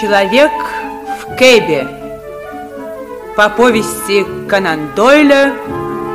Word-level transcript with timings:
Человек 0.00 0.50
в 1.20 1.36
кэбе. 1.36 1.86
По 3.36 3.50
повести 3.50 4.24
Конан 4.48 4.94
Дойля 4.96 5.52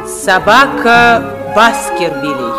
«Собака 0.07 1.23
Баскервилей». 1.55 2.54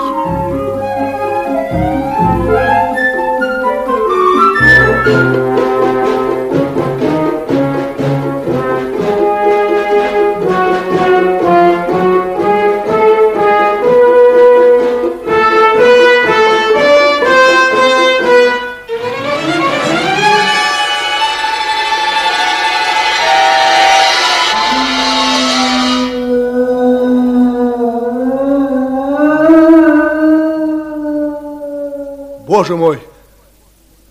Боже 32.56 32.74
мой, 32.74 33.00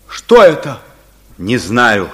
что 0.08 0.40
это? 0.40 0.78
Не 1.36 1.58
знаю. 1.58 2.08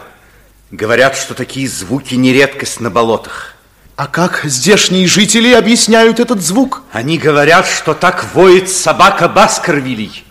Говорят, 0.71 1.15
что 1.15 1.35
такие 1.35 1.69
звуки 1.69 2.15
не 2.15 2.33
редкость 2.33 2.81
на 2.81 2.89
болотах. 2.89 3.53
А 3.97 4.07
как 4.07 4.41
здешние 4.45 5.07
жители 5.07 5.53
объясняют 5.53 6.21
этот 6.21 6.41
звук? 6.41 6.85
Они 6.91 7.19
говорят, 7.19 7.67
что 7.67 7.93
так 7.93 8.25
воет 8.33 8.71
собака 8.71 9.29
Баскервилей. 9.29 10.25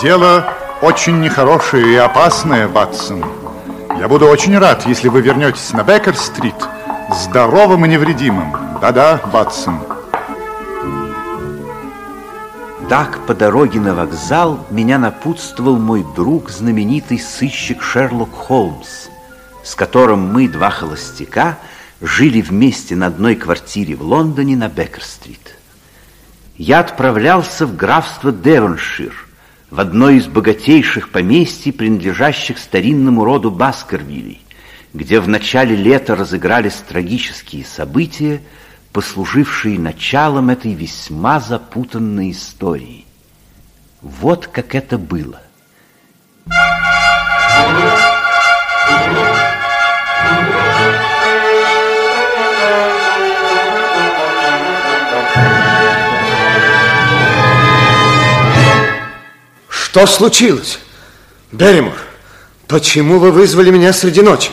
Дело 0.00 0.54
очень 0.80 1.20
нехорошее 1.20 1.92
и 1.92 1.96
опасное, 1.96 2.68
Батсон. 2.68 3.24
Я 3.98 4.06
буду 4.06 4.28
очень 4.28 4.56
рад, 4.56 4.86
если 4.86 5.08
вы 5.08 5.22
вернетесь 5.22 5.72
на 5.72 5.82
Беккер-стрит 5.82 6.77
здоровым 7.10 7.84
и 7.86 7.88
невредимым. 7.88 8.52
Да-да, 8.80 9.20
Батсон. 9.32 9.80
Так 12.88 13.26
по 13.26 13.34
дороге 13.34 13.80
на 13.80 13.94
вокзал 13.94 14.66
меня 14.70 14.98
напутствовал 14.98 15.78
мой 15.78 16.04
друг, 16.16 16.50
знаменитый 16.50 17.18
сыщик 17.18 17.82
Шерлок 17.82 18.32
Холмс, 18.32 19.08
с 19.62 19.74
которым 19.74 20.32
мы, 20.32 20.48
два 20.48 20.70
холостяка, 20.70 21.58
жили 22.00 22.40
вместе 22.40 22.96
на 22.96 23.06
одной 23.06 23.34
квартире 23.34 23.94
в 23.94 24.02
Лондоне 24.02 24.56
на 24.56 24.68
Беккер-стрит. 24.68 25.56
Я 26.56 26.80
отправлялся 26.80 27.66
в 27.66 27.76
графство 27.76 28.32
Девоншир, 28.32 29.12
в 29.70 29.80
одно 29.80 30.08
из 30.08 30.26
богатейших 30.26 31.10
поместий, 31.10 31.72
принадлежащих 31.72 32.58
старинному 32.58 33.22
роду 33.22 33.50
Баскервилей, 33.50 34.40
где 34.94 35.20
в 35.20 35.28
начале 35.28 35.76
лета 35.76 36.16
разыгрались 36.16 36.76
трагические 36.76 37.64
события, 37.64 38.42
послужившие 38.92 39.78
началом 39.78 40.50
этой 40.50 40.72
весьма 40.72 41.40
запутанной 41.40 42.32
истории. 42.32 43.04
Вот 44.00 44.46
как 44.46 44.74
это 44.74 44.96
было. 44.96 45.42
Что 59.68 60.06
случилось? 60.06 60.78
Берримор, 61.50 61.98
почему 62.68 63.18
вы 63.18 63.32
вызвали 63.32 63.70
меня 63.70 63.92
среди 63.92 64.22
ночи? 64.22 64.50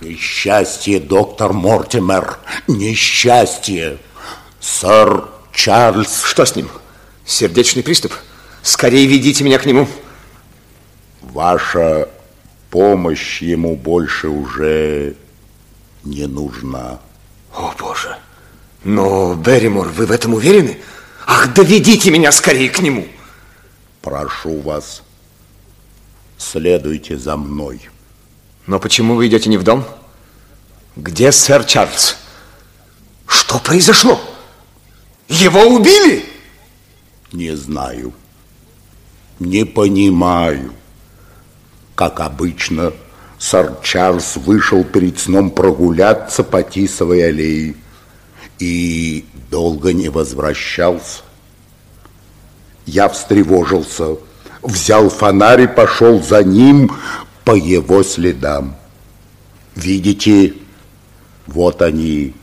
Несчастье, 0.00 1.00
доктор 1.00 1.52
Мортимер, 1.52 2.38
несчастье. 2.66 3.98
Сэр 4.60 5.24
Чарльз... 5.52 6.22
Что 6.24 6.44
с 6.44 6.56
ним? 6.56 6.68
Сердечный 7.24 7.82
приступ? 7.82 8.12
Скорее 8.62 9.06
ведите 9.06 9.44
меня 9.44 9.58
к 9.58 9.66
нему. 9.66 9.88
Ваша 11.22 12.08
помощь 12.70 13.40
ему 13.40 13.76
больше 13.76 14.28
уже 14.28 15.14
не 16.02 16.26
нужна. 16.26 16.98
О, 17.54 17.72
Боже. 17.78 18.16
Но, 18.82 19.34
Берримор, 19.34 19.88
вы 19.88 20.06
в 20.06 20.12
этом 20.12 20.34
уверены? 20.34 20.78
Ах, 21.26 21.54
доведите 21.54 22.10
меня 22.10 22.32
скорее 22.32 22.68
к 22.68 22.80
нему. 22.80 23.06
Прошу 24.02 24.60
вас, 24.60 25.02
следуйте 26.36 27.16
за 27.16 27.36
мной. 27.36 27.88
Но 28.66 28.78
почему 28.78 29.14
вы 29.14 29.26
идете 29.26 29.50
не 29.50 29.58
в 29.58 29.62
дом? 29.62 29.84
Где 30.96 31.32
сэр 31.32 31.64
Чарльз? 31.64 32.16
Что 33.26 33.58
произошло? 33.58 34.20
Его 35.28 35.62
убили? 35.62 36.24
Не 37.32 37.56
знаю. 37.56 38.12
Не 39.38 39.64
понимаю. 39.64 40.72
Как 41.94 42.20
обычно, 42.20 42.92
сэр 43.38 43.76
Чарльз 43.82 44.36
вышел 44.36 44.84
перед 44.84 45.18
сном 45.18 45.50
прогуляться 45.50 46.42
по 46.42 46.62
Тисовой 46.62 47.28
аллее 47.28 47.74
и 48.58 49.26
долго 49.50 49.92
не 49.92 50.08
возвращался. 50.08 51.22
Я 52.86 53.08
встревожился, 53.08 54.16
взял 54.62 55.08
фонарь 55.08 55.62
и 55.62 55.66
пошел 55.66 56.22
за 56.22 56.44
ним, 56.44 56.90
по 57.44 57.54
его 57.54 58.02
следам. 58.02 58.76
Видите, 59.74 60.54
вот 61.46 61.82
они, 61.82 62.34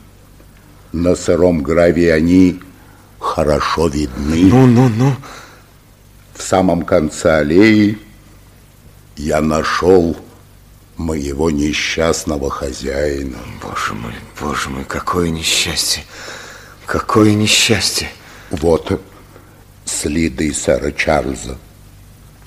на 0.91 1.15
сыром 1.15 1.63
гравии 1.63 2.07
они 2.07 2.59
хорошо 3.19 3.87
видны. 3.87 4.43
Ну, 4.45 4.67
ну, 4.67 4.89
ну. 4.89 5.15
В 6.33 6.41
самом 6.41 6.83
конце 6.83 7.37
аллеи 7.39 7.97
я 9.15 9.41
нашел 9.41 10.17
моего 10.97 11.49
несчастного 11.49 12.49
хозяина. 12.49 13.37
Боже 13.61 13.93
мой, 13.93 14.13
боже 14.39 14.69
мой, 14.69 14.83
какое 14.85 15.29
несчастье. 15.29 16.03
Какое 16.85 17.33
несчастье. 17.33 18.09
Вот 18.49 19.01
следы 19.85 20.53
сэра 20.53 20.91
Чарльза. 20.91 21.57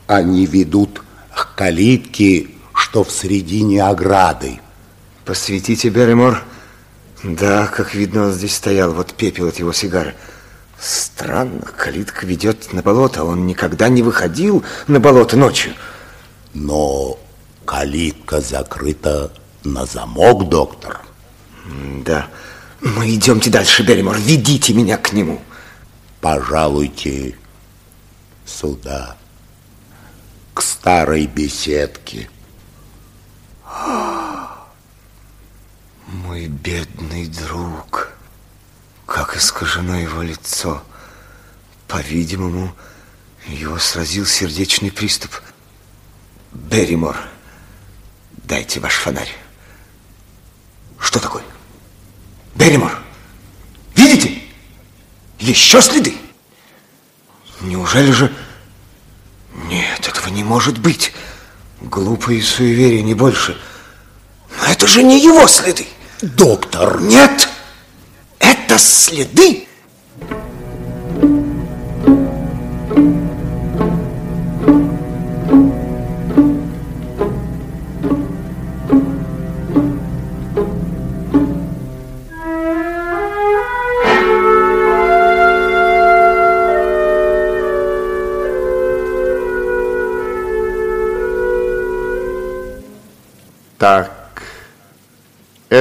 Они 0.06 0.46
ведут 0.46 1.02
к 1.34 1.54
калитке, 1.56 2.48
что 2.74 3.04
в 3.04 3.10
середине 3.10 3.82
ограды. 3.84 4.60
Посветите, 5.24 5.88
Берримор. 5.88 6.42
Да, 7.22 7.66
как 7.66 7.94
видно, 7.94 8.26
он 8.26 8.32
здесь 8.32 8.54
стоял. 8.54 8.92
Вот 8.92 9.14
пепел 9.14 9.48
от 9.48 9.58
его 9.58 9.72
сигары. 9.72 10.14
Странно, 10.78 11.62
калитка 11.62 12.26
ведет 12.26 12.72
на 12.72 12.82
болото. 12.82 13.24
Он 13.24 13.46
никогда 13.46 13.88
не 13.88 14.02
выходил 14.02 14.62
на 14.86 15.00
болото 15.00 15.36
ночью. 15.36 15.72
Но 16.52 17.18
калитка 17.64 18.40
закрыта 18.40 19.32
на 19.64 19.86
замок, 19.86 20.48
доктор. 20.48 21.00
Да, 22.04 22.28
Ну, 22.80 23.02
идемте 23.06 23.48
дальше, 23.48 23.82
Берримор, 23.82 24.18
ведите 24.18 24.74
меня 24.74 24.98
к 24.98 25.14
нему. 25.14 25.40
Пожалуйте 26.20 27.34
сюда, 28.44 29.16
к 30.54 30.62
старой 30.62 31.26
беседке. 31.26 32.30
Мой 36.06 36.46
бедный 36.46 37.26
друг, 37.26 38.12
как 39.04 39.36
искажено 39.36 39.98
его 39.98 40.22
лицо. 40.22 40.82
По-видимому, 41.88 42.74
его 43.46 43.78
сразил 43.78 44.26
сердечный 44.26 44.90
приступ. 44.90 45.32
Берримор, 46.52 47.16
дайте 48.30 48.80
ваш 48.80 48.94
фонарь. 48.94 49.32
Что 51.00 51.18
такое? 51.20 51.44
Берримор, 52.54 52.96
видите? 53.96 54.40
Еще 55.40 55.82
следы. 55.82 56.14
Неужели 57.60 58.12
же... 58.12 58.32
Нет, 59.54 60.06
этого 60.06 60.28
не 60.28 60.44
может 60.44 60.78
быть. 60.78 61.12
Глупые 61.80 62.42
суеверия, 62.42 63.02
не 63.02 63.14
больше. 63.14 63.56
Но 64.60 64.72
это 64.72 64.86
же 64.86 65.02
не 65.02 65.18
его 65.20 65.46
следы. 65.46 65.86
Доктор! 66.20 67.00
Нет, 67.00 67.48
это 68.38 68.78
следы 68.78 69.66
Так, 72.94 73.33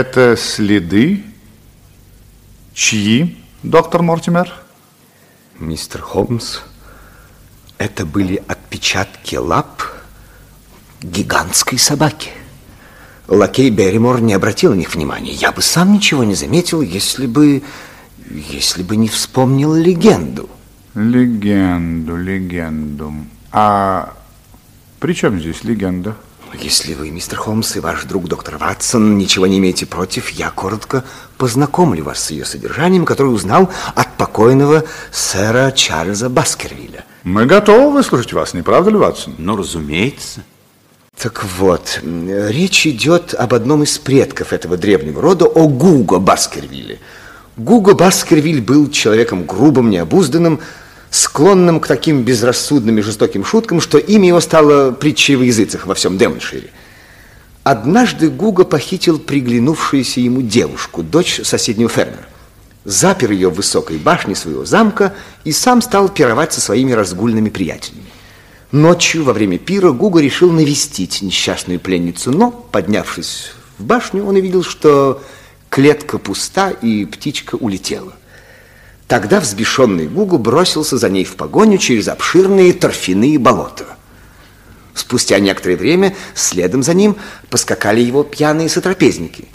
это 0.04 0.36
следы 0.36 1.24
чьи, 2.74 3.38
доктор 3.64 4.02
Мортимер? 4.02 4.54
Мистер 5.60 6.02
Холмс, 6.02 6.60
это 7.78 8.06
были 8.06 8.44
отпечатки 8.46 9.38
лап 9.38 9.82
гигантской 11.02 11.80
собаки. 11.80 12.32
Лакей 13.30 13.70
Берримор 13.70 14.20
не 14.20 14.34
обратил 14.34 14.72
на 14.72 14.76
них 14.76 14.94
внимания. 14.94 15.32
Я 15.32 15.54
бы 15.54 15.62
сам 15.62 15.94
ничего 15.94 16.26
не 16.26 16.36
заметил, 16.36 16.82
если 16.82 17.26
бы... 17.26 17.64
если 18.30 18.84
бы 18.84 18.98
не 18.98 19.08
вспомнил 19.08 19.74
легенду. 19.74 20.50
Легенду, 20.96 22.18
легенду. 22.18 23.14
А 23.54 24.14
при 25.00 25.14
чем 25.14 25.40
здесь 25.40 25.64
легенда? 25.64 26.18
Если 26.60 26.94
вы, 26.94 27.10
мистер 27.10 27.38
Холмс, 27.40 27.76
и 27.76 27.80
ваш 27.80 28.04
друг 28.04 28.28
доктор 28.28 28.58
Ватсон 28.58 29.18
ничего 29.18 29.48
не 29.48 29.58
имеете 29.58 29.86
против, 29.86 30.30
я 30.30 30.52
коротко 30.52 31.04
познакомлю 31.38 32.04
вас 32.04 32.24
с 32.24 32.32
ее 32.32 32.46
содержанием, 32.46 33.06
которое 33.06 33.30
узнал 33.30 33.70
от 33.96 34.16
покойного 34.18 34.84
сэра 35.12 35.72
Чарльза 35.72 36.30
Баскервилля. 36.30 37.06
Мы 37.24 37.46
готовы 37.46 37.92
выслушать 37.92 38.34
вас, 38.34 38.54
не 38.54 38.62
правда 38.62 38.92
ли, 38.92 38.98
Ватсон? 38.98 39.36
Ну, 39.38 39.58
разумеется. 39.58 40.44
Так 41.20 41.44
вот, 41.58 42.02
речь 42.04 42.86
идет 42.86 43.34
об 43.34 43.54
одном 43.54 43.84
из 43.84 43.98
предков 43.98 44.54
этого 44.54 44.78
древнего 44.78 45.22
рода, 45.22 45.46
о 45.46 45.68
Гуго 45.68 46.20
Баскервилле. 46.20 47.00
Гуго 47.58 47.94
Баскервиль 47.94 48.62
был 48.62 48.90
человеком 48.90 49.46
грубым, 49.46 49.90
необузданным, 49.90 50.60
склонным 51.14 51.80
к 51.80 51.86
таким 51.86 52.24
безрассудным 52.24 52.98
и 52.98 53.02
жестоким 53.04 53.46
шуткам, 53.46 53.82
что 53.82 54.00
имя 54.00 54.30
его 54.30 54.40
стало 54.40 54.92
притчей 54.92 55.36
в 55.36 55.44
языцах 55.44 55.86
во 55.86 55.94
всем 55.94 56.18
Демоншире. 56.18 56.72
Однажды 57.62 58.30
Гуго 58.30 58.64
похитил 58.66 59.20
приглянувшуюся 59.20 60.22
ему 60.22 60.42
девушку, 60.42 61.04
дочь 61.04 61.40
соседнего 61.44 61.88
фермера. 61.88 62.26
Запер 62.84 63.32
ее 63.32 63.50
в 63.50 63.54
высокой 63.54 63.98
башне 63.98 64.34
своего 64.34 64.66
замка 64.66 65.14
и 65.44 65.52
сам 65.52 65.84
стал 65.84 66.10
пировать 66.10 66.52
со 66.52 66.62
своими 66.62 66.94
разгульными 66.94 67.50
приятелями. 67.50 68.08
Ночью, 68.72 69.24
во 69.24 69.34
время 69.34 69.60
пира, 69.60 69.92
Гуго 69.92 70.20
решил 70.20 70.52
навестить 70.52 71.22
несчастную 71.22 71.80
пленницу, 71.80 72.32
но, 72.32 72.50
поднявшись 72.50 73.52
в 73.78 73.84
башню, 73.84 74.26
он 74.26 74.36
увидел, 74.36 74.64
что 74.64 75.22
клетка 75.70 76.18
пуста 76.18 76.72
и 76.72 77.06
птичка 77.06 77.56
улетела. 77.56 78.14
Тогда 79.14 79.40
взбешенный 79.40 80.08
Гугу 80.08 80.40
бросился 80.40 80.98
за 80.98 81.08
ней 81.08 81.24
в 81.24 81.36
погоню 81.36 81.78
через 81.78 82.08
обширные 82.08 82.74
торфяные 82.74 83.38
болота. 83.38 83.86
Спустя 84.96 85.38
некоторое 85.38 85.78
время 85.78 86.16
следом 86.34 86.82
за 86.82 86.96
ним 86.96 87.18
поскакали 87.52 88.02
его 88.02 88.24
пьяные 88.24 88.70
сотрапезники. 88.70 89.50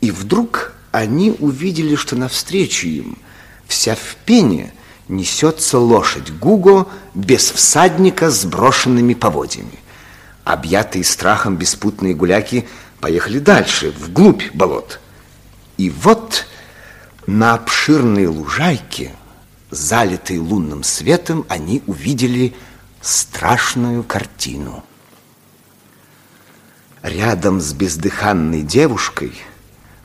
И 0.00 0.10
вдруг 0.10 0.72
они 0.92 1.36
увидели, 1.38 1.94
что 1.94 2.16
навстречу 2.16 2.86
им, 2.86 3.18
вся 3.66 3.96
в 3.96 4.16
пене, 4.24 4.72
несется 5.08 5.78
лошадь 5.78 6.32
Гуго 6.32 6.86
без 7.12 7.50
всадника 7.50 8.30
с 8.30 8.46
брошенными 8.46 9.12
поводьями. 9.12 9.78
Объятые 10.42 11.04
страхом 11.04 11.58
беспутные 11.58 12.14
гуляки 12.14 12.66
поехали 13.00 13.40
дальше, 13.40 13.92
вглубь 13.98 14.44
болот. 14.54 15.00
И 15.76 15.90
вот 15.90 16.46
на 17.26 17.54
обширной 17.54 18.26
лужайке, 18.26 19.12
залитой 19.70 20.38
лунным 20.38 20.82
светом, 20.84 21.44
они 21.48 21.82
увидели 21.86 22.54
страшную 23.00 24.02
картину. 24.04 24.84
Рядом 27.02 27.60
с 27.60 27.72
бездыханной 27.72 28.62
девушкой 28.62 29.32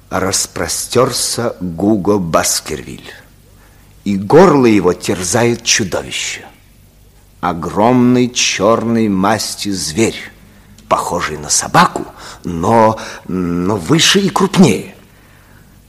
распростерся 0.10 1.56
Гуго 1.62 2.18
Баскервиль, 2.18 3.14
и 4.04 4.18
горло 4.18 4.66
его 4.66 4.94
терзает 4.94 5.64
чудовище. 5.64 6.46
Огромный 7.40 8.30
черной 8.30 9.08
масти 9.08 9.70
зверь, 9.70 10.32
похожий 10.88 11.38
на 11.38 11.50
собаку, 11.50 12.06
но, 12.44 13.00
но 13.28 13.78
выше 13.78 14.20
и 14.20 14.30
крупнее. 14.30 14.96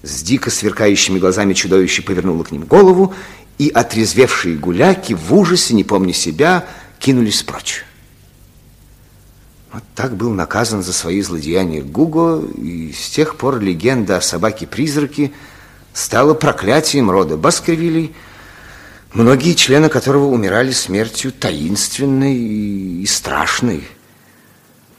С 0.02 0.22
дико 0.22 0.50
сверкающими 0.50 1.18
глазами 1.18 1.54
чудовище 1.54 2.02
повернуло 2.02 2.42
к 2.42 2.50
ним 2.50 2.64
голову, 2.64 3.14
и 3.58 3.68
отрезвевшие 3.68 4.56
гуляки 4.56 5.12
в 5.12 5.32
ужасе, 5.34 5.74
не 5.74 5.84
помня 5.84 6.12
себя, 6.12 6.66
кинулись 6.98 7.42
прочь. 7.42 7.84
Вот 9.72 9.84
так 9.94 10.16
был 10.16 10.30
наказан 10.30 10.82
за 10.82 10.92
свои 10.92 11.22
злодеяния 11.22 11.82
Гуго, 11.82 12.44
и 12.56 12.92
с 12.92 13.08
тех 13.08 13.36
пор 13.36 13.60
легенда 13.60 14.18
о 14.18 14.20
собаке-призраке 14.20 15.32
стала 15.94 16.34
проклятием 16.34 17.10
рода 17.10 17.36
Баскервилей, 17.36 18.14
многие 19.14 19.54
члены 19.54 19.88
которого 19.88 20.26
умирали 20.26 20.72
смертью 20.72 21.32
таинственной 21.32 22.36
и 22.36 23.06
страшной. 23.06 23.86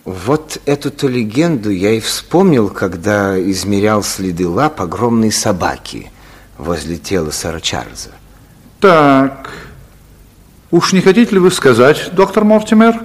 Вот 0.05 0.59
эту-то 0.65 1.07
легенду 1.07 1.69
я 1.69 1.91
и 1.91 2.01
вспомнил, 2.01 2.69
когда 2.69 3.39
измерял 3.39 4.03
следы 4.03 4.47
лап 4.47 4.81
огромной 4.81 5.31
собаки 5.31 6.11
возле 6.57 6.97
тела 6.97 7.31
сэра 7.31 7.61
Чарльза. 7.61 8.11
Так, 8.81 9.49
уж 10.71 10.91
не 10.91 10.99
хотите 10.99 11.31
ли 11.31 11.39
вы 11.39 11.51
сказать, 11.51 12.09
доктор 12.11 12.43
Мортимер, 12.43 12.99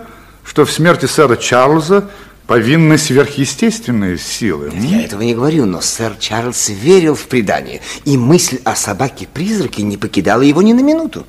что 0.45 0.65
в 0.65 0.73
смерти 0.73 1.07
сэра 1.07 1.37
Чарльза 1.37 2.11
повинны 2.49 2.99
сверхъестественные 2.99 4.19
силы? 4.19 4.67
м? 4.67 4.85
Я 4.85 5.05
этого 5.05 5.23
не 5.23 5.37
говорю, 5.37 5.67
но 5.67 5.81
сэр 5.81 6.17
Чарльз 6.19 6.69
верил 6.69 7.15
в 7.15 7.29
предание, 7.29 7.81
и 8.07 8.19
мысль 8.19 8.59
о 8.65 8.75
собаке-призраке 8.75 9.85
не 9.85 9.97
покидала 9.97 10.43
его 10.43 10.63
ни 10.63 10.73
на 10.73 10.81
минуту. 10.81 11.27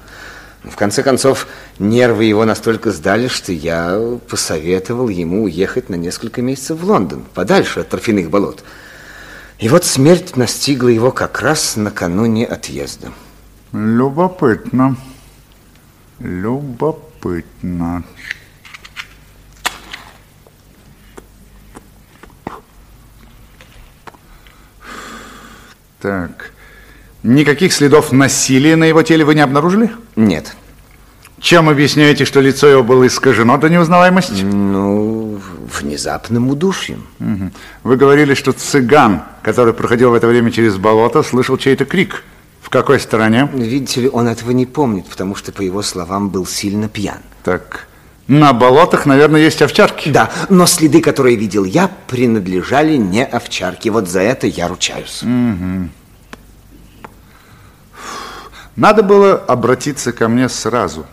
В 0.63 0.75
конце 0.75 1.04
концов, 1.04 1.48
нервы 1.78 2.25
его 2.25 2.44
настолько 2.44 2.92
сдали, 2.92 3.30
что 3.30 3.54
я 3.54 4.20
посоветовал 4.28 5.08
ему 5.08 5.44
уехать 5.44 5.89
на 5.89 5.96
несколько 5.96 6.42
месяцев 6.42 6.80
в 6.80 6.84
Лондон, 6.84 7.24
подальше 7.34 7.80
от 7.80 7.89
торфяных 7.89 8.30
болот. 8.30 8.63
И 9.58 9.70
вот 9.70 9.86
смерть 9.86 10.36
настигла 10.36 10.89
его 10.89 11.12
как 11.12 11.42
раз 11.42 11.78
накануне 11.78 12.46
отъезда. 12.46 13.12
Любопытно. 13.72 14.98
Любопытно. 16.20 18.04
Так, 26.01 26.54
никаких 27.24 27.74
следов 27.74 28.12
насилия 28.12 28.76
на 28.76 28.86
его 28.86 29.04
теле 29.04 29.26
вы 29.26 29.36
не 29.36 29.42
обнаружили? 29.42 29.92
Нет. 30.16 30.56
Чем 31.40 31.70
объясняете, 31.70 32.26
что 32.26 32.42
лицо 32.42 32.68
его 32.68 32.84
было 32.84 33.08
искажено 33.08 33.58
до 33.58 33.70
неузнаваемости? 33.70 34.42
Ну, 34.42 35.40
внезапным 35.80 36.50
удушьем. 36.50 37.08
Угу. 37.20 37.52
Вы 37.84 37.96
говорили, 37.96 38.34
что 38.34 38.52
цыган, 38.52 39.24
который 39.42 39.74
проходил 39.74 40.12
в 40.12 40.16
это 40.16 40.28
время 40.28 40.52
через 40.52 40.78
болото, 40.78 41.24
слышал 41.24 41.58
чей-то 41.58 41.86
крик. 41.86 42.24
В 42.62 42.70
какой 42.70 43.00
стороне? 43.00 43.50
Видите 43.54 44.02
ли, 44.02 44.10
он 44.10 44.28
этого 44.28 44.52
не 44.52 44.66
помнит, 44.66 45.06
потому 45.08 45.34
что, 45.36 45.52
по 45.54 45.62
его 45.62 45.82
словам, 45.82 46.30
был 46.30 46.46
сильно 46.46 46.90
пьян. 46.90 47.20
Так, 47.44 47.88
на 48.28 48.54
болотах, 48.54 49.08
наверное, 49.08 49.42
есть 49.42 49.62
овчарки. 49.62 50.10
Да, 50.10 50.30
но 50.50 50.68
следы, 50.68 51.02
которые 51.02 51.36
видел 51.36 51.64
я, 51.64 51.90
принадлежали 52.08 52.96
не 52.96 53.26
овчарке. 53.26 53.90
Вот 53.90 54.08
за 54.08 54.20
это 54.20 54.46
я 54.46 54.68
ручаюсь. 54.68 55.24
Угу. 55.24 55.90
Надо 58.80 59.04
было 59.04 59.36
обратиться 59.36 60.14
ко 60.14 60.30
мне 60.30 60.48
сразу. 60.48 61.06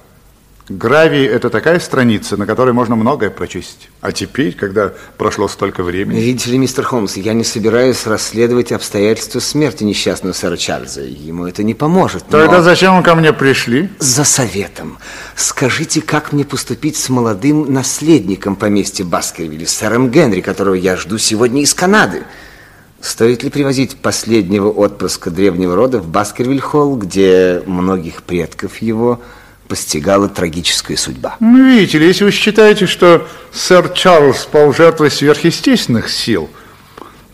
Гравий– 0.68 1.24
это 1.26 1.50
такая 1.50 1.80
страница, 1.80 2.36
на 2.36 2.46
которой 2.46 2.72
можно 2.72 2.94
многое 2.94 3.28
прочесть. 3.28 3.88
А 4.00 4.12
теперь, 4.12 4.52
когда 4.52 4.92
прошло 5.16 5.48
столько 5.48 5.82
времени... 5.82 6.20
Видите 6.20 6.50
ли, 6.52 6.58
мистер 6.58 6.84
Холмс, 6.84 7.16
я 7.16 7.32
не 7.32 7.42
собираюсь 7.42 8.06
расследовать 8.06 8.70
обстоятельства 8.70 9.40
смерти 9.40 9.82
несчастного 9.82 10.32
сэра 10.32 10.56
Чарльза. 10.56 11.02
Ему 11.02 11.46
это 11.46 11.64
не 11.64 11.74
поможет. 11.74 12.24
Тогда 12.28 12.58
но... 12.58 12.62
зачем 12.62 12.96
вы 12.96 13.02
ко 13.02 13.16
мне 13.16 13.32
пришли? 13.32 13.90
За 13.98 14.22
советом. 14.22 14.98
Скажите, 15.34 16.00
как 16.02 16.32
мне 16.32 16.44
поступить 16.44 16.96
с 16.96 17.08
молодым 17.08 17.72
наследником 17.72 18.54
поместья 18.54 19.04
Баскервилля, 19.04 19.66
сэром 19.66 20.10
Генри, 20.10 20.40
которого 20.40 20.74
я 20.74 20.96
жду 20.96 21.18
сегодня 21.18 21.62
из 21.62 21.74
Канады? 21.74 22.22
Стоит 23.06 23.44
ли 23.44 23.50
привозить 23.50 23.94
последнего 23.94 24.68
отпрыска 24.68 25.30
древнего 25.30 25.76
рода 25.76 26.00
в 26.00 26.08
Баскервиль-холл, 26.08 26.96
где 26.96 27.62
многих 27.64 28.24
предков 28.24 28.78
его 28.78 29.20
постигала 29.68 30.28
трагическая 30.28 30.96
судьба. 30.96 31.36
Ну, 31.38 31.64
видите 31.64 31.98
ли, 31.98 32.08
если 32.08 32.24
вы 32.24 32.32
считаете, 32.32 32.86
что 32.86 33.28
сэр 33.52 33.90
Чарльз 33.90 34.46
пал 34.46 34.74
жертвой 34.74 35.12
сверхъестественных 35.12 36.10
сил, 36.10 36.50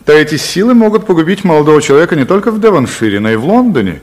то 0.05 0.13
эти 0.13 0.37
силы 0.37 0.75
могут 0.75 1.07
погубить 1.07 1.43
молодого 1.43 1.81
человека 1.81 2.17
не 2.17 2.27
только 2.27 2.51
в 2.51 2.61
Девоншире, 2.61 3.19
но 3.19 3.31
и 3.31 3.37
в 3.37 3.47
Лондоне. 3.47 4.03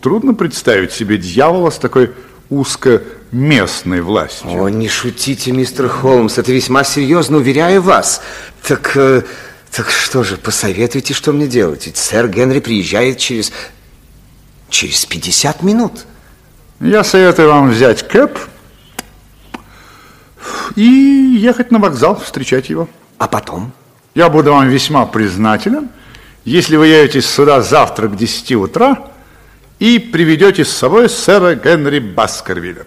Трудно 0.00 0.32
представить 0.32 0.92
себе 0.92 1.18
дьявола 1.18 1.68
с 1.68 1.76
такой 1.76 2.12
узкоместной 2.48 4.00
властью. 4.00 4.62
О, 4.62 4.70
не 4.70 4.88
шутите, 4.88 5.52
мистер 5.52 5.86
Холмс, 5.88 6.38
это 6.38 6.50
весьма 6.50 6.82
серьезно, 6.82 7.36
уверяю 7.36 7.82
вас. 7.82 8.22
Так, 8.66 8.92
э, 8.96 9.22
так 9.74 9.90
что 9.90 10.24
же, 10.24 10.36
посоветуйте, 10.36 11.14
что 11.14 11.32
мне 11.32 11.46
делать? 11.46 11.86
Ведь 11.86 11.96
сэр 11.96 12.28
Генри 12.28 12.60
приезжает 12.60 13.18
через, 13.18 13.52
через 14.68 15.06
50 15.06 15.62
минут. 15.62 15.92
Я 16.80 17.04
советую 17.04 17.50
вам 17.50 17.70
взять 17.70 18.06
кэп 18.06 18.38
и 20.74 21.36
ехать 21.38 21.70
на 21.70 21.78
вокзал, 21.78 22.18
встречать 22.18 22.68
его. 22.68 22.88
А 23.18 23.28
потом? 23.28 23.72
Я 24.14 24.28
буду 24.28 24.52
вам 24.52 24.68
весьма 24.68 25.06
признателен, 25.06 25.90
если 26.44 26.76
вы 26.76 26.88
явитесь 26.88 27.26
сюда 27.26 27.62
завтра 27.62 28.08
к 28.08 28.16
10 28.16 28.52
утра 28.52 29.10
и 29.78 29.98
приведете 29.98 30.64
с 30.64 30.70
собой 30.70 31.08
сэра 31.08 31.54
Генри 31.54 32.00
Баскервилля. 32.00 32.86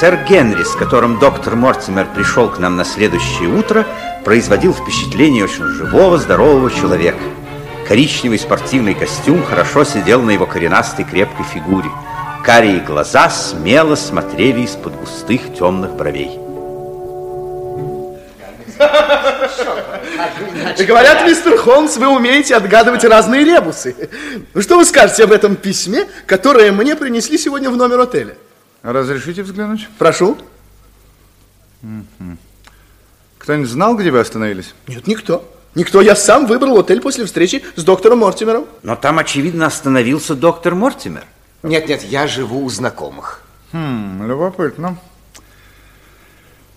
Сэр 0.00 0.24
Генри, 0.28 0.64
с 0.64 0.74
которым 0.74 1.20
доктор 1.20 1.54
Мортимер 1.54 2.08
пришел 2.12 2.48
к 2.48 2.58
нам 2.58 2.74
на 2.76 2.84
следующее 2.84 3.48
утро, 3.48 3.86
производил 4.24 4.74
впечатление 4.74 5.44
очень 5.44 5.66
живого, 5.66 6.18
здорового 6.18 6.68
человека. 6.68 7.20
Коричневый 7.86 8.40
спортивный 8.40 8.94
костюм 8.94 9.44
хорошо 9.44 9.84
сидел 9.84 10.20
на 10.22 10.32
его 10.32 10.46
коренастой 10.46 11.04
крепкой 11.04 11.46
фигуре. 11.46 11.88
Карие 12.44 12.80
глаза 12.80 13.30
смело 13.30 13.94
смотрели 13.94 14.62
из-под 14.62 14.96
густых 14.96 15.54
темных 15.56 15.92
бровей. 15.92 16.40
Говорят, 20.88 21.24
мистер 21.24 21.56
Холмс, 21.56 21.98
вы 21.98 22.08
умеете 22.08 22.56
отгадывать 22.56 23.04
разные 23.04 23.44
ребусы. 23.44 23.94
Ну, 24.54 24.60
что 24.60 24.76
вы 24.76 24.84
скажете 24.86 25.22
об 25.22 25.30
этом 25.30 25.54
письме, 25.54 26.06
которое 26.26 26.72
мне 26.72 26.96
принесли 26.96 27.38
сегодня 27.38 27.70
в 27.70 27.76
номер 27.76 28.00
отеля? 28.00 28.34
Разрешите 28.84 29.42
взглянуть? 29.42 29.88
Прошу. 29.98 30.36
Кто-нибудь 33.38 33.70
знал, 33.70 33.96
где 33.96 34.10
вы 34.10 34.20
остановились? 34.20 34.74
Нет, 34.86 35.06
никто. 35.06 35.50
Никто. 35.74 36.02
Я 36.02 36.14
сам 36.14 36.46
выбрал 36.46 36.78
отель 36.78 37.00
после 37.00 37.24
встречи 37.24 37.64
с 37.76 37.82
доктором 37.82 38.18
Мортимером. 38.18 38.66
Но 38.82 38.94
там, 38.94 39.18
очевидно, 39.18 39.66
остановился 39.66 40.34
доктор 40.34 40.74
Мортимер. 40.74 41.24
Нет, 41.62 41.88
нет, 41.88 42.02
я 42.02 42.26
живу 42.26 42.62
у 42.62 42.68
знакомых. 42.68 43.42
Хм, 43.72 44.26
любопытно. 44.28 44.98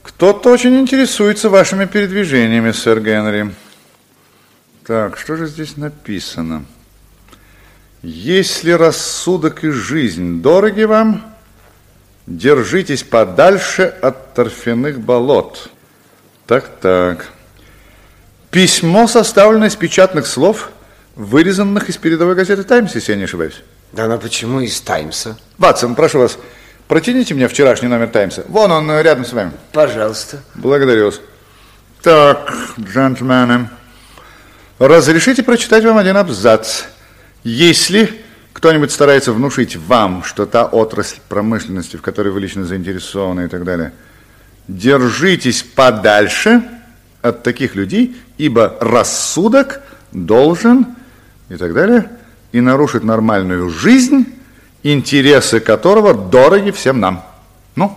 Кто-то 0.02 0.50
очень 0.50 0.80
интересуется 0.80 1.50
вашими 1.50 1.84
передвижениями, 1.84 2.72
сэр 2.72 3.02
Генри. 3.02 3.54
Так, 4.86 5.18
что 5.18 5.36
же 5.36 5.48
здесь 5.48 5.76
написано? 5.76 6.64
Если 8.02 8.72
рассудок 8.72 9.66
и 9.66 9.72
жизнь 9.72 10.42
дороги 10.42 10.84
вам, 10.84 11.37
Держитесь 12.28 13.04
подальше 13.04 13.84
от 13.84 14.34
торфяных 14.34 15.00
болот. 15.00 15.70
Так-так. 16.46 17.30
Письмо 18.52 19.08
составлено 19.08 19.68
из 19.68 19.78
печатных 19.78 20.28
слов, 20.28 20.72
вырезанных 21.16 21.88
из 21.88 21.96
передовой 21.96 22.36
газеты 22.36 22.64
«Таймс», 22.64 22.94
если 22.96 23.14
я 23.14 23.18
не 23.18 23.24
ошибаюсь. 23.24 23.64
Да, 23.94 24.08
но 24.08 24.18
почему 24.18 24.60
из 24.60 24.80
«Таймса»? 24.82 25.38
Ватсон, 25.58 25.96
прошу 25.96 26.20
вас, 26.20 26.38
протяните 26.90 27.34
мне 27.34 27.48
вчерашний 27.48 27.88
номер 27.88 28.10
«Таймса». 28.10 28.44
Вон 28.50 28.72
он, 28.72 28.92
рядом 29.00 29.24
с 29.24 29.32
вами. 29.32 29.54
Пожалуйста. 29.72 30.44
Благодарю 30.56 31.06
вас. 31.06 31.22
Так, 32.02 32.54
джентльмены, 32.78 33.70
разрешите 34.80 35.44
прочитать 35.44 35.86
вам 35.86 35.98
один 35.98 36.18
абзац. 36.18 36.84
Если 37.46 38.22
кто-нибудь 38.58 38.92
старается 38.92 39.34
внушить 39.34 39.76
вам, 39.76 40.24
что 40.24 40.48
та 40.48 40.66
отрасль 40.66 41.20
промышленности, 41.30 41.96
в 41.96 42.02
которой 42.02 42.30
вы 42.30 42.40
лично 42.40 42.66
заинтересованы 42.66 43.46
и 43.46 43.48
так 43.50 43.64
далее, 43.64 43.94
держитесь 44.68 45.62
подальше 45.62 46.64
от 47.22 47.44
таких 47.44 47.76
людей, 47.76 48.18
ибо 48.40 48.76
рассудок 48.80 49.82
должен 50.12 50.88
и 51.50 51.56
так 51.56 51.76
далее, 51.76 52.10
и 52.52 52.60
нарушить 52.60 53.04
нормальную 53.04 53.70
жизнь, 53.70 54.26
интересы 54.82 55.60
которого 55.60 56.16
дороги 56.16 56.72
всем 56.72 57.00
нам. 57.00 57.24
Ну, 57.76 57.96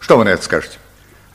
что 0.00 0.18
вы 0.18 0.24
на 0.24 0.30
это 0.30 0.42
скажете? 0.42 0.78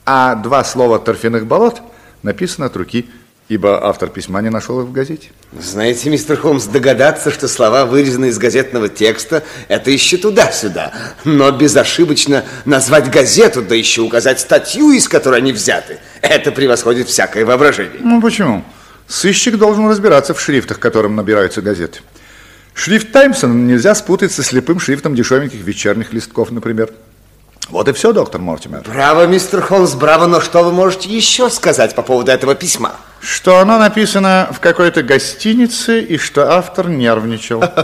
А 0.04 0.34
два 0.34 0.62
слова 0.62 0.98
торфяных 0.98 1.46
болот 1.46 1.80
написано 2.22 2.66
от 2.66 2.76
руки 2.76 3.08
ибо 3.48 3.86
автор 3.86 4.10
письма 4.10 4.42
не 4.42 4.50
нашел 4.50 4.80
их 4.80 4.86
в 4.86 4.92
газете. 4.92 5.30
Знаете, 5.58 6.10
мистер 6.10 6.36
Холмс, 6.36 6.66
догадаться, 6.66 7.30
что 7.30 7.48
слова 7.48 7.86
вырезаны 7.86 8.26
из 8.26 8.38
газетного 8.38 8.88
текста, 8.88 9.42
это 9.68 9.90
еще 9.90 10.18
туда-сюда. 10.18 10.92
Но 11.24 11.50
безошибочно 11.50 12.44
назвать 12.64 13.10
газету, 13.10 13.62
да 13.62 13.74
еще 13.74 14.02
указать 14.02 14.40
статью, 14.40 14.90
из 14.92 15.08
которой 15.08 15.40
они 15.40 15.52
взяты, 15.52 15.98
это 16.20 16.52
превосходит 16.52 17.08
всякое 17.08 17.44
воображение. 17.44 18.00
Ну, 18.00 18.20
почему? 18.20 18.64
Сыщик 19.06 19.56
должен 19.56 19.88
разбираться 19.88 20.34
в 20.34 20.40
шрифтах, 20.40 20.78
которым 20.78 21.16
набираются 21.16 21.62
газеты. 21.62 22.00
Шрифт 22.74 23.10
Таймсона 23.10 23.54
нельзя 23.54 23.94
спутать 23.94 24.30
со 24.30 24.44
слепым 24.44 24.78
шрифтом 24.78 25.14
дешевеньких 25.14 25.60
вечерних 25.64 26.12
листков, 26.12 26.50
например. 26.50 26.90
Вот 27.70 27.86
и 27.86 27.92
все, 27.92 28.12
доктор 28.12 28.40
Мортимер. 28.40 28.82
Браво, 28.86 29.26
мистер 29.26 29.60
Холмс, 29.60 29.94
браво, 29.94 30.26
но 30.26 30.40
что 30.40 30.62
вы 30.64 30.72
можете 30.72 31.10
еще 31.10 31.50
сказать 31.50 31.94
по 31.94 32.02
поводу 32.02 32.30
этого 32.30 32.54
письма? 32.54 32.96
Что 33.20 33.58
оно 33.58 33.78
написано 33.78 34.48
в 34.52 34.60
какой-то 34.60 35.02
гостинице 35.02 36.00
и 36.00 36.16
что 36.16 36.50
автор 36.50 36.88
нервничал. 36.88 37.62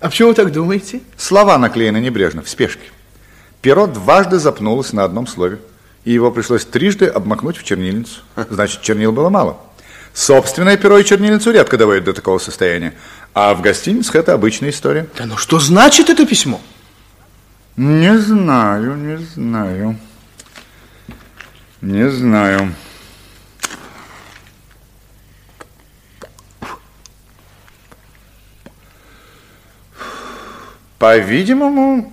А 0.00 0.10
почему 0.10 0.28
вы 0.28 0.34
так 0.34 0.52
думаете? 0.52 1.00
Слова 1.16 1.56
наклеены 1.56 1.96
небрежно, 1.96 2.42
в 2.42 2.48
спешке. 2.50 2.82
Перо 3.62 3.86
дважды 3.86 4.38
запнулось 4.38 4.92
на 4.92 5.02
одном 5.02 5.26
слове, 5.26 5.60
и 6.04 6.12
его 6.12 6.30
пришлось 6.30 6.66
трижды 6.66 7.06
обмакнуть 7.06 7.56
в 7.56 7.64
чернильницу. 7.64 8.20
Значит, 8.50 8.82
чернил 8.82 9.12
было 9.12 9.30
мало. 9.30 9.56
Собственное 10.12 10.76
перо 10.76 10.98
и 10.98 11.04
чернильницу 11.04 11.52
редко 11.52 11.78
доводят 11.78 12.04
до 12.04 12.12
такого 12.12 12.38
состояния. 12.38 12.92
А 13.32 13.54
в 13.54 13.62
гостиницах 13.62 14.16
это 14.16 14.34
обычная 14.34 14.68
история. 14.68 15.06
Да 15.16 15.24
ну 15.24 15.38
что 15.38 15.58
значит 15.58 16.10
это 16.10 16.26
письмо? 16.26 16.60
Не 17.76 18.16
знаю, 18.18 18.94
не 18.96 19.16
знаю. 19.16 19.96
Не 21.80 22.08
знаю. 22.08 22.72
По-видимому, 30.98 32.12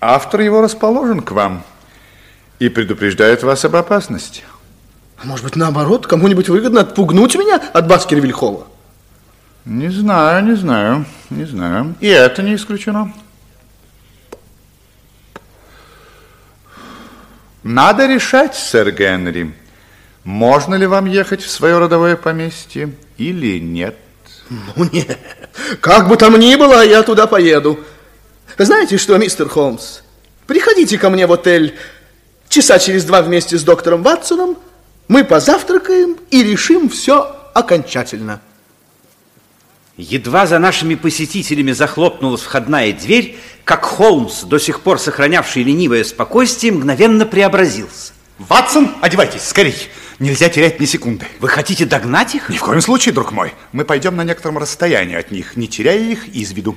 автор 0.00 0.42
его 0.42 0.60
расположен 0.60 1.22
к 1.22 1.30
вам. 1.30 1.64
И 2.58 2.68
предупреждает 2.68 3.42
вас 3.42 3.64
об 3.64 3.76
опасности. 3.76 4.44
А 5.16 5.26
может 5.26 5.44
быть, 5.44 5.56
наоборот, 5.56 6.06
кому-нибудь 6.06 6.50
выгодно 6.50 6.82
отпугнуть 6.82 7.34
меня 7.36 7.60
от 7.72 7.88
Баскервиль-Холла? 7.88 8.66
Не 9.64 9.88
знаю, 9.88 10.44
не 10.44 10.54
знаю, 10.54 11.06
не 11.30 11.46
знаю. 11.46 11.94
И 12.00 12.06
это 12.06 12.42
не 12.42 12.54
исключено. 12.54 13.12
Надо 17.64 18.06
решать, 18.06 18.54
сэр 18.54 18.92
Генри, 18.92 19.54
можно 20.22 20.74
ли 20.74 20.86
вам 20.86 21.06
ехать 21.06 21.42
в 21.42 21.50
свое 21.50 21.78
родовое 21.78 22.14
поместье 22.14 22.92
или 23.16 23.58
нет. 23.58 23.96
Ну, 24.50 24.86
нет. 24.92 25.18
Как 25.80 26.06
бы 26.08 26.18
там 26.18 26.38
ни 26.38 26.54
было, 26.56 26.84
я 26.84 27.02
туда 27.02 27.26
поеду. 27.26 27.80
Знаете 28.58 28.98
что, 28.98 29.16
мистер 29.16 29.48
Холмс, 29.48 30.00
приходите 30.46 30.98
ко 30.98 31.08
мне 31.08 31.26
в 31.26 31.32
отель 31.32 31.74
часа 32.50 32.78
через 32.78 33.04
два 33.04 33.22
вместе 33.22 33.56
с 33.56 33.62
доктором 33.62 34.02
Ватсоном, 34.02 34.58
мы 35.08 35.24
позавтракаем 35.24 36.18
и 36.30 36.42
решим 36.42 36.90
все 36.90 37.34
окончательно. 37.54 38.42
Едва 39.96 40.46
за 40.46 40.58
нашими 40.58 40.96
посетителями 40.96 41.70
захлопнулась 41.70 42.42
входная 42.42 42.92
дверь, 42.92 43.38
как 43.64 43.84
Холмс, 43.84 44.42
до 44.42 44.58
сих 44.58 44.80
пор 44.80 44.98
сохранявший 44.98 45.62
ленивое 45.62 46.02
спокойствие, 46.02 46.72
мгновенно 46.72 47.26
преобразился. 47.26 48.12
Ватсон, 48.38 48.90
одевайтесь, 49.00 49.42
скорей. 49.42 49.76
Нельзя 50.18 50.48
терять 50.48 50.80
ни 50.80 50.86
секунды. 50.86 51.26
Вы 51.38 51.48
хотите 51.48 51.84
догнать 51.84 52.34
их? 52.34 52.48
Ни 52.48 52.56
в 52.56 52.60
коем 52.60 52.80
случае, 52.80 53.14
друг 53.14 53.30
мой. 53.30 53.54
Мы 53.70 53.84
пойдем 53.84 54.16
на 54.16 54.24
некотором 54.24 54.58
расстоянии 54.58 55.16
от 55.16 55.30
них, 55.30 55.56
не 55.56 55.68
теряя 55.68 55.98
их 55.98 56.26
из 56.28 56.50
виду. 56.52 56.76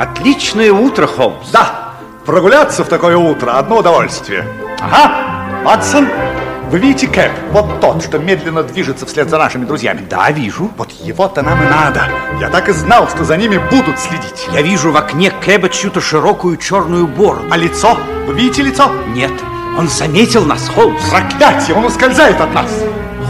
Отличное 0.00 0.72
утро, 0.72 1.06
Холмс. 1.06 1.50
Да, 1.52 1.94
прогуляться 2.26 2.82
в 2.82 2.88
такое 2.88 3.16
утро– 3.16 3.52
одно 3.58 3.78
удовольствие. 3.78 4.44
Ага, 4.80 5.62
Ватсон, 5.64 6.08
вы 6.72 6.78
видите 6.78 7.06
Кэп? 7.06 7.30
Вот 7.50 7.82
тот, 7.82 8.02
что 8.02 8.18
медленно 8.18 8.62
движется 8.62 9.04
вслед 9.04 9.28
за 9.28 9.36
нашими 9.36 9.66
друзьями. 9.66 10.06
Да, 10.08 10.30
вижу. 10.30 10.70
Вот 10.78 10.90
его-то 10.90 11.42
нам 11.42 11.62
и 11.62 11.66
надо. 11.66 12.04
Я 12.40 12.48
так 12.48 12.70
и 12.70 12.72
знал, 12.72 13.10
что 13.10 13.24
за 13.24 13.36
ними 13.36 13.58
будут 13.58 13.98
следить. 13.98 14.48
Я 14.54 14.62
вижу 14.62 14.90
в 14.90 14.96
окне 14.96 15.30
Кэба 15.30 15.68
чью-то 15.68 16.00
широкую 16.00 16.56
черную 16.56 17.06
бороду. 17.06 17.44
А 17.50 17.58
лицо? 17.58 17.98
Вы 18.26 18.32
видите 18.32 18.62
лицо? 18.62 18.90
Нет, 19.08 19.32
он 19.76 19.86
заметил 19.86 20.46
нас, 20.46 20.70
Холмс. 20.74 21.10
Проклятие, 21.10 21.76
он 21.76 21.84
ускользает 21.84 22.40
от 22.40 22.54
нас. 22.54 22.70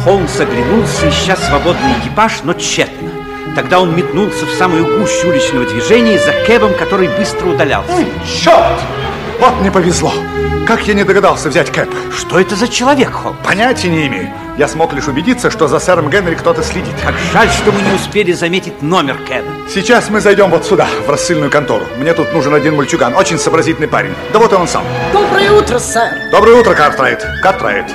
Холмс 0.04 0.38
оглянулся, 0.38 1.08
ища 1.08 1.34
свободный 1.34 1.94
экипаж, 1.98 2.44
но 2.44 2.54
тщетно. 2.54 3.10
Тогда 3.56 3.80
он 3.80 3.96
метнулся 3.96 4.46
в 4.46 4.50
самую 4.50 5.00
гущу 5.00 5.28
уличного 5.28 5.66
движения 5.66 6.20
за 6.20 6.32
Кэбом, 6.46 6.74
который 6.74 7.08
быстро 7.08 7.48
удалялся. 7.48 7.90
Черт! 8.24 8.78
Вот 9.42 9.58
мне 9.58 9.72
повезло. 9.72 10.12
Как 10.68 10.86
я 10.86 10.94
не 10.94 11.02
догадался 11.02 11.48
взять 11.48 11.68
Кэп? 11.72 11.92
Что 12.16 12.38
это 12.38 12.54
за 12.54 12.68
человек, 12.68 13.10
Холмс? 13.10 13.36
Понятия 13.44 13.88
не 13.88 14.06
имею. 14.06 14.30
Я 14.56 14.68
смог 14.68 14.92
лишь 14.92 15.08
убедиться, 15.08 15.50
что 15.50 15.66
за 15.66 15.80
сэром 15.80 16.10
Генри 16.10 16.36
кто-то 16.36 16.62
следит. 16.62 16.94
Как 17.02 17.16
жаль, 17.32 17.48
что 17.50 17.72
мы 17.72 17.82
не 17.82 17.92
успели 17.92 18.30
заметить 18.30 18.82
номер 18.82 19.18
Кэба. 19.26 19.68
Сейчас 19.68 20.10
мы 20.10 20.20
зайдем 20.20 20.48
вот 20.48 20.64
сюда, 20.64 20.86
в 21.04 21.10
рассыльную 21.10 21.50
контору. 21.50 21.84
Мне 21.98 22.14
тут 22.14 22.32
нужен 22.32 22.54
один 22.54 22.76
мальчуган, 22.76 23.16
очень 23.16 23.36
сообразительный 23.36 23.88
парень. 23.88 24.14
Да 24.32 24.38
вот 24.38 24.52
и 24.52 24.54
он 24.54 24.68
сам. 24.68 24.84
Доброе 25.12 25.50
утро, 25.50 25.80
сэр. 25.80 26.30
Доброе 26.30 26.60
утро, 26.60 26.74
Картрайт. 26.74 27.26
Картрайт. 27.42 27.86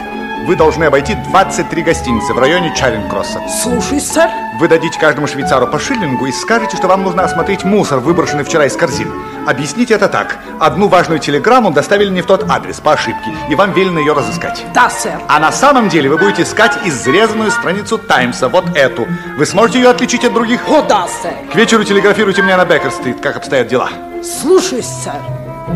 Вы 0.47 0.55
должны 0.55 0.85
обойти 0.85 1.13
23 1.13 1.83
гостиницы 1.83 2.33
в 2.33 2.39
районе 2.39 2.73
Чаринг-Кросса. 2.73 3.41
Слушай, 3.61 3.99
сэр. 3.99 4.29
Вы 4.61 4.69
дадите 4.69 4.97
каждому 4.97 5.27
швейцару 5.27 5.67
по 5.67 5.77
шиллингу 5.77 6.25
и 6.25 6.31
скажете, 6.31 6.77
что 6.77 6.87
вам 6.87 7.03
нужно 7.03 7.23
осмотреть 7.25 7.65
мусор, 7.65 7.99
выброшенный 7.99 8.45
вчера 8.45 8.65
из 8.65 8.77
корзин. 8.77 9.11
Объясните 9.45 9.95
это 9.95 10.07
так. 10.07 10.37
Одну 10.57 10.87
важную 10.87 11.19
телеграмму 11.19 11.71
доставили 11.71 12.09
не 12.09 12.21
в 12.21 12.25
тот 12.27 12.49
адрес, 12.49 12.79
по 12.79 12.93
ошибке, 12.93 13.29
и 13.49 13.55
вам 13.55 13.73
велено 13.73 13.99
ее 13.99 14.13
разыскать. 14.13 14.65
Да, 14.73 14.89
сэр. 14.89 15.19
А 15.27 15.37
на 15.39 15.51
самом 15.51 15.89
деле 15.89 16.09
вы 16.09 16.17
будете 16.17 16.43
искать 16.43 16.77
изрезанную 16.85 17.51
страницу 17.51 17.97
Таймса, 17.97 18.47
вот 18.47 18.73
эту. 18.73 19.05
Вы 19.37 19.45
сможете 19.45 19.81
ее 19.81 19.89
отличить 19.89 20.23
от 20.23 20.33
других? 20.33 20.61
О, 20.69 20.81
да, 20.81 21.09
сэр. 21.21 21.33
К 21.51 21.55
вечеру 21.55 21.83
телеграфируйте 21.83 22.41
мне 22.41 22.55
на 22.55 22.63
Беккер-стрит, 22.63 23.19
как 23.19 23.36
обстоят 23.36 23.67
дела. 23.67 23.89
Слушаюсь, 24.23 24.88
сэр. 25.03 25.21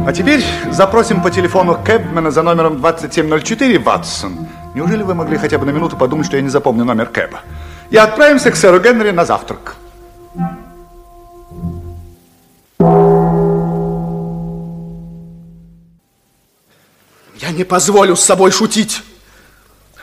А 0.08 0.14
теперь 0.14 0.46
запросим 0.72 1.22
по 1.22 1.30
телефону 1.30 1.78
Кэбмена 1.84 2.32
за 2.32 2.42
номером 2.42 2.80
2704 2.80 3.78
Ватсон. 3.80 4.48
Неужели 4.74 5.04
вы 5.04 5.14
могли 5.14 5.38
хотя 5.38 5.58
бы 5.58 5.66
на 5.66 5.72
минуту 5.72 5.98
подумать, 5.98 6.26
что 6.26 6.38
я 6.38 6.42
не 6.42 6.50
запомню 6.50 6.86
номер 6.86 7.08
Кэба? 7.08 7.42
И 7.90 7.98
отправимся 7.98 8.52
к 8.52 8.56
сэру 8.56 8.80
Генри 8.80 9.12
на 9.12 9.26
завтрак. 9.26 9.76
Я 17.36 17.52
не 17.52 17.66
позволю 17.66 18.16
с 18.16 18.22
собой 18.22 18.52
шутить. 18.52 19.02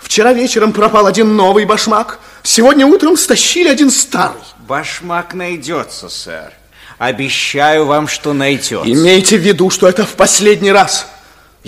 Вчера 0.00 0.32
вечером 0.34 0.72
пропал 0.72 1.06
один 1.06 1.34
новый 1.34 1.64
башмак. 1.64 2.18
Сегодня 2.42 2.86
утром 2.86 3.16
стащили 3.16 3.68
один 3.68 3.90
старый. 3.90 4.42
Башмак 4.66 5.32
найдется, 5.32 6.10
сэр. 6.10 6.52
Обещаю 6.98 7.86
вам, 7.86 8.06
что 8.06 8.34
найдется. 8.34 8.90
Имейте 8.90 9.38
в 9.38 9.40
виду, 9.40 9.70
что 9.70 9.88
это 9.88 10.04
в 10.04 10.14
последний 10.14 10.72
раз. 10.72 11.06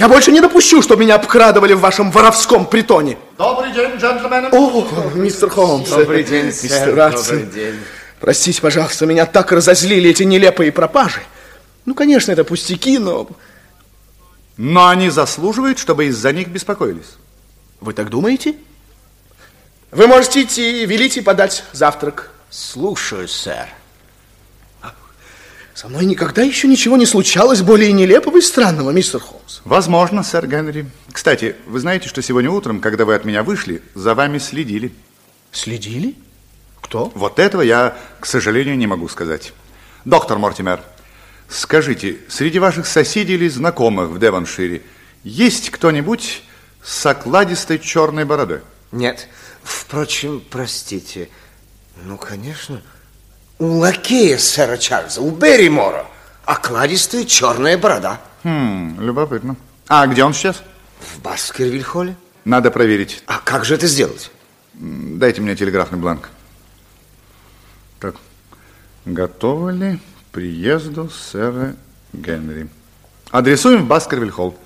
Я 0.01 0.09
больше 0.09 0.33
не 0.33 0.41
допущу, 0.41 0.81
чтобы 0.81 1.03
меня 1.03 1.17
обкрадывали 1.17 1.75
в 1.75 1.81
вашем 1.81 2.11
воровском 2.11 2.65
притоне. 2.65 3.19
Добрый 3.37 3.71
день, 3.71 3.97
джентльмены. 3.97 4.49
О, 4.51 5.11
мистер 5.15 5.51
Холмс. 5.51 5.91
Добрый 5.91 6.25
день, 6.25 6.47
мистер. 6.47 6.97
Добрый 6.97 7.43
день. 7.43 7.79
Простите, 8.19 8.63
пожалуйста, 8.63 9.05
меня 9.05 9.27
так 9.27 9.53
разозлили 9.53 10.09
эти 10.09 10.23
нелепые 10.23 10.73
пропажи. 10.73 11.21
Ну, 11.85 11.95
конечно, 11.95 12.33
это 12.33 12.45
пустяки, 12.45 12.97
но... 12.97 13.29
Но 14.57 14.89
они 14.89 15.11
заслуживают, 15.11 15.79
чтобы 15.79 16.07
из-за 16.07 16.33
них 16.33 16.49
беспокоились. 16.49 17.19
Вы 17.83 17.93
так 17.93 18.09
думаете? 18.09 18.55
Вы 19.91 20.07
можете 20.07 20.45
идти, 20.45 20.87
велите 20.87 21.21
подать 21.21 21.63
завтрак. 21.73 22.31
Слушаю, 22.49 23.29
сэр. 23.29 23.69
Со 25.75 25.89
мной 25.89 26.05
никогда 26.05 26.43
еще 26.43 26.69
ничего 26.69 26.97
не 26.97 27.07
случалось 27.07 27.63
более 27.63 27.93
нелепого 27.93 28.39
и 28.39 28.41
странного, 28.41 28.91
мистер 28.91 29.21
Холмс. 29.21 29.61
Возможно, 29.65 30.23
сэр 30.23 30.47
Генри. 30.47 30.87
Кстати, 31.13 31.57
вы 31.67 31.81
знаете, 31.81 32.09
что 32.09 32.23
сегодня 32.23 32.51
утром, 32.51 32.81
когда 32.81 33.05
вы 33.05 33.15
от 33.15 33.25
меня 33.25 33.43
вышли, 33.43 33.83
за 33.95 34.15
вами 34.15 34.39
следили? 34.39 34.93
Следили? 35.53 36.17
Кто? 36.81 37.13
Вот 37.15 37.39
этого 37.39 37.63
я, 37.63 37.97
к 38.19 38.27
сожалению, 38.27 38.77
не 38.77 38.87
могу 38.87 39.09
сказать. 39.09 39.53
Доктор 40.05 40.39
Мортимер, 40.39 40.83
скажите, 41.49 42.19
среди 42.29 42.59
ваших 42.59 42.87
соседей 42.87 43.35
или 43.35 43.49
знакомых 43.49 44.11
в 44.11 44.19
Девоншире 44.19 44.83
есть 45.23 45.71
кто-нибудь 45.71 46.43
с 46.83 47.07
окладистой 47.07 47.79
черной 47.79 48.25
бородой? 48.25 48.61
Нет. 48.93 49.29
Впрочем, 49.63 50.43
простите. 50.51 51.29
Ну, 52.05 52.17
конечно. 52.17 52.83
У 53.61 53.67
лакея 53.79 54.39
сэра 54.39 54.79
Чарльза, 54.79 55.21
у 55.21 55.31
Берримора, 55.31 56.07
окладистая 56.47 57.25
черная 57.27 57.77
борода. 57.77 58.19
Хм, 58.43 58.99
любопытно. 59.01 59.55
А 59.87 60.07
где 60.07 60.25
он 60.25 60.33
сейчас? 60.33 60.63
В 61.01 61.21
Баскервиль-холле. 61.21 62.17
Надо 62.47 62.71
проверить. 62.71 63.23
А 63.27 63.39
как 63.39 63.67
же 63.67 63.75
это 63.75 63.87
сделать? 63.87 64.31
Дайте 64.73 65.43
мне 65.43 65.55
телеграфный 65.57 65.99
бланк. 65.99 66.31
Так, 67.99 68.15
готовы 69.05 69.73
ли 69.73 69.97
к 69.99 70.33
приезду 70.33 71.11
сэра 71.11 71.77
Генри? 72.15 72.67
Адресуем 73.31 73.85
в 73.85 73.89
Баскервиль-холл. 73.89 74.57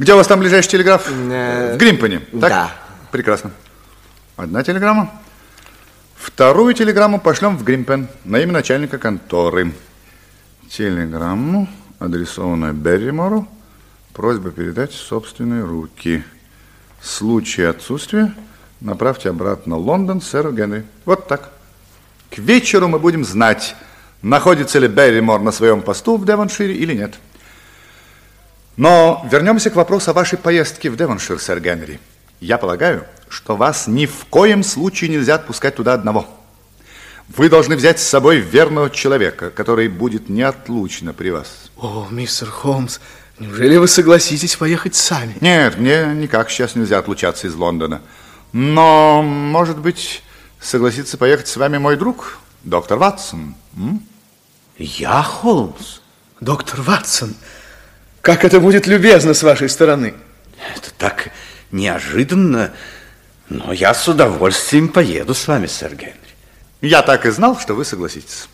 Где 0.00 0.14
у 0.14 0.16
вас 0.16 0.26
там 0.26 0.40
ближайший 0.40 0.70
телеграф? 0.70 1.08
Э, 1.08 1.74
В 1.74 1.78
Гримпоне. 1.78 2.18
Так? 2.40 2.50
да. 2.50 2.70
Прекрасно. 3.12 3.52
Одна 4.36 4.64
телеграмма. 4.64 5.12
Вторую 6.24 6.72
телеграмму 6.72 7.20
пошлем 7.20 7.58
в 7.58 7.64
Гримпен 7.64 8.08
на 8.24 8.40
имя 8.40 8.54
начальника 8.54 8.96
конторы. 8.96 9.72
Телеграмму, 10.70 11.68
адресованную 11.98 12.72
Берримору, 12.72 13.46
просьба 14.14 14.50
передать 14.50 14.92
в 14.92 14.96
собственные 14.96 15.64
руки. 15.64 16.24
В 16.98 17.06
случае 17.06 17.68
отсутствия 17.68 18.34
направьте 18.80 19.28
обратно 19.28 19.76
Лондон 19.76 20.22
сэру 20.22 20.50
Генри. 20.52 20.86
Вот 21.04 21.28
так. 21.28 21.52
К 22.30 22.38
вечеру 22.38 22.88
мы 22.88 22.98
будем 22.98 23.22
знать, 23.22 23.76
находится 24.22 24.78
ли 24.78 24.88
Берримор 24.88 25.42
на 25.42 25.52
своем 25.52 25.82
посту 25.82 26.16
в 26.16 26.24
Девоншире 26.24 26.74
или 26.74 26.94
нет. 26.94 27.16
Но 28.78 29.28
вернемся 29.30 29.68
к 29.68 29.76
вопросу 29.76 30.12
о 30.12 30.14
вашей 30.14 30.38
поездке 30.38 30.88
в 30.88 30.96
Девоншир, 30.96 31.38
сэр 31.38 31.60
Генри. 31.60 32.00
Я 32.40 32.58
полагаю, 32.58 33.06
что 33.28 33.56
вас 33.56 33.86
ни 33.86 34.06
в 34.06 34.26
коем 34.30 34.62
случае 34.62 35.10
нельзя 35.10 35.36
отпускать 35.36 35.76
туда 35.76 35.94
одного. 35.94 36.26
Вы 37.28 37.48
должны 37.48 37.76
взять 37.76 38.00
с 38.00 38.06
собой 38.06 38.38
верного 38.38 38.90
человека, 38.90 39.50
который 39.50 39.88
будет 39.88 40.28
неотлучно 40.28 41.14
при 41.14 41.30
вас. 41.30 41.70
О, 41.76 42.06
мистер 42.10 42.50
Холмс, 42.50 42.98
неужели 43.38 43.76
вы 43.76 43.88
согласитесь 43.88 44.56
поехать 44.56 44.94
сами? 44.94 45.36
Нет, 45.40 45.78
мне 45.78 46.04
никак 46.14 46.50
сейчас 46.50 46.74
нельзя 46.74 46.98
отлучаться 46.98 47.46
из 47.46 47.54
Лондона. 47.54 48.02
Но, 48.52 49.22
может 49.22 49.78
быть, 49.78 50.22
согласится 50.60 51.16
поехать 51.16 51.48
с 51.48 51.56
вами 51.56 51.78
мой 51.78 51.96
друг, 51.96 52.38
доктор 52.62 52.98
Ватсон? 52.98 53.54
м? 53.76 54.02
Я, 54.78 55.22
Холмс? 55.22 56.00
Доктор 56.40 56.82
Ватсон, 56.82 57.34
как 58.20 58.44
это 58.44 58.60
будет 58.60 58.86
любезно 58.86 59.32
с 59.34 59.42
вашей 59.42 59.68
стороны. 59.68 60.14
Это 60.76 60.90
так 60.98 61.30
неожиданно, 61.74 62.72
но 63.50 63.72
я 63.72 63.92
с 63.92 64.08
удовольствием 64.08 64.88
поеду 64.88 65.34
с 65.34 65.46
вами, 65.46 65.66
сэр 65.66 65.94
Генри. 65.94 66.14
Я 66.80 67.02
так 67.02 67.26
и 67.26 67.30
знал, 67.30 67.58
что 67.58 67.74
вы 67.74 67.84
согласитесь. 67.84 68.48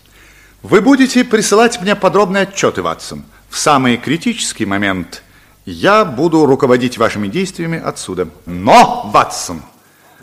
Вы 0.62 0.80
будете 0.80 1.24
присылать 1.24 1.80
мне 1.80 1.94
подробные 1.94 2.42
отчеты, 2.44 2.82
Ватсон. 2.82 3.24
В 3.48 3.58
самый 3.58 3.96
критический 3.98 4.66
момент 4.66 5.22
я 5.64 6.04
буду 6.04 6.44
руководить 6.46 6.98
вашими 6.98 7.28
действиями 7.28 7.78
отсюда. 7.78 8.28
Но, 8.46 9.10
Ватсон, 9.12 9.62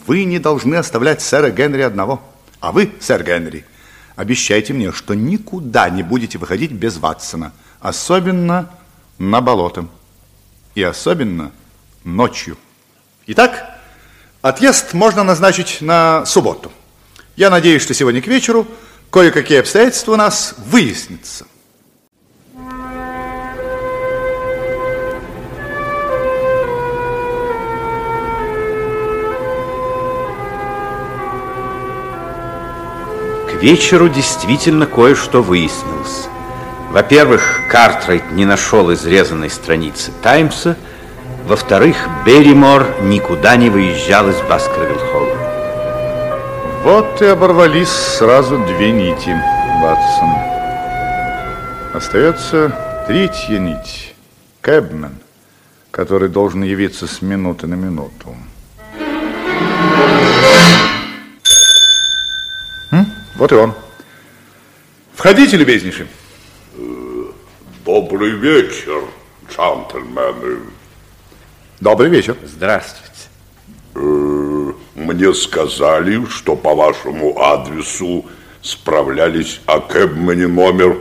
вы 0.06 0.24
не 0.26 0.40
должны 0.40 0.76
оставлять 0.76 1.22
сэра 1.22 1.50
Генри 1.50 1.82
одного. 1.82 2.22
А 2.60 2.72
вы, 2.72 2.92
сэр 3.00 3.24
Генри, 3.24 3.66
обещайте 4.16 4.74
мне, 4.74 4.92
что 4.92 5.14
никуда 5.14 5.90
не 5.90 6.04
будете 6.04 6.38
выходить 6.38 6.72
без 6.72 6.98
Ватсона. 6.98 7.52
Особенно 7.80 8.70
на 9.18 9.42
болото. 9.42 9.88
И 10.76 10.84
особенно 10.84 11.52
ночью. 12.04 12.58
Итак, 13.30 13.78
отъезд 14.42 14.94
можно 14.94 15.22
назначить 15.22 15.80
на 15.82 16.26
субботу. 16.26 16.72
Я 17.36 17.50
надеюсь, 17.50 17.82
что 17.82 17.94
сегодня 17.94 18.22
к 18.22 18.28
вечеру 18.28 18.66
кое-какие 19.12 19.60
обстоятельства 19.60 20.14
у 20.14 20.16
нас 20.16 20.56
выяснятся. 20.58 21.46
К 33.46 33.62
вечеру 33.62 34.08
действительно 34.08 34.86
кое-что 34.86 35.44
выяснилось. 35.44 36.30
Во-первых, 36.92 37.60
Картрайт 37.70 38.32
не 38.32 38.46
нашел 38.46 38.94
изрезанной 38.94 39.50
страницы 39.50 40.14
Таймса. 40.24 40.78
Во-вторых, 41.48 41.96
Берримор 42.26 43.04
никуда 43.04 43.56
не 43.56 43.70
выезжал 43.70 44.28
из 44.30 44.36
Баскервилл-Холла. 44.50 45.38
Вот 46.84 47.22
и 47.22 47.26
оборвались 47.26 47.88
сразу 47.88 48.58
две 48.66 48.92
нити, 48.92 49.34
Ватсон. 49.82 50.30
Остается 51.94 53.06
третья 53.08 53.60
нить. 53.60 54.14
Кэбмен, 54.60 55.16
который 55.90 56.28
должен 56.28 56.64
явиться 56.64 57.08
с 57.08 57.22
минуты 57.22 57.68
на 57.68 57.76
минуту. 57.76 58.36
М? 62.92 63.06
Вот 63.38 63.54
и 63.54 63.56
он. 63.56 63.74
Входите, 65.14 65.56
любезнейший. 65.56 66.08
Добрый 67.86 68.32
вечер, 68.32 69.02
джентльмены. 69.50 70.77
Добрый 71.80 72.10
вечер. 72.10 72.36
Здравствуйте. 72.44 73.12
Э, 73.96 74.72
Мне 74.96 75.34
сказали, 75.34 76.26
что 76.26 76.56
по 76.56 76.74
вашему 76.76 77.40
адресу 77.40 78.26
справлялись 78.62 79.62
о 79.66 79.80
Кэбмане 79.80 80.48
номер 80.48 80.98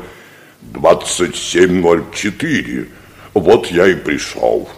2704. 0.62 2.88
Вот 3.34 3.66
я 3.68 3.86
и 3.88 3.94
пришел. 3.94 4.68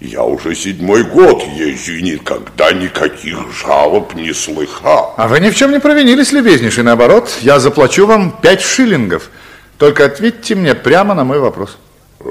Я 0.00 0.22
уже 0.24 0.54
седьмой 0.54 1.02
год 1.04 1.42
езжу 1.56 1.92
и 1.92 2.02
никогда 2.02 2.72
никаких 2.72 3.38
жалоб 3.52 4.14
не 4.14 4.34
слыхал. 4.34 5.14
А 5.16 5.26
вы 5.28 5.40
ни 5.40 5.48
в 5.48 5.56
чем 5.56 5.70
не 5.72 5.80
провинились, 5.80 6.32
любезнейший. 6.32 6.84
Наоборот, 6.84 7.30
я 7.40 7.58
заплачу 7.58 8.06
вам 8.06 8.30
пять 8.42 8.60
шиллингов. 8.60 9.30
Только 9.78 10.04
ответьте 10.04 10.54
мне 10.54 10.74
прямо 10.74 11.14
на 11.14 11.24
мой 11.24 11.38
вопрос. 11.38 11.78
Э, 12.20 12.24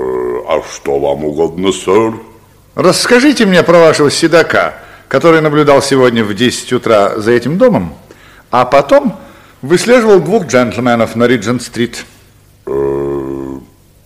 А 0.48 0.62
что 0.72 1.00
вам 1.00 1.26
угодно, 1.26 1.72
сэр? 1.72 2.14
Расскажите 2.76 3.46
мне 3.46 3.62
про 3.64 3.78
вашего 3.80 4.10
седока, 4.10 4.76
который 5.08 5.42
наблюдал 5.42 5.82
сегодня 5.82 6.24
в 6.24 6.34
10 6.34 6.74
утра 6.74 7.20
за 7.20 7.32
этим 7.32 7.58
домом, 7.58 7.94
а 8.50 8.66
потом 8.66 9.20
выслеживал 9.62 10.20
двух 10.20 10.48
джентльменов 10.48 11.16
на 11.16 11.26
Риджент-стрит. 11.28 12.06
Э, 12.66 13.60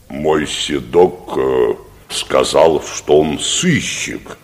Мой 0.09 0.47
седок 0.47 1.33
э, 1.37 1.73
сказал, 2.09 2.83
что 2.83 3.21
он 3.21 3.39
сыщик 3.39 4.37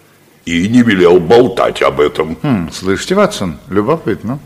и 0.45 0.67
не 0.69 0.83
велел 0.83 1.19
болтать 1.19 1.81
об 1.81 1.99
этом. 1.99 2.37
Хм, 2.41 2.69
слышите, 2.71 3.15
Ватсон, 3.15 3.57
любопытно. 3.69 4.39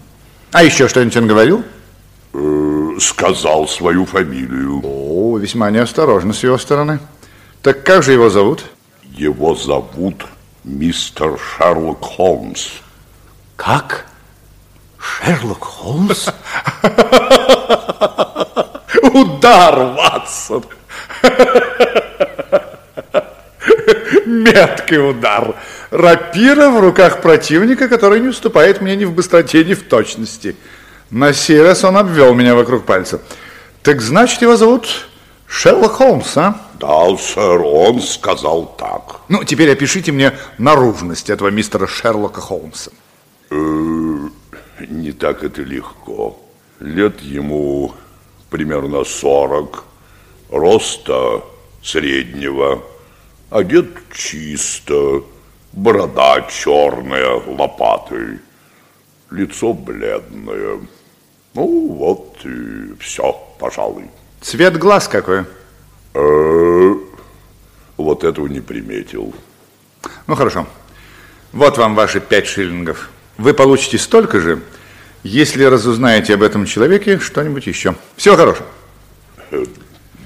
А 0.54 0.64
еще 0.64 0.88
что-нибудь 0.88 1.18
он 1.18 1.28
говорил? 1.28 1.64
Э, 2.34 2.74
Сказал 3.00 3.68
свою 3.68 4.06
фамилию. 4.06 4.82
О, 4.84 5.38
весьма 5.38 5.70
неосторожно 5.70 6.34
с 6.34 6.42
его 6.42 6.58
стороны. 6.58 7.00
Так 7.62 7.84
как 7.84 8.02
же 8.02 8.12
его 8.14 8.32
зовут? 8.32 8.66
Его 9.18 9.56
зовут 9.56 10.26
мистер 10.64 11.40
Шерлок 11.40 12.04
Холмс. 12.04 12.68
Как? 13.56 14.06
Шерлок 15.00 15.64
Холмс? 15.64 16.28
Удар, 19.02 19.76
Ватсон! 19.76 20.64
Меткий 24.28 25.00
удар. 25.00 25.56
Рапира 25.90 26.70
в 26.70 26.80
руках 26.80 27.24
противника, 27.24 27.90
который 27.90 28.20
не 28.20 28.28
уступает 28.28 28.82
мне 28.82 28.96
ни 28.96 29.06
в 29.06 29.14
быстроте, 29.14 29.64
ни 29.64 29.74
в 29.74 29.82
точности. 29.88 30.56
На 31.10 31.34
сей 31.34 31.64
раз 31.64 31.84
он 31.84 31.98
обвел 31.98 32.36
меня 32.36 32.54
вокруг 32.54 32.86
пальца. 32.86 33.20
Так 33.82 34.00
значит, 34.00 34.44
его 34.44 34.58
зовут 34.58 35.08
Шерлок 35.48 35.94
Холмс, 35.94 36.38
а? 36.38 36.67
Да, 36.80 37.16
сэр, 37.18 37.62
он 37.62 38.02
сказал 38.02 38.66
так. 38.78 39.22
Ну, 39.30 39.44
теперь 39.44 39.72
опишите 39.72 40.12
мне 40.12 40.34
наружность 40.58 41.30
этого 41.30 41.48
мистера 41.50 41.88
Шерлока 41.88 42.42
Холмса. 42.42 42.92
Э, 43.50 43.56
Не 44.90 45.12
так 45.12 45.44
это 45.44 45.62
легко. 45.64 46.40
Лет 46.80 47.20
ему 47.22 47.94
примерно 48.50 49.04
сорок, 49.04 49.84
роста 50.52 51.44
среднего, 51.84 52.84
одет 53.50 53.88
чисто, 54.14 55.24
борода 55.74 56.42
черная, 56.50 57.42
лопатой, 57.48 58.40
лицо 59.32 59.74
бледное. 59.74 60.80
Ну, 61.56 61.88
вот 61.94 62.38
и 62.46 62.94
все, 63.00 63.34
пожалуй. 63.60 64.06
Цвет 64.42 64.78
глаз 64.78 65.08
какой? 65.08 65.46
Э, 66.18 66.96
Вот 67.98 68.24
этого 68.24 68.48
не 68.48 68.60
приметил. 68.62 69.34
Ну, 70.28 70.36
хорошо. 70.36 70.68
Вот 71.54 71.78
вам 71.78 71.96
ваши 71.96 72.20
пять 72.20 72.48
шиллингов. 72.48 73.10
Вы 73.38 73.54
получите 73.54 73.98
столько 73.98 74.40
же, 74.40 74.62
если 75.24 75.64
разузнаете 75.64 76.34
об 76.34 76.42
этом 76.44 76.66
человеке 76.66 77.20
что-нибудь 77.20 77.68
еще. 77.68 77.96
Всего 78.16 78.36
хорошего. 78.36 78.68
Э, 79.52 79.64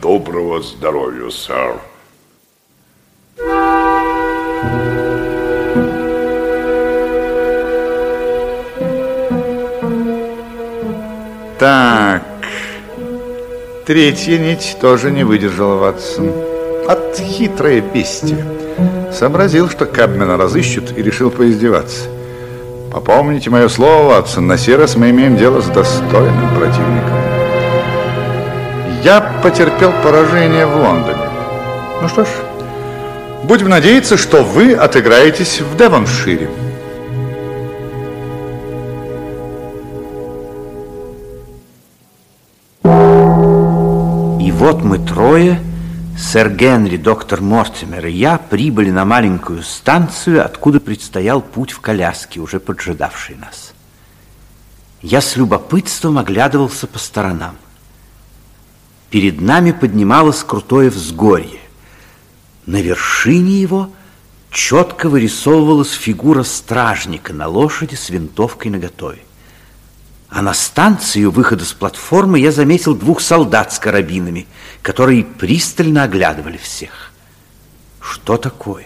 Доброго 0.01 0.61
здоровья, 0.63 1.29
сэр. 1.29 1.79
Так. 11.59 12.30
Третья 13.91 14.37
нить 14.37 14.77
тоже 14.79 15.11
не 15.11 15.25
выдержала 15.25 15.75
Ватсон. 15.75 16.31
От 16.87 17.17
хитрое 17.17 17.81
бестия. 17.81 18.37
Сообразил, 19.11 19.69
что 19.69 19.85
Кабмена 19.85 20.37
разыщут 20.37 20.97
и 20.97 21.03
решил 21.03 21.29
поиздеваться. 21.29 22.07
Попомните 22.89 23.49
мое 23.49 23.67
слово, 23.67 24.13
Ватсон, 24.13 24.47
на 24.47 24.57
сей 24.57 24.77
раз 24.77 24.95
мы 24.95 25.09
имеем 25.09 25.35
дело 25.35 25.59
с 25.59 25.65
достойным 25.65 26.55
противником. 26.55 27.17
Я 29.03 29.19
потерпел 29.43 29.91
поражение 30.01 30.65
в 30.65 30.77
Лондоне. 30.77 31.27
Ну 32.01 32.07
что 32.07 32.23
ж, 32.23 32.29
будем 33.43 33.67
надеяться, 33.67 34.15
что 34.15 34.41
вы 34.41 34.73
отыграетесь 34.73 35.59
в 35.59 35.75
Девоншире. 35.75 36.49
Вот 44.61 44.83
мы 44.83 44.99
трое, 44.99 45.59
сэр 46.15 46.51
Генри, 46.51 46.97
доктор 46.97 47.41
Мортимер 47.41 48.05
и 48.05 48.11
я, 48.11 48.37
прибыли 48.37 48.91
на 48.91 49.05
маленькую 49.05 49.63
станцию, 49.63 50.45
откуда 50.45 50.79
предстоял 50.79 51.41
путь 51.41 51.71
в 51.71 51.79
коляске, 51.79 52.39
уже 52.39 52.59
поджидавший 52.59 53.37
нас. 53.37 53.73
Я 55.01 55.19
с 55.21 55.35
любопытством 55.35 56.19
оглядывался 56.19 56.85
по 56.85 56.99
сторонам. 56.99 57.55
Перед 59.09 59.41
нами 59.41 59.71
поднималось 59.71 60.43
крутое 60.43 60.91
взгорье. 60.91 61.59
На 62.67 62.83
вершине 62.83 63.59
его 63.59 63.89
четко 64.51 65.09
вырисовывалась 65.09 65.93
фигура 65.93 66.43
стражника 66.43 67.33
на 67.33 67.47
лошади 67.47 67.95
с 67.95 68.11
винтовкой 68.11 68.69
наготове. 68.69 69.23
А 70.31 70.41
на 70.41 70.53
станции 70.53 71.25
у 71.25 71.29
выхода 71.29 71.65
с 71.65 71.73
платформы 71.73 72.39
я 72.39 72.53
заметил 72.53 72.95
двух 72.95 73.19
солдат 73.19 73.73
с 73.73 73.79
карабинами, 73.79 74.47
которые 74.81 75.25
пристально 75.25 76.03
оглядывали 76.03 76.55
всех. 76.55 77.11
Что 77.99 78.37
такое? 78.37 78.85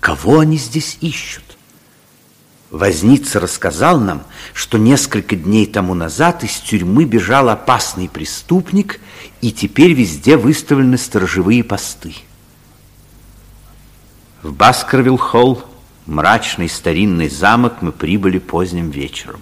Кого 0.00 0.40
они 0.40 0.56
здесь 0.56 0.98
ищут? 1.00 1.56
Возница 2.72 3.38
рассказал 3.38 4.00
нам, 4.00 4.24
что 4.54 4.76
несколько 4.76 5.36
дней 5.36 5.66
тому 5.66 5.94
назад 5.94 6.42
из 6.42 6.56
тюрьмы 6.56 7.04
бежал 7.04 7.48
опасный 7.48 8.08
преступник, 8.08 8.98
и 9.40 9.52
теперь 9.52 9.92
везде 9.92 10.36
выставлены 10.36 10.98
сторожевые 10.98 11.62
посты. 11.62 12.16
В 14.42 14.52
Баскервилл-холл, 14.52 15.64
мрачный 16.06 16.68
старинный 16.68 17.28
замок, 17.28 17.82
мы 17.82 17.92
прибыли 17.92 18.40
поздним 18.40 18.90
вечером. 18.90 19.40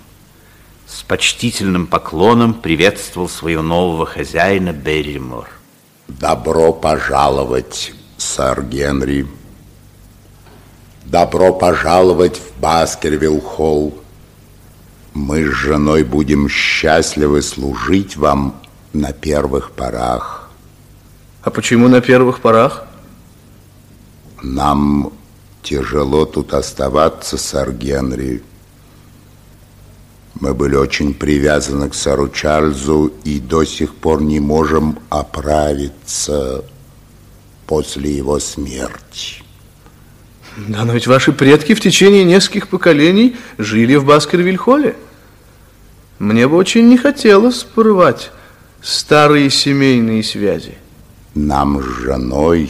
С 0.95 1.03
почтительным 1.05 1.87
поклоном 1.87 2.53
приветствовал 2.53 3.27
своего 3.27 3.63
нового 3.63 4.05
хозяина 4.05 4.75
Берримор. 4.75 5.49
Добро 6.07 6.75
пожаловать, 6.75 7.95
сэр 8.19 8.63
Генри. 8.63 9.27
Добро 11.07 11.55
пожаловать 11.55 12.39
в 12.39 12.61
Баскервилл-холл. 12.61 14.03
Мы 15.15 15.47
с 15.47 15.55
женой 15.55 16.05
будем 16.05 16.51
счастливы 16.51 17.41
служить 17.41 18.19
вам 18.19 18.61
на 18.93 19.15
первых 19.15 19.71
порах. 19.71 20.51
А 21.43 21.49
почему 21.49 21.89
на 21.89 22.03
первых 22.03 22.41
порах? 22.41 22.85
Нам 24.43 25.11
тяжело 25.63 26.27
тут 26.27 26.53
оставаться, 26.53 27.39
сэр 27.39 27.73
Генри. 27.73 28.43
Мы 30.43 30.55
были 30.55 30.75
очень 30.75 31.15
привязаны 31.15 31.89
к 31.89 31.95
сэру 31.95 32.29
Чарльзу 32.29 33.13
и 33.23 33.39
до 33.39 33.63
сих 33.63 33.95
пор 33.95 34.23
не 34.23 34.41
можем 34.41 34.99
оправиться 35.09 36.65
после 37.69 38.17
его 38.17 38.41
смерти. 38.41 39.45
Да, 40.67 40.85
но 40.85 40.95
ведь 40.95 41.07
ваши 41.07 41.33
предки 41.33 41.75
в 41.75 41.81
течение 41.81 42.25
нескольких 42.25 42.67
поколений 42.67 43.37
жили 43.57 43.95
в 43.95 44.05
Баскервиль-холле. 44.05 44.97
Мне 46.19 46.49
бы 46.49 46.57
очень 46.57 46.89
не 46.89 46.99
хотелось 46.99 47.63
порывать 47.63 48.33
старые 48.81 49.49
семейные 49.49 50.25
связи. 50.25 50.75
Нам 51.37 51.81
с 51.81 51.87
женой 51.87 52.69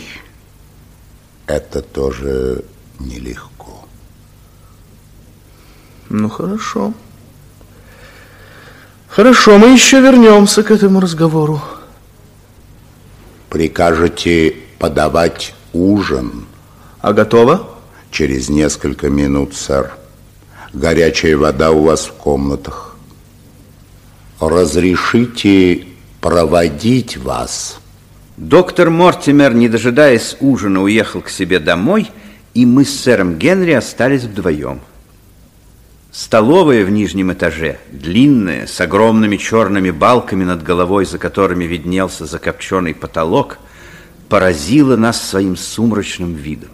это 1.46 1.80
тоже 1.80 2.66
нелегко. 3.00 3.86
Ну, 6.10 6.28
хорошо. 6.28 6.92
Хорошо, 6.92 6.94
мы 9.58 9.72
еще 9.74 10.00
вернемся 10.00 10.62
к 10.62 10.70
этому 10.70 11.00
разговору. 11.00 11.60
Прикажете 13.50 14.56
подавать 14.78 15.54
ужин? 15.74 16.46
А 17.00 17.12
готово? 17.12 17.68
Через 18.10 18.48
несколько 18.48 19.10
минут, 19.10 19.54
сэр. 19.54 19.92
Горячая 20.72 21.36
вода 21.36 21.72
у 21.72 21.82
вас 21.82 22.06
в 22.06 22.12
комнатах. 22.14 22.96
Разрешите 24.40 25.86
проводить 26.22 27.18
вас? 27.18 27.78
Доктор 28.38 28.88
Мортимер, 28.88 29.52
не 29.52 29.68
дожидаясь 29.68 30.38
ужина, 30.40 30.82
уехал 30.82 31.20
к 31.20 31.28
себе 31.28 31.58
домой, 31.58 32.10
и 32.54 32.64
мы 32.64 32.86
с 32.86 33.00
сэром 33.00 33.38
Генри 33.38 33.72
остались 33.72 34.22
вдвоем. 34.22 34.80
Столовая 36.12 36.84
в 36.84 36.90
нижнем 36.90 37.32
этаже, 37.32 37.78
длинная, 37.90 38.66
с 38.66 38.78
огромными 38.82 39.38
черными 39.38 39.90
балками 39.90 40.44
над 40.44 40.62
головой, 40.62 41.06
за 41.06 41.18
которыми 41.18 41.64
виднелся 41.64 42.26
закопченный 42.26 42.94
потолок, 42.94 43.56
поразила 44.28 44.96
нас 44.96 45.26
своим 45.26 45.56
сумрачным 45.56 46.34
видом. 46.34 46.68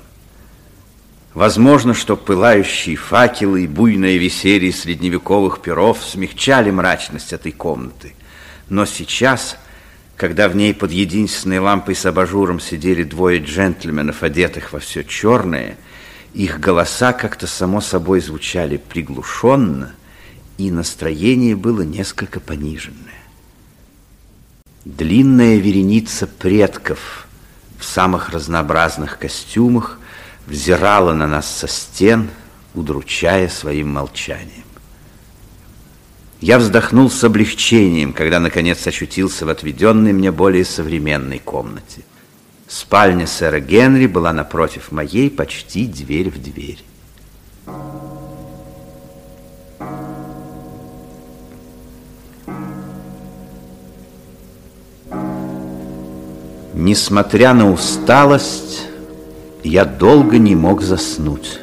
Возможно, 1.35 1.95
что 1.95 2.17
пылающие 2.17 2.97
факелы 2.97 3.63
и 3.63 3.69
буйное 3.69 4.17
веселье 4.17 4.73
средневековых 4.73 5.61
перов 5.61 6.03
смягчали 6.03 6.73
мрачность 6.73 7.33
этой 7.33 7.53
комнаты. 7.53 8.15
Но 8.69 8.87
сейчас, 8.87 9.57
когда 10.17 10.49
в 10.49 10.57
ней 10.57 10.75
под 10.75 10.91
единственной 10.91 11.61
лампой 11.61 11.95
с 11.95 12.05
абажуром 12.07 12.59
сидели 12.59 13.05
двое 13.05 13.39
джентльменов, 13.39 14.25
одетых 14.25 14.73
во 14.73 14.81
все 14.81 15.05
черное, 15.05 15.77
их 16.35 16.61
голоса 16.61 17.13
как-то 17.13 17.47
само 17.47 17.81
собой 17.81 18.21
звучали 18.21 18.77
приглушенно, 18.77 19.95
и 20.57 20.71
настроение 20.71 21.57
было 21.57 21.83
несколько 21.83 22.41
пониженное. 22.41 23.15
Длинная 24.85 25.57
вереница 25.57 26.27
предков 26.27 27.27
в 27.79 27.85
самых 27.85 28.31
разнообразных 28.31 29.19
костюмах– 29.19 29.99
взирала 30.49 31.13
на 31.13 31.27
нас 31.27 31.47
со 31.47 31.69
стен, 31.69 32.31
удручая 32.75 33.49
своим 33.49 33.91
молчанием. 33.91 34.65
Я 36.41 36.59
вздохнул 36.59 37.11
с 37.11 37.23
облегчением, 37.25 38.13
когда 38.13 38.41
наконец 38.41 38.87
очутился 38.87 39.45
в 39.45 39.49
отведенной 39.49 40.13
мне 40.13 40.31
более 40.31 40.65
современной 40.65 41.41
комнате. 41.41 42.03
Спальня 42.69 43.27
сэра 43.27 43.61
Генри 43.61 44.07
была 44.07 44.35
напротив 44.35 44.93
моей 44.93 45.31
почти 45.31 45.87
дверь 45.87 46.29
в 46.29 46.43
дверь. 46.43 46.85
Несмотря 56.75 57.55
на 57.55 57.73
усталость, 57.73 58.83
я 59.65 59.87
долго 59.87 60.37
не 60.37 60.55
мог 60.55 60.83
заснуть. 60.83 61.61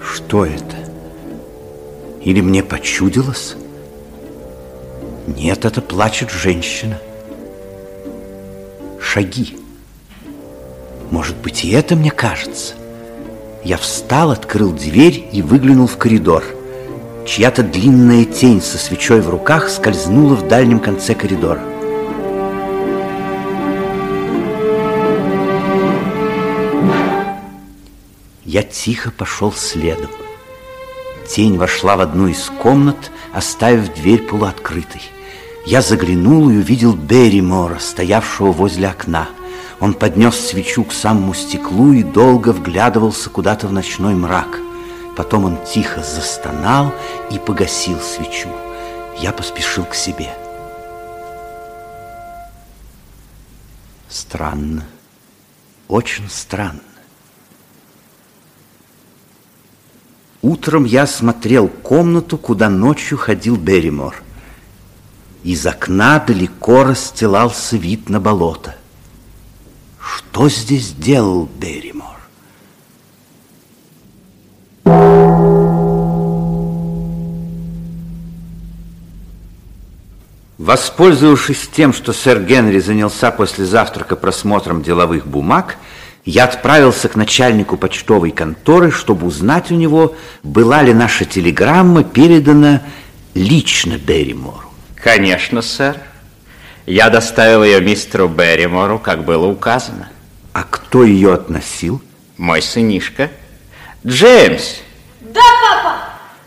Что 0.00 0.46
это? 0.46 0.79
Или 2.22 2.40
мне 2.40 2.62
почудилось? 2.62 3.56
Нет, 5.26 5.64
это 5.64 5.80
плачет 5.80 6.30
женщина. 6.30 6.98
Шаги. 9.00 9.56
Может 11.10 11.36
быть, 11.38 11.64
и 11.64 11.70
это 11.70 11.96
мне 11.96 12.10
кажется. 12.10 12.74
Я 13.64 13.76
встал, 13.76 14.30
открыл 14.30 14.72
дверь 14.72 15.28
и 15.32 15.42
выглянул 15.42 15.86
в 15.86 15.96
коридор– 15.96 16.44
Чья-то 17.26 17.62
длинная 17.62 18.24
тень 18.24 18.60
со 18.60 18.76
свечой 18.76 19.20
в 19.20 19.28
руках 19.28 19.68
скользнула 19.68 20.34
в 20.34 20.48
дальнем 20.48 20.80
конце 20.80 21.14
коридора. 21.14 21.60
Я 28.44 28.64
тихо 28.64 29.12
пошел 29.12 29.52
следом. 29.52 30.10
Тень 31.30 31.58
вошла 31.58 31.96
в 31.96 32.00
одну 32.00 32.26
из 32.26 32.50
комнат, 32.60 33.12
оставив 33.32 33.94
дверь 33.94 34.22
полуоткрытой. 34.22 35.02
Я 35.64 35.80
заглянул 35.80 36.50
и 36.50 36.56
увидел 36.56 36.94
Берримора, 36.94 37.78
стоявшего 37.78 38.50
возле 38.50 38.88
окна. 38.88 39.28
Он 39.78 39.94
поднес 39.94 40.34
свечу 40.34 40.82
к 40.82 40.92
самому 40.92 41.34
стеклу 41.34 41.92
и 41.92 42.02
долго 42.02 42.48
вглядывался 42.48 43.30
куда-то 43.30 43.68
в 43.68 43.72
ночной 43.72 44.14
мрак. 44.14 44.58
Потом 45.16 45.44
он 45.44 45.58
тихо 45.64 46.02
застонал 46.02 46.92
и 47.30 47.38
погасил 47.38 48.00
свечу. 48.00 48.48
Я 49.16 49.30
поспешил 49.30 49.84
к 49.84 49.94
себе. 49.94 50.34
Странно, 54.08 54.84
очень 55.86 56.28
странно. 56.28 56.80
Утром 60.42 60.84
я 60.84 61.06
смотрел 61.06 61.68
комнату, 61.68 62.38
куда 62.38 62.70
ночью 62.70 63.18
ходил 63.18 63.56
Берримор. 63.56 64.22
Из 65.42 65.66
окна 65.66 66.18
далеко 66.18 66.84
расстилался 66.84 67.76
вид 67.76 68.08
на 68.08 68.20
болото. 68.20 68.76
Что 69.98 70.48
здесь 70.48 70.92
делал 70.92 71.48
Берримор? 71.58 72.20
Воспользовавшись 80.56 81.68
тем, 81.68 81.92
что 81.92 82.12
сэр 82.12 82.42
Генри 82.44 82.80
занялся 82.80 83.30
после 83.30 83.66
завтрака 83.66 84.14
просмотром 84.16 84.82
деловых 84.82 85.26
бумаг, 85.26 85.76
я 86.30 86.44
отправился 86.44 87.08
к 87.08 87.16
начальнику 87.16 87.76
почтовой 87.76 88.30
конторы, 88.30 88.92
чтобы 88.92 89.26
узнать 89.26 89.72
у 89.72 89.74
него, 89.74 90.14
была 90.44 90.80
ли 90.80 90.94
наша 90.94 91.24
телеграмма 91.24 92.04
передана 92.04 92.82
лично 93.34 93.98
Берримору. 93.98 94.70
Конечно, 94.94 95.60
сэр. 95.60 95.96
Я 96.86 97.10
доставил 97.10 97.64
ее 97.64 97.80
мистеру 97.80 98.28
Берримору, 98.28 99.00
как 99.00 99.24
было 99.24 99.46
указано. 99.48 100.08
А 100.52 100.62
кто 100.62 101.02
ее 101.02 101.34
относил? 101.34 102.00
Мой 102.38 102.62
сынишка. 102.62 103.32
Джеймс, 104.06 104.76
Да, 105.20 105.40
папа! 105.40 105.96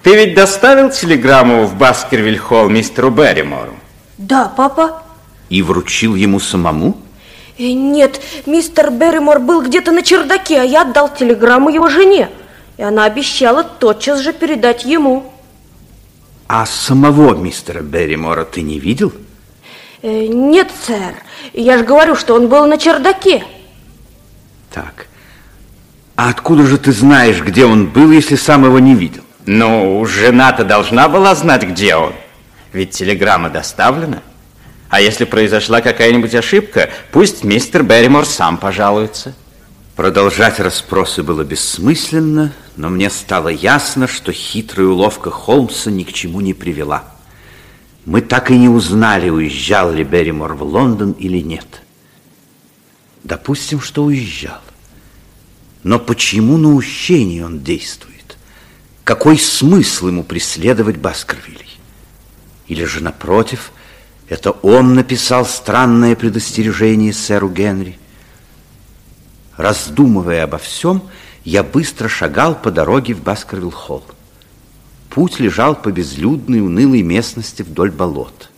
ты 0.01 0.15
ведь 0.15 0.33
доставил 0.33 0.91
телеграмму 0.91 1.65
в 1.65 1.75
Баскервиль-холл 1.75 2.69
мистеру 2.69 3.09
Берримору? 3.11 3.75
Да, 4.17 4.47
папа. 4.47 5.03
И 5.49 5.61
вручил 5.61 6.15
ему 6.15 6.39
самому? 6.39 7.02
Э, 7.57 7.71
Нет, 7.71 8.19
мистер 8.45 8.91
Берримор 8.91 9.39
был 9.39 9.61
где-то 9.61 9.91
на 9.91 10.01
чердаке, 10.01 10.61
а 10.61 10.63
я 10.63 10.81
отдал 10.81 11.13
телеграмму 11.13 11.69
его 11.69 11.89
жене. 11.89 12.29
И 12.77 12.81
она 12.83 13.05
обещала 13.05 13.63
тотчас 13.63 14.19
же 14.19 14.33
передать 14.33 14.83
ему. 14.85 15.31
А 16.47 16.65
самого 16.65 17.35
мистера 17.35 17.81
Берримора 17.81 18.45
ты 18.45 18.61
не 18.61 18.79
видел? 18.79 19.13
Э, 20.01 20.27
Нет, 20.27 20.71
сэр. 20.85 21.15
Я 21.53 21.77
же 21.77 21.83
говорю, 21.83 22.15
что 22.15 22.35
он 22.35 22.47
был 22.47 22.65
на 22.65 22.77
чердаке. 22.77 23.43
Так. 24.71 25.07
А 26.15 26.29
откуда 26.29 26.63
же 26.65 26.77
ты 26.77 26.91
знаешь, 26.91 27.41
где 27.41 27.65
он 27.65 27.87
был, 27.87 28.11
если 28.11 28.35
сам 28.35 28.65
его 28.65 28.79
не 28.79 28.95
видел? 28.95 29.23
Ну, 29.45 30.05
жена-то 30.05 30.63
должна 30.63 31.07
была 31.09 31.35
знать, 31.35 31.63
где 31.63 31.95
он. 31.95 32.13
Ведь 32.71 32.91
телеграмма 32.91 33.49
доставлена. 33.49 34.21
А 34.93 35.01
если 35.01 35.25
произошла 35.25 35.81
какая-нибудь 35.81 36.35
ошибка, 36.35 36.91
пусть 37.11 37.43
мистер 37.43 37.81
Берримор 37.81 38.27
сам 38.27 38.59
пожалуется. 38.59 39.33
Продолжать 39.95 40.59
расспросы 40.59 41.23
было 41.23 41.43
бессмысленно, 41.43 42.53
но 42.75 42.89
мне 42.91 43.09
стало 43.09 43.47
ясно, 43.47 44.07
что 44.07 44.31
хитрая 44.31 44.85
уловка 44.85 45.31
Холмса 45.31 45.89
ни 45.89 46.03
к 46.03 46.13
чему 46.13 46.41
не 46.41 46.53
привела. 46.53 47.05
Мы 48.05 48.21
так 48.21 48.51
и 48.51 48.55
не 48.55 48.69
узнали, 48.69 49.31
уезжал 49.31 49.91
ли 49.91 50.03
Берримор 50.03 50.53
в 50.53 50.61
Лондон 50.61 51.13
или 51.13 51.39
нет. 51.39 51.81
Допустим, 53.23 53.81
что 53.81 54.03
уезжал. 54.03 54.61
Но 55.81 55.97
по 55.97 56.57
чьему 56.57 56.75
наущению 56.75 57.41
он 57.41 57.61
действует? 57.61 58.37
Какой 59.03 59.39
смысл 59.39 60.09
ему 60.09 60.23
преследовать 60.23 60.97
Баскервилей? 60.97 61.79
Или 62.67 62.85
же, 62.85 63.01
напротив, 63.01 63.71
это 64.29 64.51
он 64.51 64.95
написал 64.95 65.45
странное 65.45 66.15
предостережение 66.15 67.13
сэру 67.13 67.49
Генри? 67.49 67.99
Раздумывая 69.57 70.43
обо 70.43 70.57
всем, 70.57 71.03
я 71.43 71.63
быстро 71.63 72.07
шагал 72.07 72.55
по 72.55 72.71
дороге 72.71 73.13
в 73.13 73.21
Баскервилл-холл. 73.21 74.03
Путь 75.09 75.39
лежал 75.39 75.75
по 75.75 75.91
безлюдной, 75.91 76.61
унылой 76.61 77.03
местности 77.03 77.61
вдоль 77.61 77.91
болот. 77.91 78.49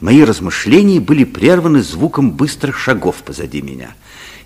Мои 0.00 0.22
размышления 0.22 1.00
были 1.00 1.24
прерваны 1.24 1.82
звуком 1.82 2.32
быстрых 2.32 2.78
шагов 2.78 3.16
позади 3.24 3.60
меня. 3.60 3.94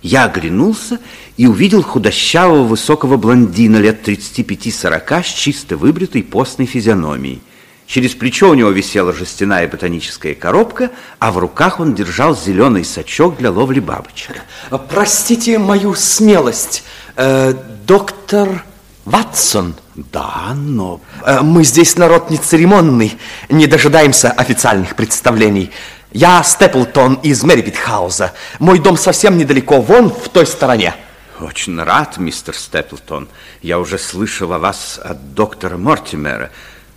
Я 0.01 0.25
оглянулся 0.25 0.99
и 1.37 1.47
увидел 1.47 1.83
худощавого 1.83 2.63
высокого 2.63 3.17
блондина 3.17 3.77
лет 3.77 4.07
35-40 4.07 5.23
с 5.23 5.27
чисто 5.27 5.77
выбритой 5.77 6.23
постной 6.23 6.67
физиономией. 6.67 7.41
Через 7.89 8.13
плечо 8.13 8.51
у 8.51 8.53
него 8.53 8.69
висела 8.69 9.11
жестяная 9.13 9.67
ботаническая 9.67 10.35
коробка, 10.35 10.91
а 11.17 11.31
в 11.31 11.39
руках 11.39 11.79
он 11.79 11.95
держал 11.95 12.37
зеленый 12.37 12.85
сачок 12.85 13.37
для 13.37 13.49
ловли 13.49 13.79
бабочек. 13.79 14.43
Простите 14.89 15.57
мою 15.57 15.95
смелость, 15.95 16.83
э, 17.15 17.55
доктор 17.87 18.63
Ватсон. 19.05 19.73
Да, 19.95 20.53
но... 20.53 21.01
Э, 21.25 21.39
Мы 21.41 21.63
здесь 21.63 21.97
народ 21.97 22.29
не 22.29 22.37
церемонный, 22.37 23.17
не 23.49 23.65
дожидаемся 23.65 24.29
официальных 24.29 24.95
представлений. 24.95 25.71
Я 26.11 26.43
Степлтон 26.43 27.15
из 27.23 27.41
Мэрибитхауза. 27.41 28.33
Мой 28.59 28.77
дом 28.77 28.97
совсем 28.97 29.35
недалеко, 29.35 29.81
вон 29.81 30.11
в 30.11 30.29
той 30.29 30.45
стороне. 30.45 30.93
Очень 31.39 31.81
рад, 31.81 32.19
мистер 32.19 32.55
Степлтон. 32.55 33.29
Я 33.63 33.79
уже 33.79 33.97
слышал 33.97 34.53
о 34.53 34.59
вас 34.59 34.99
от 35.03 35.33
доктора 35.33 35.77
Мортимера. 35.77 36.51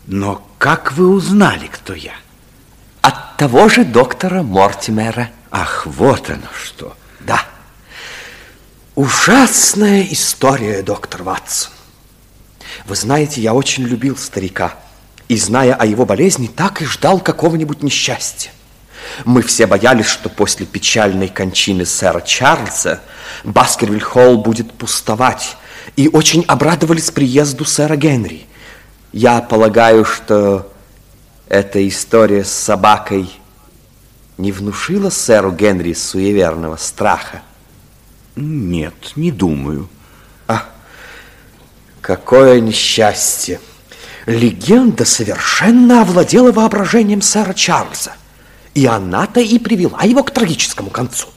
Но 0.06 0.46
как 0.58 0.92
вы 0.92 1.08
узнали, 1.08 1.66
кто 1.66 1.94
я? 1.94 2.14
От 3.00 3.36
того 3.36 3.68
же 3.68 3.84
доктора 3.84 4.42
Мортимера. 4.42 5.30
Ах, 5.50 5.86
вот 5.86 6.30
оно 6.30 6.48
что. 6.54 6.96
Да. 7.20 7.44
Ужасная 8.94 10.06
история, 10.10 10.82
доктор 10.82 11.22
Ватсон. 11.22 11.72
Вы 12.86 12.96
знаете, 12.96 13.40
я 13.40 13.54
очень 13.54 13.84
любил 13.84 14.16
старика. 14.16 14.74
И, 15.28 15.36
зная 15.36 15.74
о 15.74 15.86
его 15.86 16.04
болезни, 16.04 16.46
так 16.46 16.82
и 16.82 16.84
ждал 16.84 17.20
какого-нибудь 17.20 17.82
несчастья. 17.82 18.50
Мы 19.24 19.42
все 19.42 19.66
боялись, 19.66 20.06
что 20.06 20.28
после 20.28 20.66
печальной 20.66 21.28
кончины 21.28 21.86
сэра 21.86 22.20
Чарльза 22.20 23.00
Баскервиль-холл 23.44 24.38
будет 24.38 24.72
пустовать, 24.72 25.56
и 25.96 26.08
очень 26.08 26.44
обрадовались 26.46 27.10
приезду 27.10 27.64
сэра 27.64 27.96
Генри. 27.96 28.46
Я 29.12 29.42
полагаю, 29.42 30.06
что 30.06 30.72
эта 31.46 31.86
история 31.86 32.44
с 32.44 32.50
собакой 32.50 33.30
не 34.38 34.52
внушила 34.52 35.10
сэру 35.10 35.52
Генри 35.52 35.92
суеверного 35.92 36.76
страха. 36.76 37.42
Нет, 38.36 38.94
не 39.16 39.30
думаю. 39.30 39.88
А, 40.46 40.64
какое 42.00 42.60
несчастье! 42.60 43.60
Легенда 44.24 45.04
совершенно 45.04 46.02
овладела 46.02 46.50
воображением 46.50 47.20
сэра 47.20 47.52
Чарльза. 47.52 48.12
И 48.72 48.86
она-то 48.86 49.40
и 49.40 49.58
привела 49.58 50.00
его 50.04 50.24
к 50.24 50.30
трагическому 50.30 50.88
концу. 50.88 51.28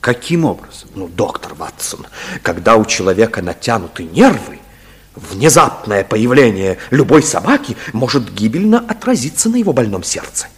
Каким 0.00 0.44
образом? 0.44 0.88
Ну, 0.96 1.06
доктор 1.06 1.54
Ватсон, 1.54 2.06
когда 2.42 2.74
у 2.74 2.84
человека 2.84 3.40
натянуты 3.42 4.02
нервы, 4.02 4.58
внезапное 5.14 6.04
появление 6.04 6.78
любой 6.90 7.22
собаки 7.22 7.76
может 7.92 8.32
гибельно 8.32 8.78
отразиться 8.78 9.48
на 9.48 9.56
его 9.56 9.72
больном 9.72 10.02
сердце. 10.02 10.48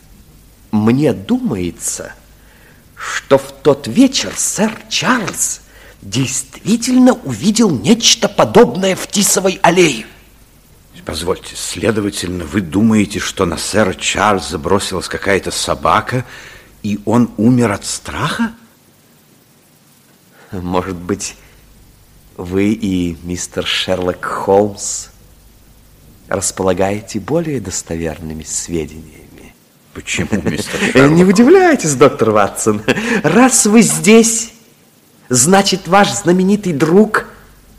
Мне 0.70 1.12
думается, 1.12 2.12
что 2.94 3.38
в 3.38 3.52
тот 3.62 3.86
вечер 3.86 4.32
сэр 4.36 4.76
Чарльз 4.88 5.60
действительно 6.02 7.12
увидел 7.12 7.70
нечто 7.70 8.28
подобное 8.28 8.96
в 8.96 9.06
Тисовой 9.06 9.58
аллее. 9.62 10.06
Позвольте, 11.04 11.54
следовательно, 11.54 12.44
вы 12.44 12.62
думаете, 12.62 13.18
что 13.18 13.44
на 13.44 13.58
сэра 13.58 13.92
Чарльза 13.92 14.58
бросилась 14.58 15.06
какая-то 15.06 15.50
собака, 15.50 16.24
и 16.82 16.98
он 17.04 17.30
умер 17.36 17.72
от 17.72 17.84
страха? 17.84 18.52
Может 20.50 20.96
быть, 20.96 21.36
вы 22.37 22.73
и 22.73 23.16
мистер 23.23 23.64
Шерлок 23.66 24.25
Холмс 24.25 25.09
располагаете 26.29 27.20
более 27.20 27.61
достоверными 27.61 28.42
сведениями. 28.42 29.55
Почему, 29.92 30.29
мистер 30.42 30.81
Э, 30.83 30.92
Шерлок? 30.92 31.11
Не 31.12 31.25
удивляйтесь, 31.25 31.94
доктор 31.94 32.31
Ватсон. 32.31 32.83
Раз 33.23 33.66
вы 33.66 33.83
здесь, 33.83 34.53
значит, 35.29 35.87
ваш 35.87 36.11
знаменитый 36.12 36.73
друг 36.73 37.27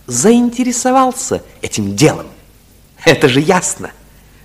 заинтересовался 0.08 1.44
этим 1.62 1.96
делом. 1.96 2.28
Это 3.04 3.28
же 3.28 3.41
ясно. 3.41 3.91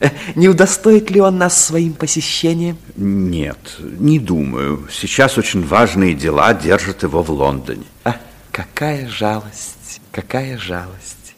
Э, 0.01 0.09
Не 0.35 0.49
удостоит 0.49 1.11
ли 1.11 1.21
он 1.21 1.39
нас 1.39 1.63
своим 1.65 1.93
посещением? 1.93 2.79
Нет, 2.97 3.59
не 3.79 4.19
думаю. 4.19 4.89
Сейчас 4.91 5.39
очень 5.39 5.65
важные 5.65 6.15
дела 6.15 6.55
держат 6.55 7.03
его 7.03 7.23
в 7.23 7.31
Лондоне. 7.31 7.85
А, 8.05 8.17
какая 8.51 9.09
жалость, 9.09 9.77
какая 10.13 10.59
жалость. 10.59 11.35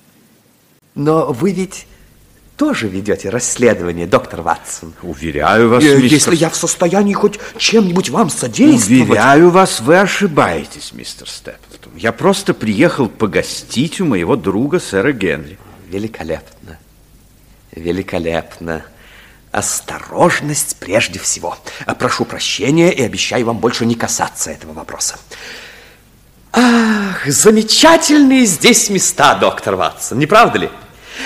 Но 0.95 1.33
вы 1.33 1.53
ведь 1.53 1.87
тоже 2.57 2.89
ведете 2.89 3.31
расследование, 3.31 4.07
доктор 4.07 4.43
Ватсон. 4.43 4.95
Уверяю 5.03 5.71
вас, 5.71 5.83
Э, 5.83 5.97
мистер... 5.97 6.33
Если 6.33 6.37
я 6.37 6.51
в 6.51 6.57
состоянии 6.57 7.15
хоть 7.15 7.39
чем-нибудь 7.57 8.11
вам 8.11 8.31
содействовать... 8.31 9.09
Уверяю 9.09 9.51
вас, 9.51 9.81
вы 9.81 9.99
ошибаетесь, 9.99 10.93
мистер 10.93 11.29
Степлтон. 11.29 11.93
Я 11.97 12.13
просто 12.13 12.55
приехал 12.55 13.09
погостить 13.09 14.01
у 14.01 14.05
моего 14.05 14.37
друга 14.37 14.79
сэра 14.81 15.13
Генри. 15.13 15.59
Великолепно. 15.89 16.79
Великолепно. 17.75 18.85
Осторожность 19.51 20.77
прежде 20.79 21.19
всего. 21.19 21.59
Прошу 21.99 22.25
прощения 22.25 22.93
и 22.93 23.03
обещаю 23.03 23.47
вам 23.47 23.59
больше 23.59 23.85
не 23.85 23.95
касаться 23.95 24.51
этого 24.51 24.73
вопроса. 24.73 25.17
Ах, 26.53 27.27
замечательные 27.27 28.45
здесь 28.45 28.91
места, 28.91 29.35
доктор 29.37 29.77
Ватсон, 29.77 30.19
не 30.19 30.27
правда 30.27 30.59
ли? 30.59 30.71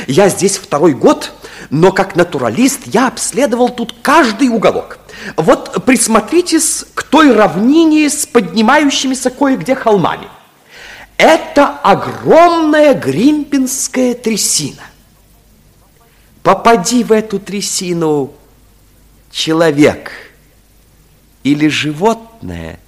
Я 0.06 0.28
здесь 0.28 0.56
второй 0.56 0.94
год, 0.94 1.32
но 1.70 1.90
как 1.90 2.14
натуралист 2.14 2.82
я 2.86 3.08
обследовал 3.08 3.70
тут 3.70 3.94
каждый 4.02 4.48
уголок. 4.48 4.98
Вот 5.36 5.84
присмотритесь 5.84 6.84
к 6.94 7.02
той 7.02 7.32
равнине 7.32 8.08
с 8.08 8.24
поднимающимися 8.24 9.30
кое-где 9.30 9.74
холмами. 9.74 10.28
Это 11.16 11.68
огромная 11.68 12.94
гримпинская 12.94 14.14
трясина. 14.14 14.82
Попади 16.44 17.02
в 17.02 17.10
эту 17.10 17.40
трясину 17.40 18.32
человек 19.32 20.12
или 21.42 21.66
животное, 21.66 22.78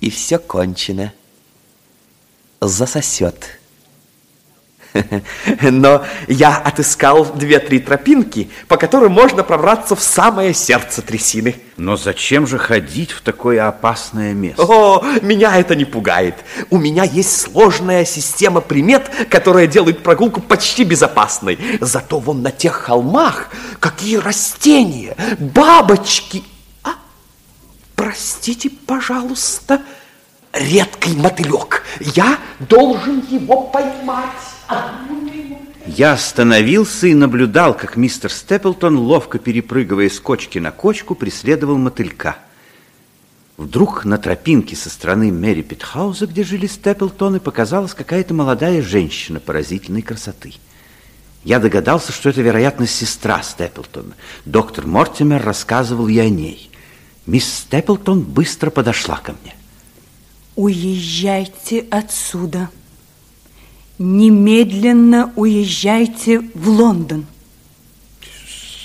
и 0.00 0.10
все 0.10 0.38
кончено. 0.38 1.12
засосет. 2.60 3.60
Но 5.62 6.04
я 6.28 6.56
отыскал 6.56 7.24
две-три 7.34 7.78
тропинки, 7.78 8.50
по 8.68 8.76
которым 8.76 9.12
можно 9.12 9.42
пробраться 9.42 9.94
в 9.94 10.02
самое 10.02 10.54
сердце 10.54 11.02
трясины. 11.02 11.56
Но 11.76 11.96
зачем 11.96 12.46
же 12.46 12.58
ходить 12.58 13.10
в 13.12 13.22
такое 13.22 13.66
опасное 13.66 14.32
место? 14.34 14.62
О, 14.62 15.02
меня 15.22 15.58
это 15.58 15.74
не 15.74 15.84
пугает. 15.84 16.34
У 16.70 16.78
меня 16.78 17.04
есть 17.04 17.40
сложная 17.40 18.04
система 18.04 18.60
примет, 18.60 19.10
которая 19.30 19.66
делает 19.66 20.02
прогулку 20.02 20.40
почти 20.40 20.84
безопасной. 20.84 21.58
Зато 21.80 22.18
вон 22.18 22.42
на 22.42 22.50
тех 22.50 22.74
холмах 22.74 23.50
какие 23.78 24.16
растения, 24.16 25.16
бабочки. 25.38 26.42
Простите, 28.10 28.70
пожалуйста, 28.70 29.82
редкий 30.52 31.14
мотылек. 31.14 31.84
Я 32.00 32.40
должен 32.58 33.24
его 33.30 33.68
поймать. 33.68 34.26
Я 35.86 36.14
остановился 36.14 37.06
и 37.06 37.14
наблюдал, 37.14 37.72
как 37.72 37.94
мистер 37.94 38.32
Степлтон, 38.32 38.98
ловко 38.98 39.38
перепрыгивая 39.38 40.08
с 40.08 40.18
кочки 40.18 40.58
на 40.58 40.72
кочку, 40.72 41.14
преследовал 41.14 41.78
мотылька. 41.78 42.38
Вдруг 43.56 44.04
на 44.04 44.18
тропинке 44.18 44.74
со 44.74 44.90
стороны 44.90 45.30
Мэри 45.30 45.62
Питхауза, 45.62 46.26
где 46.26 46.42
жили 46.42 46.66
Степлтоны, 46.66 47.38
показалась 47.38 47.94
какая-то 47.94 48.34
молодая 48.34 48.82
женщина 48.82 49.38
поразительной 49.38 50.02
красоты. 50.02 50.54
Я 51.44 51.60
догадался, 51.60 52.10
что 52.10 52.30
это, 52.30 52.42
вероятно, 52.42 52.88
сестра 52.88 53.40
Степлтона. 53.40 54.16
Доктор 54.46 54.88
Мортимер 54.88 55.40
рассказывал 55.44 56.08
ей 56.08 56.26
о 56.26 56.28
ней. 56.28 56.69
Мисс 57.30 57.60
Степлтон 57.60 58.22
быстро 58.22 58.70
подошла 58.70 59.16
ко 59.18 59.36
мне. 59.40 59.54
Уезжайте 60.56 61.86
отсюда. 61.88 62.70
Немедленно 63.98 65.32
уезжайте 65.36 66.40
в 66.40 66.68
Лондон. 66.68 67.26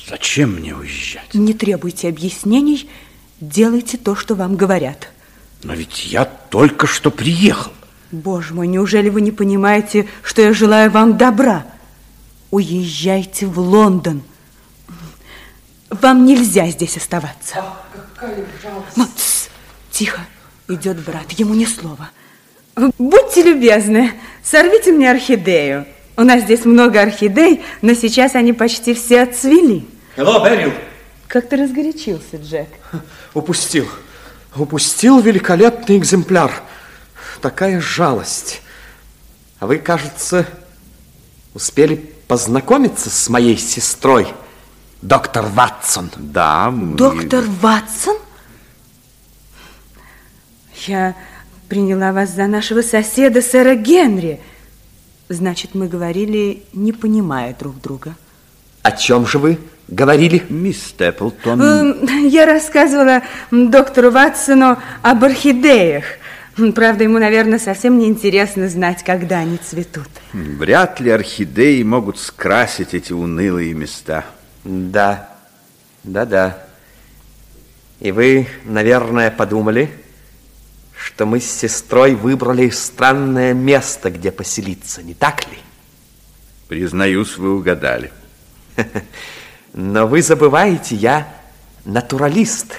Зачем 0.08 0.58
мне 0.58 0.76
уезжать? 0.76 1.34
Не 1.34 1.56
требуйте 1.56 2.08
объяснений, 2.08 2.88
делайте 3.42 3.98
то, 3.98 4.16
что 4.16 4.36
вам 4.36 4.58
говорят. 4.58 5.10
Но 5.64 5.74
ведь 5.74 6.06
я 6.06 6.26
только 6.26 6.86
что 6.86 7.10
приехал. 7.10 7.72
Боже 8.12 8.54
мой, 8.54 8.68
неужели 8.68 9.10
вы 9.10 9.22
не 9.22 9.32
понимаете, 9.32 10.08
что 10.22 10.44
я 10.44 10.54
желаю 10.54 10.92
вам 10.92 11.18
добра? 11.18 11.66
Уезжайте 12.52 13.48
в 13.48 13.58
Лондон. 13.58 14.22
Вам 15.90 16.26
нельзя 16.26 16.70
здесь 16.70 16.96
оставаться. 16.96 17.66
Тс, 19.16 19.50
тихо, 19.92 20.22
идет 20.68 20.98
брат, 21.00 21.32
ему 21.32 21.54
ни 21.54 21.66
слова. 21.66 22.10
Будьте 22.98 23.44
любезны, 23.44 24.14
сорвите 24.44 24.92
мне 24.92 25.12
орхидею. 25.12 25.86
У 26.18 26.24
нас 26.24 26.44
здесь 26.44 26.66
много 26.66 27.02
орхидей, 27.02 27.64
но 27.82 27.94
сейчас 27.94 28.36
они 28.36 28.54
почти 28.54 28.94
все 28.94 29.22
отцвели. 29.22 29.88
Hello, 30.16 30.44
Берил. 30.44 30.72
Как 31.28 31.50
ты 31.50 31.58
разгорячился, 31.58 32.38
Джек? 32.38 32.70
Упустил. 33.34 33.88
Упустил 34.56 35.20
великолепный 35.20 35.98
экземпляр. 35.98 36.52
Такая 37.42 37.82
жалость. 37.82 38.62
А 39.60 39.68
вы, 39.68 39.78
кажется, 39.78 40.46
успели 41.54 41.96
познакомиться 42.28 43.10
с 43.10 43.30
моей 43.30 43.58
сестрой, 43.58 44.28
доктор 45.08 45.46
Ватсон. 45.46 46.10
Да. 46.18 46.72
Мы... 46.72 46.98
Доктор 46.98 47.44
Ватсон? 47.62 48.18
Я 50.88 51.16
приняла 51.70 52.12
вас 52.12 52.32
за 52.32 52.48
нашего 52.48 52.82
соседа, 52.82 53.42
сэра 53.42 53.76
Генри. 53.76 54.40
Значит, 55.30 55.74
мы 55.74 55.88
говорили, 55.88 56.64
не 56.74 56.92
понимая 56.92 57.56
друг 57.58 57.82
друга. 57.82 58.16
О 58.84 58.92
чем 58.92 59.26
же 59.26 59.40
вы 59.40 59.58
говорили? 59.88 60.44
Мисс 60.50 60.88
Степлтон. 60.88 61.62
Эм, 61.62 62.28
я 62.28 62.46
рассказывала 62.46 63.24
доктору 63.50 64.12
Ватсону 64.12 64.78
об 65.02 65.24
орхидеях. 65.24 66.04
Правда, 66.74 67.04
ему, 67.04 67.20
наверное, 67.20 67.60
совсем 67.60 67.98
не 67.98 68.08
интересно 68.08 68.70
знать, 68.70 69.04
когда 69.04 69.40
они 69.40 69.58
цветут. 69.58 70.08
Вряд 70.34 71.00
ли 71.00 71.10
орхидеи 71.10 71.82
могут 71.84 72.20
скрасить 72.20 72.94
эти 72.94 73.12
унылые 73.12 73.74
места. 73.74 74.26
Да, 74.66 75.30
да-да. 76.04 76.66
И 78.00 78.12
вы, 78.12 78.48
наверное, 78.66 79.30
подумали, 79.30 79.92
что 80.98 81.28
мы 81.28 81.40
с 81.40 81.50
сестрой 81.50 82.16
выбрали 82.16 82.70
странное 82.70 83.54
место, 83.54 84.10
где 84.10 84.32
поселиться, 84.32 85.04
не 85.04 85.14
так 85.14 85.48
ли? 85.48 85.60
Признаюсь, 86.68 87.38
вы 87.38 87.56
угадали. 87.56 88.12
Но 89.74 90.08
вы 90.08 90.24
забываете, 90.24 90.96
я 90.96 91.32
натуралист. 91.86 92.74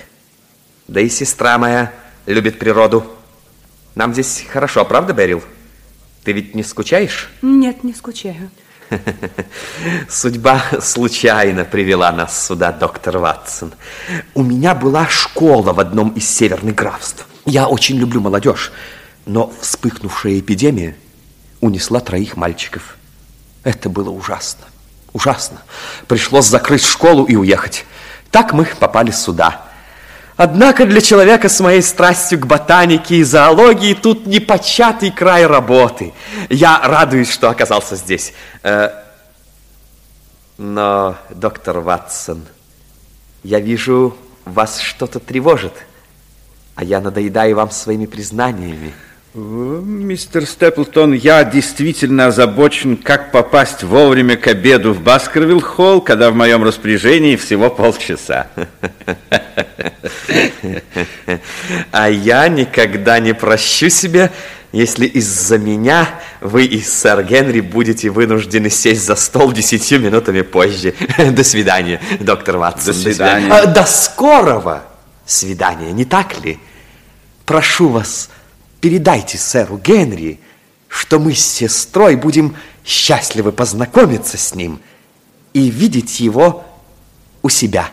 Да 0.89 1.01
и 1.01 1.09
сестра 1.09 1.57
моя 1.57 1.93
любит 2.27 2.59
природу. 2.59 3.07
Нам 3.95 4.13
здесь 4.13 4.45
хорошо, 4.51 4.85
правда, 4.85 5.13
Берил? 5.13 5.43
Ты 6.25 6.33
ведь 6.33 6.57
не 6.57 6.65
скучаешь? 6.65 7.31
Нет, 7.43 7.85
не 7.85 7.95
скучаю. 7.95 8.51
Судьба 10.09 10.63
случайно 10.81 11.65
привела 11.65 12.13
нас 12.13 12.47
сюда, 12.47 12.73
доктор 12.73 13.19
Ватсон. 13.19 13.73
У 14.35 14.43
меня 14.43 14.75
была 14.75 15.09
школа 15.09 15.73
в 15.73 15.81
одном 15.81 16.11
из 16.11 16.29
северных 16.29 16.75
графств. 16.75 17.27
Я 17.45 17.69
очень 17.69 17.97
люблю 17.97 18.21
молодежь, 18.21 18.73
но 19.25 19.53
вспыхнувшая 19.61 20.39
эпидемия 20.39 20.97
унесла 21.61 22.01
троих 22.01 22.37
мальчиков. 22.37 22.97
Это 23.63 23.89
было 23.89 24.11
ужасно, 24.11 24.65
ужасно. 25.13 25.63
Пришлось 26.07 26.47
закрыть 26.47 26.85
школу 26.85 27.25
и 27.25 27.37
уехать. 27.37 27.85
Так 28.31 28.53
мы 28.53 28.65
попали 28.65 29.11
сюда. 29.11 29.66
Однако 30.37 30.85
для 30.85 31.01
человека 31.01 31.49
с 31.49 31.61
моей 31.61 31.81
страстью 31.81 32.39
к 32.41 32.47
ботанике 32.47 33.17
и 33.17 33.23
зоологии 33.23 33.95
тут 33.95 34.27
непочатый 34.27 35.11
край 35.11 35.47
работы. 35.47 36.13
Я 36.51 36.81
радуюсь, 36.85 37.31
что 37.31 37.49
оказался 37.49 37.97
здесь. 37.97 38.35
Э, 38.63 38.91
но, 40.59 41.17
доктор 41.31 41.81
Ватсон, 41.81 42.45
я 43.43 43.61
вижу, 43.61 44.17
вас 44.45 44.79
что-то 44.79 45.21
тревожит. 45.21 45.73
А 46.75 46.85
я 46.85 47.01
надоедаю 47.01 47.57
вам 47.57 47.71
своими 47.71 48.05
признаниями. 48.05 48.93
Мистер 49.37 50.47
Степлтон, 50.47 51.13
я 51.13 51.45
действительно 51.45 52.29
озабочен, 52.29 52.97
как 52.97 53.33
попасть 53.33 53.83
вовремя 53.83 54.35
к 54.39 54.47
обеду 54.47 54.95
в 54.95 55.03
Баскервилл-холл, 55.03 56.01
когда 56.01 56.31
в 56.31 56.35
моем 56.35 56.65
распоряжении 56.65 57.37
всего 57.37 57.69
полчаса. 57.69 58.47
А 61.93 62.09
я 62.09 62.49
никогда 62.49 63.19
не 63.19 63.35
прощу 63.35 63.91
себе, 63.91 64.33
если 64.73 65.05
из-за 65.05 65.59
меня 65.59 66.09
вы 66.41 66.65
и 66.65 66.81
сэр 66.81 67.23
Генри 67.23 67.61
будете 67.61 68.09
вынуждены 68.09 68.71
сесть 68.71 69.05
за 69.05 69.17
стол 69.17 69.53
десятью 69.53 70.01
минутами 70.01 70.41
позже. 70.41 70.95
До 71.19 71.45
свидания, 71.45 72.01
доктор 72.21 72.57
Ватсон. 72.57 72.95
До 72.95 73.01
свидания. 73.01 73.49
До, 73.49 73.67
до 73.67 73.85
скорого 73.85 74.85
свидания, 75.27 75.93
не 75.93 76.07
так 76.07 76.43
ли? 76.43 76.59
Прошу 77.45 77.89
вас, 77.89 78.31
передайте 78.87 79.37
сэру 79.37 79.79
Генри, 79.79 80.39
что 80.87 81.19
мы 81.19 81.35
с 81.35 81.45
сестрой 81.45 82.15
будем 82.15 82.55
счастливы 82.85 83.51
познакомиться 83.51 84.39
с 84.39 84.55
ним 84.55 84.79
и 85.55 85.71
видеть 85.71 86.21
его 86.21 86.65
у 87.43 87.49
себя. 87.49 87.91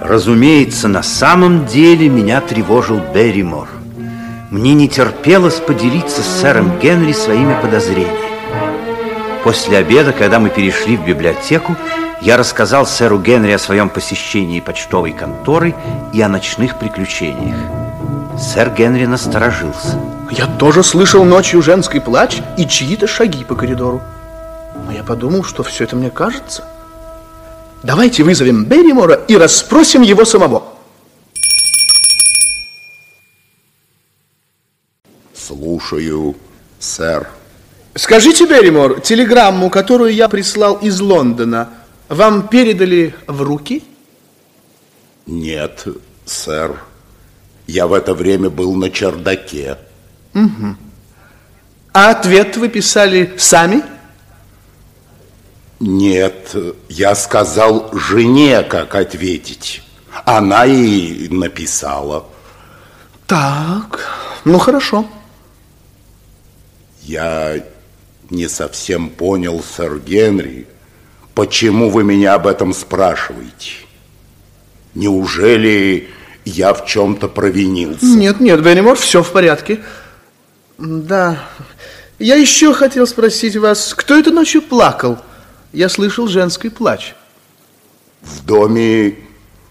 Разумеется, 0.00 0.86
на 0.86 1.02
самом 1.02 1.66
деле 1.66 2.08
меня 2.08 2.40
тревожил 2.40 3.00
Берримор. 3.12 3.75
Мне 4.56 4.72
не 4.72 4.88
терпелось 4.88 5.60
поделиться 5.60 6.22
с 6.22 6.40
сэром 6.40 6.78
Генри 6.78 7.12
своими 7.12 7.60
подозрениями. 7.60 8.16
После 9.44 9.76
обеда, 9.76 10.14
когда 10.14 10.40
мы 10.40 10.48
перешли 10.48 10.96
в 10.96 11.04
библиотеку, 11.04 11.76
я 12.22 12.38
рассказал 12.38 12.86
сэру 12.86 13.18
Генри 13.18 13.52
о 13.52 13.58
своем 13.58 13.90
посещении 13.90 14.60
почтовой 14.60 15.12
конторы 15.12 15.74
и 16.14 16.22
о 16.22 16.30
ночных 16.30 16.78
приключениях. 16.78 17.58
Сэр 18.40 18.70
Генри 18.70 19.04
насторожился. 19.04 20.00
Я 20.30 20.46
тоже 20.46 20.82
слышал 20.82 21.22
ночью 21.22 21.60
женский 21.60 22.00
плач 22.00 22.38
и 22.56 22.66
чьи-то 22.66 23.06
шаги 23.06 23.44
по 23.44 23.56
коридору. 23.56 24.00
Но 24.86 24.90
я 24.90 25.04
подумал, 25.04 25.44
что 25.44 25.64
все 25.64 25.84
это 25.84 25.96
мне 25.96 26.08
кажется. 26.08 26.64
Давайте 27.82 28.22
вызовем 28.22 28.64
Берримора 28.64 29.20
и 29.28 29.36
расспросим 29.36 30.00
его 30.00 30.24
самого. 30.24 30.75
Слушаю, 35.46 36.34
сэр. 36.80 37.28
Скажите, 37.94 38.46
Берримор, 38.46 39.00
телеграмму, 39.00 39.70
которую 39.70 40.12
я 40.12 40.28
прислал 40.28 40.74
из 40.74 41.00
Лондона, 41.00 41.68
вам 42.08 42.48
передали 42.48 43.14
в 43.28 43.42
руки? 43.42 43.84
Нет, 45.24 45.86
сэр. 46.24 46.82
Я 47.68 47.86
в 47.86 47.92
это 47.92 48.14
время 48.14 48.50
был 48.50 48.74
на 48.74 48.90
чердаке. 48.90 49.78
Угу. 50.34 50.76
А 51.92 52.10
ответ 52.10 52.56
вы 52.56 52.68
писали 52.68 53.32
сами? 53.38 53.84
Нет, 55.78 56.56
я 56.88 57.14
сказал 57.14 57.96
жене, 57.96 58.64
как 58.64 58.96
ответить. 58.96 59.82
Она 60.24 60.66
и 60.66 61.28
написала. 61.28 62.26
Так, 63.28 64.00
ну 64.44 64.58
хорошо. 64.58 65.06
Я 67.06 67.62
не 68.30 68.48
совсем 68.48 69.10
понял, 69.10 69.62
сэр 69.62 70.00
Генри, 70.00 70.66
почему 71.34 71.88
вы 71.88 72.02
меня 72.02 72.34
об 72.34 72.48
этом 72.48 72.74
спрашиваете. 72.74 73.74
Неужели 74.96 76.08
я 76.44 76.74
в 76.74 76.84
чем-то 76.84 77.28
провинился? 77.28 78.06
Нет, 78.06 78.40
нет, 78.40 78.60
Беннимор, 78.60 78.96
все 78.96 79.22
в 79.22 79.30
порядке. 79.30 79.84
Да, 80.78 81.48
я 82.18 82.34
еще 82.34 82.74
хотел 82.74 83.06
спросить 83.06 83.54
вас, 83.54 83.94
кто 83.94 84.18
это 84.18 84.32
ночью 84.32 84.60
плакал? 84.60 85.18
Я 85.72 85.88
слышал 85.88 86.26
женский 86.26 86.70
плач. 86.70 87.14
В 88.20 88.44
доме 88.44 89.14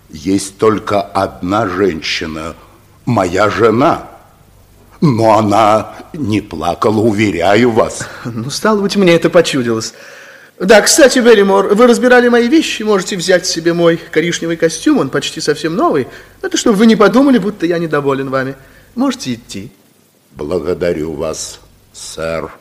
есть 0.09 0.57
только 0.57 1.01
одна 1.01 1.67
женщина, 1.67 2.55
моя 3.05 3.49
жена. 3.49 4.07
Но 5.05 5.37
она 5.37 5.93
не 6.13 6.41
плакала, 6.41 6.99
уверяю 6.99 7.69
вас. 7.69 8.07
Ну, 8.25 8.49
стало 8.49 8.81
быть, 8.81 8.95
мне 8.95 9.13
это 9.13 9.29
почудилось. 9.29 9.93
Да, 10.59 10.81
кстати, 10.81 11.19
Берримор, 11.19 11.75
вы 11.75 11.85
разбирали 11.85 12.27
мои 12.27 12.47
вещи, 12.47 12.81
можете 12.81 13.15
взять 13.15 13.45
себе 13.45 13.73
мой 13.73 13.97
коричневый 13.97 14.57
костюм, 14.57 14.97
он 14.97 15.09
почти 15.09 15.41
совсем 15.41 15.75
новый. 15.75 16.07
Это 16.41 16.57
чтобы 16.57 16.77
вы 16.77 16.87
не 16.87 16.95
подумали, 16.95 17.37
будто 17.37 17.67
я 17.67 17.77
недоволен 17.77 18.31
вами. 18.31 18.55
Можете 18.95 19.35
идти. 19.35 19.71
Благодарю 20.31 21.13
вас, 21.13 21.59
сэр. 21.93 22.51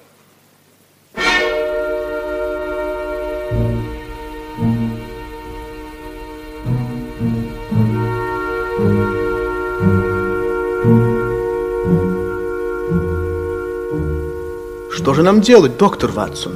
Что 15.04 15.12
же 15.12 15.22
нам 15.22 15.42
делать, 15.42 15.76
доктор 15.76 16.10
Ватсон? 16.12 16.54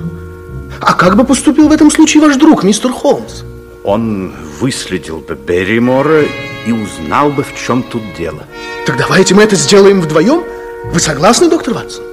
А 0.81 0.95
как 0.95 1.17
бы 1.17 1.25
поступил 1.25 1.69
в 1.69 1.73
этом 1.73 1.91
случае 1.91 2.23
ваш 2.23 2.37
друг, 2.37 2.65
мистер 2.65 2.91
Холмс? 2.91 3.43
Он 3.85 4.33
выследил 4.59 5.19
бы 5.19 5.35
Берримора 5.35 6.23
и 6.67 6.73
узнал 6.73 7.29
бы, 7.31 7.43
в 7.43 7.55
чем 7.55 7.83
тут 7.83 8.01
дело. 8.17 8.45
Так 8.87 8.97
давайте 8.97 9.35
мы 9.35 9.43
это 9.43 9.55
сделаем 9.55 10.01
вдвоем. 10.01 10.45
Вы 10.87 10.99
согласны, 10.99 11.51
доктор 11.51 11.75
Ватсон? 11.75 12.05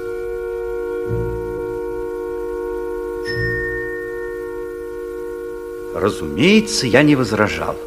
Разумеется, 5.95 6.85
я 6.85 7.01
не 7.01 7.15
возражал. 7.15 7.77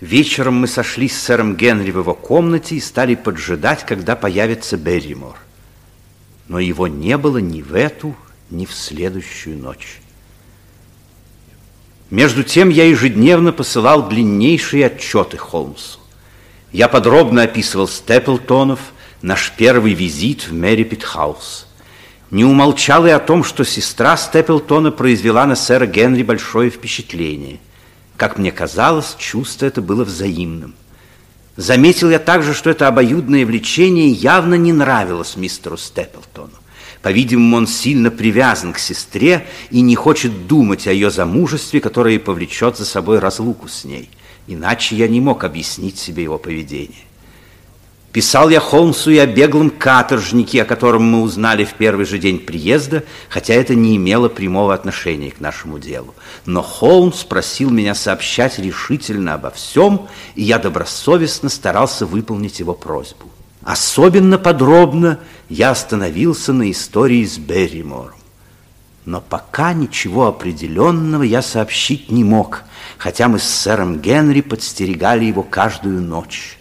Вечером 0.00 0.54
мы 0.54 0.66
сошлись 0.66 1.14
с 1.14 1.24
сэром 1.24 1.56
Генри 1.56 1.90
в 1.90 1.98
его 1.98 2.14
комнате 2.14 2.76
и 2.76 2.80
стали 2.80 3.16
поджидать, 3.16 3.84
когда 3.84 4.16
появится 4.16 4.78
Берримор 4.78 5.36
но 6.48 6.58
его 6.58 6.86
не 6.86 7.16
было 7.16 7.38
ни 7.38 7.62
в 7.62 7.74
эту, 7.74 8.14
ни 8.50 8.66
в 8.66 8.74
следующую 8.74 9.58
ночь. 9.58 10.00
Между 12.10 12.44
тем 12.44 12.68
я 12.68 12.84
ежедневно 12.84 13.52
посылал 13.52 14.08
длиннейшие 14.08 14.86
отчеты 14.86 15.36
Холмсу. 15.36 15.98
Я 16.70 16.88
подробно 16.88 17.42
описывал 17.42 17.88
Степлтонов, 17.88 18.78
наш 19.22 19.52
первый 19.56 19.94
визит 19.94 20.46
в 20.46 20.52
Мэри 20.52 20.84
Питхаус. 20.84 21.66
Не 22.30 22.44
умолчал 22.44 23.06
и 23.06 23.10
о 23.10 23.18
том, 23.18 23.42
что 23.42 23.64
сестра 23.64 24.16
Степлтона 24.16 24.92
произвела 24.92 25.46
на 25.46 25.56
сэра 25.56 25.86
Генри 25.86 26.22
большое 26.22 26.70
впечатление. 26.70 27.58
Как 28.16 28.38
мне 28.38 28.52
казалось, 28.52 29.16
чувство 29.18 29.66
это 29.66 29.80
было 29.82 30.04
взаимным. 30.04 30.74
Заметил 31.56 32.10
я 32.10 32.18
также, 32.18 32.52
что 32.52 32.68
это 32.68 32.86
обоюдное 32.86 33.46
влечение 33.46 34.10
явно 34.10 34.54
не 34.54 34.72
нравилось 34.72 35.36
мистеру 35.36 35.78
Степлтону. 35.78 36.52
По-видимому, 37.00 37.56
он 37.56 37.66
сильно 37.66 38.10
привязан 38.10 38.72
к 38.72 38.78
сестре 38.78 39.46
и 39.70 39.80
не 39.80 39.94
хочет 39.94 40.46
думать 40.46 40.86
о 40.86 40.92
ее 40.92 41.10
замужестве, 41.10 41.80
которое 41.80 42.18
повлечет 42.18 42.76
за 42.76 42.84
собой 42.84 43.20
разлуку 43.20 43.68
с 43.68 43.84
ней. 43.84 44.10
Иначе 44.46 44.96
я 44.96 45.08
не 45.08 45.20
мог 45.20 45.44
объяснить 45.44 45.98
себе 45.98 46.24
его 46.24 46.36
поведение. 46.36 47.05
Писал 48.16 48.48
я 48.48 48.60
Холмсу 48.60 49.10
и 49.10 49.18
о 49.18 49.26
беглом 49.26 49.68
каторжнике, 49.68 50.62
о 50.62 50.64
котором 50.64 51.02
мы 51.02 51.20
узнали 51.20 51.66
в 51.66 51.74
первый 51.74 52.06
же 52.06 52.16
день 52.16 52.38
приезда, 52.38 53.04
хотя 53.28 53.52
это 53.52 53.74
не 53.74 53.98
имело 53.98 54.30
прямого 54.30 54.72
отношения 54.72 55.30
к 55.30 55.38
нашему 55.38 55.78
делу. 55.78 56.14
Но 56.46 56.62
Холмс 56.62 57.24
просил 57.24 57.68
меня 57.68 57.94
сообщать 57.94 58.58
решительно 58.58 59.34
обо 59.34 59.50
всем, 59.50 60.08
и 60.34 60.42
я 60.42 60.58
добросовестно 60.58 61.50
старался 61.50 62.06
выполнить 62.06 62.58
его 62.58 62.72
просьбу. 62.72 63.26
Особенно 63.62 64.38
подробно 64.38 65.18
я 65.50 65.72
остановился 65.72 66.54
на 66.54 66.70
истории 66.70 67.22
с 67.22 67.36
Берримором. 67.36 68.14
Но 69.04 69.20
пока 69.20 69.74
ничего 69.74 70.26
определенного 70.26 71.22
я 71.22 71.42
сообщить 71.42 72.10
не 72.10 72.24
мог, 72.24 72.62
хотя 72.96 73.28
мы 73.28 73.38
с 73.38 73.44
сэром 73.44 73.98
Генри 73.98 74.40
подстерегали 74.40 75.26
его 75.26 75.42
каждую 75.42 76.00
ночь. 76.00 76.56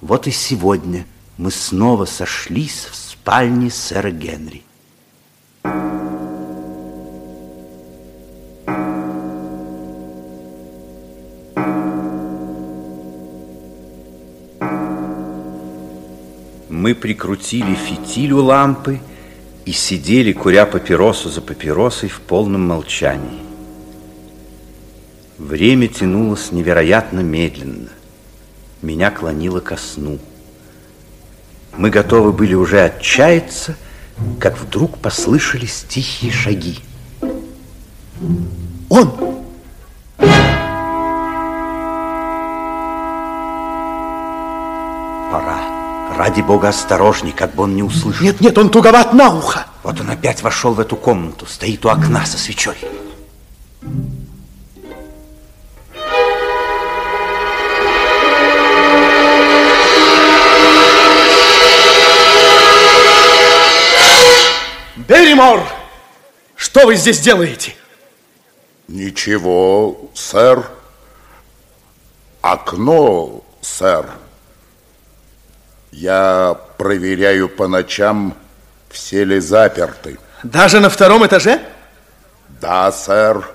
Вот 0.00 0.26
и 0.26 0.30
сегодня 0.30 1.06
мы 1.38 1.50
снова 1.50 2.04
сошлись 2.04 2.86
в 2.90 2.94
спальне 2.94 3.70
сэра 3.70 4.10
Генри. 4.10 4.62
Мы 16.68 16.94
прикрутили 16.94 17.74
фитиль 17.74 18.32
у 18.32 18.44
лампы 18.44 19.00
и 19.64 19.72
сидели, 19.72 20.32
куря 20.32 20.66
папиросу 20.66 21.30
за 21.30 21.40
папиросой 21.40 22.10
в 22.10 22.20
полном 22.20 22.68
молчании. 22.68 23.40
Время 25.38 25.88
тянулось 25.88 26.52
невероятно 26.52 27.20
медленно 27.20 27.95
меня 28.82 29.10
клонило 29.10 29.60
ко 29.60 29.76
сну. 29.76 30.18
Мы 31.76 31.90
готовы 31.90 32.32
были 32.32 32.54
уже 32.54 32.82
отчаяться, 32.82 33.76
как 34.40 34.58
вдруг 34.58 34.98
послышались 34.98 35.84
тихие 35.88 36.32
шаги. 36.32 36.78
Он! 38.88 39.10
Пора. 45.30 45.58
Ради 46.16 46.40
бога, 46.40 46.68
осторожней, 46.68 47.32
как 47.32 47.54
бы 47.54 47.64
он 47.64 47.76
не 47.76 47.82
услышал. 47.82 48.24
Нет, 48.24 48.40
нет, 48.40 48.56
он 48.56 48.70
туговат 48.70 49.12
на 49.12 49.34
ухо. 49.34 49.66
Вот 49.82 50.00
он 50.00 50.10
опять 50.10 50.42
вошел 50.42 50.72
в 50.72 50.80
эту 50.80 50.96
комнату, 50.96 51.46
стоит 51.46 51.84
у 51.84 51.90
окна 51.90 52.24
со 52.24 52.38
свечой. 52.38 52.76
Берримор, 65.08 65.62
что 66.56 66.86
вы 66.86 66.96
здесь 66.96 67.20
делаете? 67.20 67.74
Ничего, 68.88 70.10
сэр. 70.14 70.66
Окно, 72.40 73.44
сэр. 73.60 74.06
Я 75.92 76.56
проверяю 76.76 77.48
по 77.48 77.68
ночам, 77.68 78.34
все 78.90 79.24
ли 79.24 79.38
заперты. 79.38 80.18
Даже 80.42 80.80
на 80.80 80.90
втором 80.90 81.24
этаже? 81.24 81.60
Да, 82.60 82.90
сэр. 82.90 83.48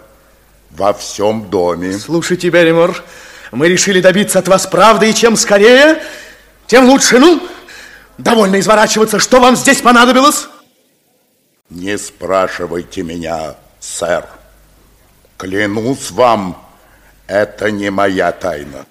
Во 0.69 0.93
всем 0.93 1.49
доме. 1.49 1.97
Слушайте, 1.97 2.47
Берримор, 2.47 3.03
мы 3.51 3.67
решили 3.67 3.99
добиться 3.99 4.39
от 4.39 4.47
вас 4.47 4.67
правды, 4.67 5.09
и 5.09 5.13
чем 5.13 5.35
скорее, 5.35 6.01
тем 6.65 6.85
лучше. 6.85 7.19
Ну, 7.19 7.45
довольно 8.17 8.57
изворачиваться. 8.57 9.19
Что 9.19 9.41
вам 9.41 9.57
здесь 9.57 9.81
понадобилось? 9.81 10.47
Не 11.71 11.97
спрашивайте 11.97 13.01
меня, 13.01 13.55
сэр. 13.79 14.25
Клянусь 15.37 16.11
вам, 16.11 16.61
это 17.27 17.71
не 17.71 17.89
моя 17.89 18.33
тайна. 18.33 18.85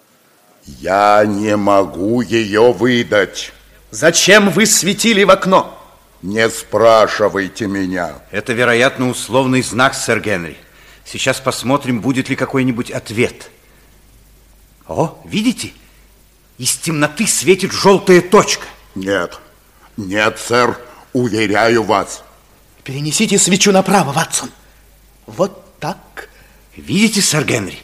Я 0.64 1.24
не 1.26 1.56
могу 1.56 2.22
ее 2.22 2.72
выдать. 2.72 3.52
Зачем 3.90 4.48
вы 4.48 4.64
светили 4.64 5.24
в 5.24 5.30
окно? 5.30 5.78
Не 6.22 6.48
спрашивайте 6.48 7.66
меня. 7.66 8.14
Это, 8.30 8.54
вероятно, 8.54 9.10
условный 9.10 9.60
знак, 9.60 9.94
сэр 9.94 10.20
Генри. 10.20 10.56
Сейчас 11.04 11.38
посмотрим, 11.38 12.00
будет 12.00 12.30
ли 12.30 12.36
какой-нибудь 12.36 12.90
ответ. 12.90 13.50
О, 14.88 15.20
видите? 15.26 15.74
Из 16.56 16.76
темноты 16.76 17.26
светит 17.26 17.72
желтая 17.72 18.22
точка. 18.22 18.64
Нет, 18.94 19.38
нет, 19.98 20.38
сэр, 20.38 20.78
уверяю 21.12 21.82
вас. 21.82 22.24
Перенесите 22.84 23.38
свечу 23.38 23.72
направо, 23.72 24.12
Ватсон. 24.12 24.50
Вот 25.26 25.78
так. 25.78 26.28
Видите, 26.76 27.20
сэр 27.20 27.44
Генри? 27.44 27.78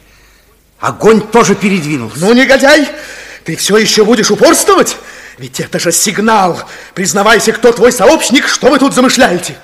Огонь 0.79 1.21
тоже 1.21 1.55
передвинулся. 1.55 2.19
Ну, 2.19 2.33
негодяй, 2.33 2.87
ты 3.43 3.55
все 3.55 3.77
еще 3.77 4.05
будешь 4.05 4.31
упорствовать? 4.31 4.97
Ведь 5.37 5.59
это 5.59 5.79
же 5.79 5.91
сигнал. 5.91 6.61
Признавайся, 6.93 7.51
кто 7.53 7.71
твой 7.71 7.91
сообщник, 7.91 8.47
что 8.47 8.69
вы 8.69 8.79
тут 8.79 8.93
замышляете? 8.93 9.57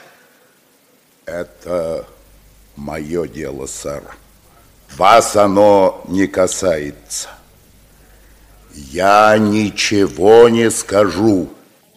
Это 1.25 2.05
мое 2.75 3.27
дело, 3.27 3.65
сэр. 3.65 4.03
Вас 4.97 5.35
оно 5.35 6.03
не 6.07 6.27
касается. 6.27 7.29
Я 8.75 9.37
ничего 9.37 10.49
не 10.49 10.69
скажу. 10.69 11.49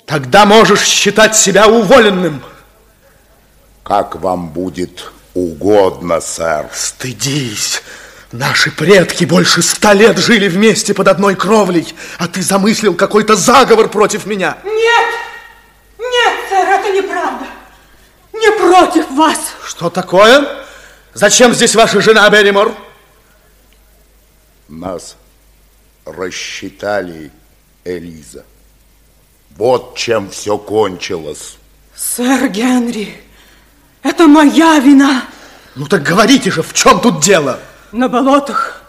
Тогда 0.06 0.46
можешь 0.46 0.84
считать 0.84 1.36
себя 1.36 1.66
уволенным. 1.66 2.42
Как 3.86 4.16
вам 4.16 4.48
будет 4.48 5.12
угодно, 5.32 6.20
сэр. 6.20 6.68
Стыдись. 6.74 7.82
Наши 8.32 8.72
предки 8.72 9.24
больше 9.24 9.62
ста 9.62 9.94
лет 9.94 10.18
жили 10.18 10.48
вместе 10.48 10.92
под 10.92 11.06
одной 11.06 11.36
кровлей, 11.36 11.94
а 12.18 12.26
ты 12.26 12.42
замыслил 12.42 12.96
какой-то 12.96 13.36
заговор 13.36 13.88
против 13.88 14.26
меня. 14.26 14.58
Нет! 14.64 15.08
Нет, 16.00 16.34
сэр, 16.48 16.68
это 16.68 16.90
неправда. 16.90 17.46
Не 18.32 18.50
против 18.58 19.08
вас. 19.12 19.38
Что 19.64 19.88
такое? 19.88 20.64
Зачем 21.14 21.54
здесь 21.54 21.76
ваша 21.76 22.00
жена, 22.00 22.28
Берримор? 22.28 22.74
Нас 24.66 25.14
рассчитали, 26.04 27.30
Элиза. 27.84 28.44
Вот 29.56 29.96
чем 29.96 30.30
все 30.30 30.58
кончилось. 30.58 31.56
Сэр 31.94 32.48
Генри, 32.48 33.22
это 34.06 34.28
моя 34.28 34.78
вина. 34.78 35.22
Ну 35.74 35.86
так 35.86 36.02
говорите 36.02 36.50
же, 36.50 36.62
в 36.62 36.72
чем 36.72 37.00
тут 37.00 37.20
дело? 37.20 37.58
На 37.92 38.08
болотах 38.08 38.82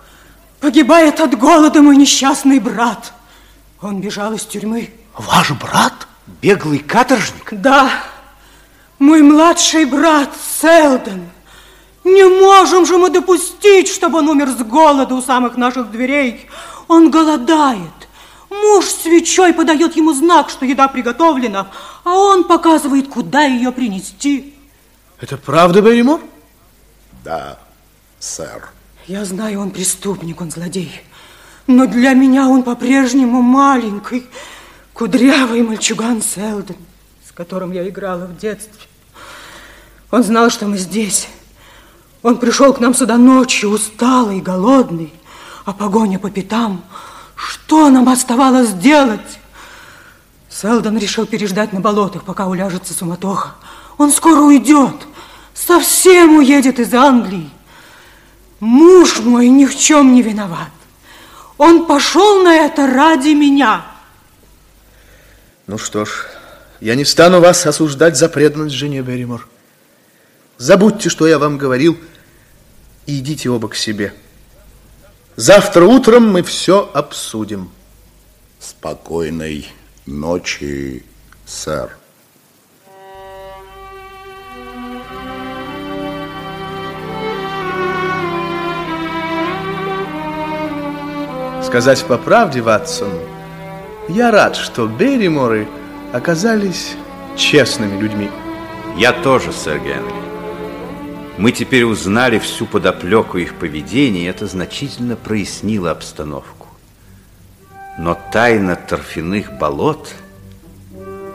погибает 0.59 1.19
от 1.19 1.37
голода 1.37 1.81
мой 1.81 1.97
несчастный 1.97 2.59
брат. 2.59 3.13
Он 3.81 3.99
бежал 4.01 4.33
из 4.33 4.43
тюрьмы. 4.43 4.89
Ваш 5.17 5.51
брат? 5.51 5.93
Беглый 6.41 6.79
каторжник? 6.79 7.49
Да, 7.51 7.89
мой 8.99 9.21
младший 9.21 9.85
брат 9.85 10.29
Селдон. 10.59 11.29
Не 12.03 12.23
можем 12.23 12.85
же 12.85 12.97
мы 12.97 13.09
допустить, 13.09 13.89
чтобы 13.89 14.19
он 14.19 14.29
умер 14.29 14.49
с 14.49 14.63
голода 14.63 15.13
у 15.15 15.21
самых 15.21 15.57
наших 15.57 15.91
дверей. 15.91 16.47
Он 16.87 17.11
голодает. 17.11 17.79
Муж 18.49 18.85
свечой 18.85 19.53
подает 19.53 19.95
ему 19.97 20.13
знак, 20.13 20.49
что 20.49 20.65
еда 20.65 20.87
приготовлена, 20.87 21.67
а 22.05 22.13
он 22.13 22.45
показывает, 22.45 23.09
куда 23.09 23.43
ее 23.43 23.71
принести. 23.71 24.56
Это 25.19 25.37
правда, 25.37 25.81
Берримор? 25.81 26.21
Да, 27.23 27.57
сэр. 28.19 28.69
Я 29.07 29.25
знаю, 29.25 29.61
он 29.61 29.71
преступник, 29.71 30.41
он 30.41 30.51
злодей. 30.51 31.01
Но 31.65 31.87
для 31.87 32.13
меня 32.13 32.47
он 32.47 32.63
по-прежнему 32.63 33.41
маленький, 33.41 34.27
кудрявый 34.93 35.63
мальчуган 35.63 36.21
Селдон, 36.21 36.77
с 37.27 37.31
которым 37.31 37.71
я 37.71 37.87
играла 37.87 38.25
в 38.25 38.37
детстве. 38.37 38.81
Он 40.11 40.23
знал, 40.23 40.49
что 40.49 40.67
мы 40.67 40.77
здесь. 40.77 41.27
Он 42.21 42.37
пришел 42.37 42.73
к 42.73 42.79
нам 42.79 42.93
сюда 42.93 43.17
ночью, 43.17 43.69
усталый, 43.69 44.39
голодный, 44.39 45.13
а 45.65 45.73
погоня 45.73 46.19
по 46.19 46.29
пятам. 46.29 46.83
Что 47.35 47.89
нам 47.89 48.07
оставалось 48.07 48.71
делать? 48.71 49.39
Селдон 50.49 50.97
решил 50.97 51.25
переждать 51.25 51.73
на 51.73 51.81
болотах, 51.81 52.23
пока 52.23 52.47
уляжется 52.47 52.93
суматоха. 52.93 53.55
Он 53.97 54.11
скоро 54.11 54.41
уйдет, 54.41 54.95
совсем 55.53 56.37
уедет 56.37 56.79
из 56.79 56.93
Англии. 56.93 57.49
Муж 58.59 59.19
мой 59.19 59.49
ни 59.49 59.65
в 59.65 59.75
чем 59.77 60.13
не 60.13 60.21
виноват. 60.21 60.69
Он 61.57 61.87
пошел 61.87 62.43
на 62.43 62.55
это 62.55 62.87
ради 62.87 63.29
меня. 63.29 63.85
Ну 65.65 65.77
что 65.77 66.05
ж, 66.05 66.27
я 66.79 66.95
не 66.95 67.05
стану 67.05 67.39
вас 67.41 67.65
осуждать 67.65 68.17
за 68.17 68.29
преданность 68.29 68.75
жене 68.75 69.01
Берримор. 69.01 69.47
Забудьте, 70.57 71.09
что 71.09 71.27
я 71.27 71.39
вам 71.39 71.57
говорил, 71.57 71.97
и 73.05 73.19
идите 73.19 73.49
оба 73.49 73.67
к 73.67 73.75
себе. 73.75 74.13
Завтра 75.35 75.85
утром 75.85 76.31
мы 76.31 76.43
все 76.43 76.89
обсудим. 76.93 77.71
Спокойной 78.59 79.67
ночи, 80.05 81.03
сэр. 81.45 81.95
Сказать 91.67 92.05
по 92.05 92.17
правде, 92.17 92.61
Ватсон, 92.61 93.11
я 94.07 94.31
рад, 94.31 94.55
что 94.55 94.87
Берриморы 94.87 95.67
оказались 96.13 96.95
честными 97.35 97.99
людьми. 97.99 98.29
Я 98.95 99.11
тоже, 99.11 99.51
сэр 99.51 99.77
Генри. 99.79 100.13
Мы 101.37 101.51
теперь 101.51 101.83
узнали 101.83 102.39
всю 102.39 102.67
подоплеку 102.67 103.37
их 103.37 103.55
поведения, 103.55 104.21
и 104.21 104.29
это 104.29 104.47
значительно 104.47 105.17
прояснило 105.17 105.91
обстановку. 105.91 106.67
Но 107.99 108.17
тайна 108.31 108.77
торфяных 108.77 109.51
болот 109.57 110.13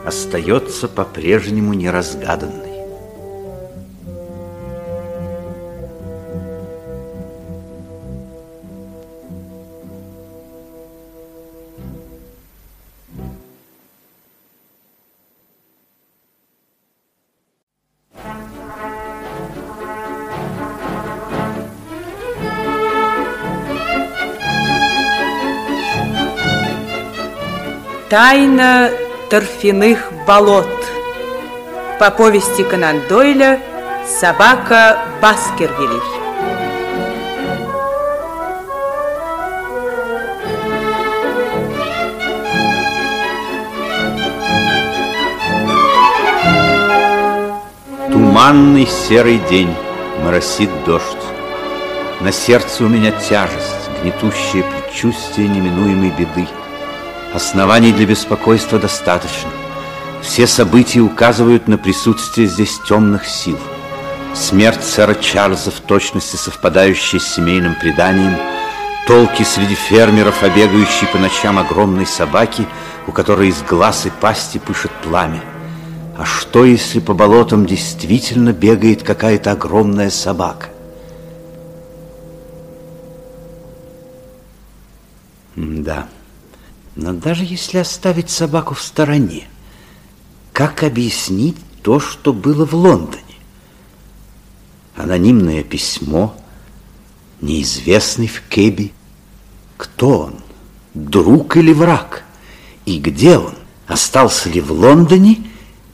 остается 0.03 0.87
по-прежнему 0.87 1.75
неразгаданной. 1.75 2.62
Тайна 28.13 28.91
торфяных 29.31 30.13
болот. 30.27 30.69
По 31.99 32.11
повести 32.11 32.63
Конан 32.63 33.01
Дойля 33.09 33.59
«Собака 34.05 34.99
Баскервилей». 35.19 35.99
Туманный 48.11 48.85
серый 48.85 49.39
день, 49.49 49.73
моросит 50.23 50.69
дождь. 50.85 51.17
На 52.21 52.31
сердце 52.31 52.83
у 52.83 52.87
меня 52.87 53.09
тяжесть, 53.09 53.89
гнетущее 54.03 54.63
предчувствие 54.63 55.47
неминуемой 55.47 56.11
беды. 56.11 56.47
Оснований 57.33 57.91
для 57.91 58.05
беспокойства 58.05 58.77
достаточно. 58.77 59.49
Все 60.21 60.45
события 60.45 60.99
указывают 60.99 61.67
на 61.67 61.79
присутствие 61.79 62.45
здесь 62.45 62.79
темных 62.87 63.25
сил. 63.25 63.57
Смерть 64.35 64.83
сэра 64.83 65.15
Чарльза 65.15 65.71
в 65.71 65.79
точности 65.79 66.35
совпадающая 66.35 67.19
с 67.19 67.33
семейным 67.33 67.73
преданием, 67.73 68.37
толки 69.07 69.41
среди 69.41 69.73
фермеров, 69.73 70.43
о 70.43 70.49
бегающей 70.49 71.07
по 71.07 71.17
ночам 71.17 71.57
огромной 71.57 72.05
собаки, 72.05 72.67
у 73.07 73.11
которой 73.11 73.49
из 73.49 73.63
глаз 73.63 74.05
и 74.05 74.11
пасти 74.11 74.59
пышет 74.59 74.91
пламя. 75.03 75.41
А 76.15 76.25
что, 76.25 76.63
если 76.63 76.99
по 76.99 77.15
болотам 77.15 77.65
действительно 77.65 78.53
бегает 78.53 79.01
какая-то 79.01 79.53
огромная 79.53 80.11
собака? 80.11 80.67
Да. 85.55 86.07
Но 86.95 87.13
даже 87.13 87.43
если 87.43 87.79
оставить 87.79 88.29
собаку 88.29 88.75
в 88.75 88.81
стороне, 88.81 89.47
как 90.51 90.83
объяснить 90.83 91.57
то, 91.81 91.99
что 91.99 92.33
было 92.33 92.65
в 92.65 92.73
Лондоне? 92.73 93.21
Анонимное 94.95 95.63
письмо, 95.63 96.35
неизвестный 97.41 98.27
в 98.27 98.43
Кеби. 98.47 98.93
Кто 99.77 100.19
он? 100.19 100.35
Друг 100.93 101.57
или 101.57 101.73
враг? 101.73 102.23
И 102.85 102.99
где 102.99 103.37
он? 103.37 103.55
Остался 103.87 104.49
ли 104.49 104.61
в 104.61 104.71
Лондоне 104.71 105.43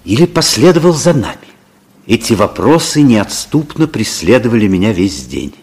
или 0.03 0.25
последовал 0.25 0.93
за 0.93 1.13
нами? 1.13 1.37
Эти 2.05 2.33
вопросы 2.33 3.01
неотступно 3.01 3.87
преследовали 3.87 4.67
меня 4.67 4.91
весь 4.91 5.25
день. 5.25 5.53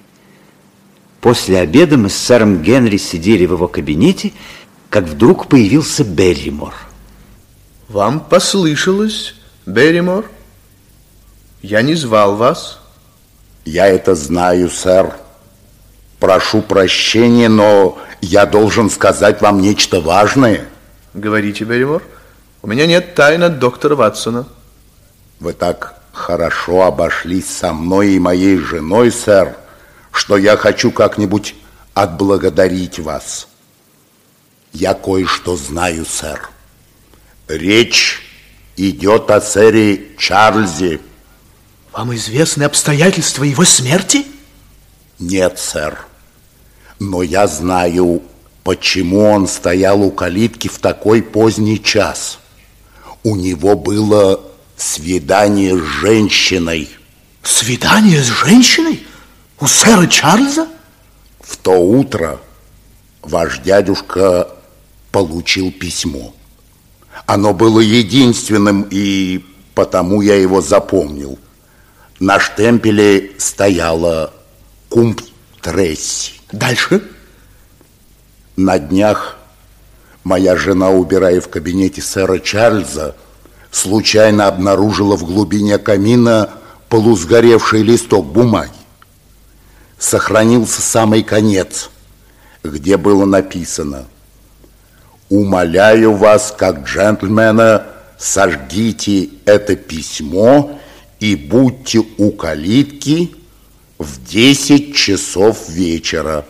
После 1.20 1.58
обеда 1.58 1.98
мы 1.98 2.08
с 2.08 2.16
сэром 2.16 2.62
Генри 2.62 2.96
сидели 2.96 3.46
в 3.46 3.52
его 3.52 3.68
кабинете, 3.68 4.32
как 4.96 5.04
вдруг 5.04 5.48
появился 5.48 6.04
Берримор. 6.04 6.72
Вам 7.90 8.18
послышалось, 8.18 9.34
Берримор? 9.66 10.24
Я 11.60 11.82
не 11.82 11.94
звал 11.94 12.34
вас. 12.36 12.80
Я 13.66 13.88
это 13.88 14.14
знаю, 14.14 14.70
сэр. 14.70 15.14
Прошу 16.18 16.62
прощения, 16.62 17.50
но 17.50 17.98
я 18.22 18.46
должен 18.46 18.88
сказать 18.88 19.42
вам 19.42 19.60
нечто 19.60 20.00
важное. 20.00 20.66
Говорите, 21.12 21.64
Берримор. 21.64 22.02
У 22.62 22.66
меня 22.66 22.86
нет 22.86 23.14
тайн 23.14 23.42
от 23.42 23.58
доктора 23.58 23.96
Ватсона. 23.96 24.46
Вы 25.40 25.52
так 25.52 26.00
хорошо 26.12 26.84
обошлись 26.84 27.54
со 27.54 27.74
мной 27.74 28.12
и 28.12 28.18
моей 28.18 28.56
женой, 28.56 29.12
сэр, 29.12 29.58
что 30.10 30.38
я 30.38 30.56
хочу 30.56 30.90
как-нибудь 30.90 31.54
отблагодарить 31.92 32.98
вас. 32.98 33.46
Я 34.78 34.92
кое-что 34.92 35.56
знаю, 35.56 36.04
сэр. 36.04 36.50
Речь 37.48 38.20
идет 38.76 39.30
о 39.30 39.40
сэре 39.40 40.14
Чарльзе. 40.18 41.00
Вам 41.94 42.14
известны 42.14 42.64
обстоятельства 42.64 43.44
его 43.44 43.64
смерти? 43.64 44.26
Нет, 45.18 45.58
сэр. 45.58 46.04
Но 46.98 47.22
я 47.22 47.46
знаю, 47.46 48.22
почему 48.64 49.22
он 49.22 49.48
стоял 49.48 50.02
у 50.02 50.10
калитки 50.10 50.68
в 50.68 50.76
такой 50.78 51.22
поздний 51.22 51.82
час. 51.82 52.38
У 53.22 53.34
него 53.34 53.76
было 53.76 54.42
свидание 54.76 55.74
с 55.74 55.80
женщиной. 55.80 56.90
Свидание 57.42 58.22
с 58.22 58.26
женщиной? 58.26 59.06
У 59.58 59.66
сэра 59.66 60.06
Чарльза? 60.06 60.68
В 61.40 61.56
то 61.56 61.80
утро 61.80 62.40
ваш 63.22 63.60
дядюшка 63.60 64.50
получил 65.16 65.72
письмо. 65.72 66.34
Оно 67.24 67.54
было 67.54 67.80
единственным, 67.80 68.86
и 68.90 69.42
потому 69.74 70.20
я 70.20 70.34
его 70.34 70.60
запомнил. 70.60 71.38
На 72.20 72.38
штемпеле 72.38 73.30
стояла 73.38 74.34
Кумп 74.90 75.22
Тресси. 75.62 76.32
Дальше? 76.52 77.02
На 78.56 78.78
днях 78.78 79.38
моя 80.22 80.54
жена, 80.54 80.90
убирая 80.90 81.40
в 81.40 81.48
кабинете 81.48 82.02
сэра 82.02 82.38
Чарльза, 82.38 83.16
случайно 83.70 84.48
обнаружила 84.48 85.16
в 85.16 85.24
глубине 85.24 85.78
камина 85.78 86.50
полусгоревший 86.90 87.82
листок 87.82 88.26
бумаги. 88.26 88.84
Сохранился 89.98 90.82
самый 90.82 91.22
конец, 91.22 91.88
где 92.62 92.98
было 92.98 93.24
написано 93.24 94.08
«Умоляю 95.28 96.12
вас, 96.14 96.54
как 96.56 96.84
джентльмена, 96.84 97.86
сожгите 98.18 99.30
это 99.44 99.76
письмо 99.76 100.78
и 101.18 101.34
будьте 101.34 102.04
у 102.18 102.30
калитки 102.30 103.34
в 103.98 104.24
10 104.24 104.94
часов 104.94 105.68
вечера». 105.68 106.44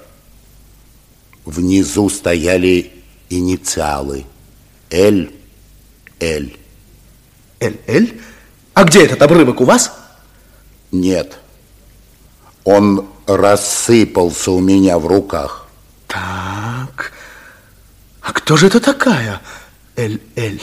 Внизу 1.45 2.11
стояли 2.11 2.93
инициалы 3.31 4.25
«Л», 4.91 5.29
«Л». 6.21 6.45
«Л», 7.61 8.07
А 8.75 8.85
где 8.85 9.07
этот 9.07 9.23
обрывок 9.23 9.63
у 9.63 9.65
вас? 9.65 9.91
Нет. 10.93 11.39
Он 12.65 13.07
рассыпался 13.27 14.51
у 14.51 14.61
меня 14.61 14.99
в 14.99 15.07
руках. 15.07 15.67
Так. 16.07 17.13
А 18.27 18.33
кто 18.33 18.57
же 18.57 18.67
это 18.67 18.81
такая, 18.81 19.41
Л.Л.? 19.95 20.59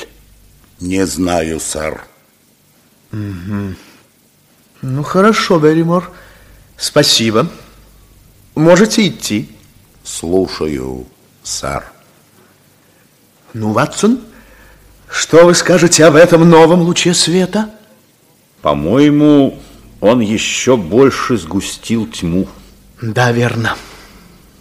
Не 0.82 1.06
знаю, 1.06 1.62
сэр. 1.62 2.04
Угу. 3.14 3.76
Ну, 4.82 5.04
хорошо, 5.04 5.60
Берримор. 5.60 6.12
Спасибо. 6.76 7.50
Можете 8.56 9.08
идти. 9.08 9.50
Слушаю, 10.04 11.08
сэр. 11.42 11.86
Ну, 13.54 13.72
Ватсон, 13.72 14.20
что 15.10 15.46
вы 15.46 15.56
скажете 15.56 16.04
об 16.04 16.18
этом 16.18 16.50
новом 16.50 16.82
луче 16.82 17.14
света? 17.14 17.70
По-моему, 18.62 19.58
он 20.02 20.20
еще 20.20 20.76
больше 20.76 21.38
сгустил 21.38 22.08
тьму. 22.08 22.46
Да, 23.02 23.32
верно. 23.32 23.78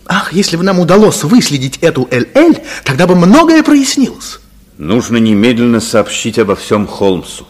Ах, 0.07 0.32
если 0.32 0.57
бы 0.57 0.64
нам 0.64 0.80
удалось 0.80 1.22
выследить 1.24 1.78
эту 1.78 2.03
ЛЛ, 2.03 2.57
тогда 2.84 3.07
бы 3.07 3.14
многое 3.14 3.62
прояснилось. 3.62 4.40
Нужно 4.78 5.16
немедленно 5.18 5.80
сообщить 5.80 6.38
обо 6.38 6.57
всем 6.57 6.86
Холмсу. 6.86 7.46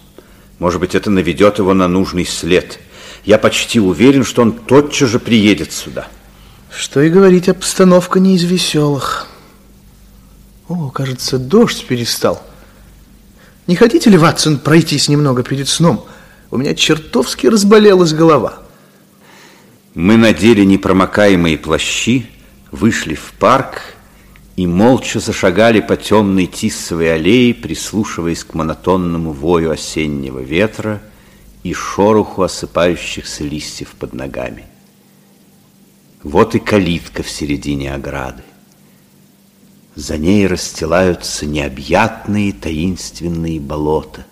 Может 0.58 0.80
быть, 0.80 0.94
это 0.94 1.10
наведет 1.10 1.58
его 1.58 1.74
на 1.74 1.88
нужный 1.88 2.26
след. 2.26 2.78
Я 3.24 3.38
почти 3.38 3.80
уверен, 3.80 4.24
что 4.24 4.42
он 4.42 4.52
тотчас 4.52 5.08
же 5.08 5.18
приедет 5.18 5.72
сюда. 5.72 6.08
Что 6.70 7.00
и 7.00 7.10
говорить, 7.10 7.48
обстановка 7.48 8.20
не 8.20 8.36
из 8.36 8.44
веселых. 8.44 9.28
О, 10.68 10.90
кажется, 10.90 11.38
дождь 11.38 11.84
перестал. 11.86 12.42
Не 13.66 13.76
хотите 13.76 14.10
ли, 14.10 14.16
Ватсон, 14.16 14.58
пройтись 14.58 15.08
немного 15.08 15.42
перед 15.42 15.68
сном? 15.68 16.04
У 16.50 16.56
меня 16.56 16.74
чертовски 16.74 17.46
разболелась 17.46 18.12
голова. 18.12 18.58
Мы 19.94 20.16
надели 20.16 20.64
непромокаемые 20.64 21.58
плащи, 21.58 22.26
вышли 22.72 23.14
в 23.14 23.34
парк 23.34 23.94
и 24.56 24.66
молча 24.66 25.20
зашагали 25.20 25.80
по 25.80 25.96
темной 25.96 26.46
тиссовой 26.46 27.14
аллее, 27.14 27.54
прислушиваясь 27.54 28.42
к 28.42 28.54
монотонному 28.54 29.32
вою 29.32 29.70
осеннего 29.70 30.40
ветра 30.40 31.00
и 31.62 31.72
шороху 31.72 32.42
осыпающихся 32.42 33.44
листьев 33.44 33.94
под 33.98 34.14
ногами. 34.14 34.64
Вот 36.22 36.54
и 36.54 36.58
калитка 36.58 37.22
в 37.22 37.30
середине 37.30 37.94
ограды. 37.94 38.42
За 39.94 40.16
ней 40.16 40.46
расстилаются 40.46 41.44
необъятные 41.46 42.52
таинственные 42.52 43.60
болота. 43.60 44.26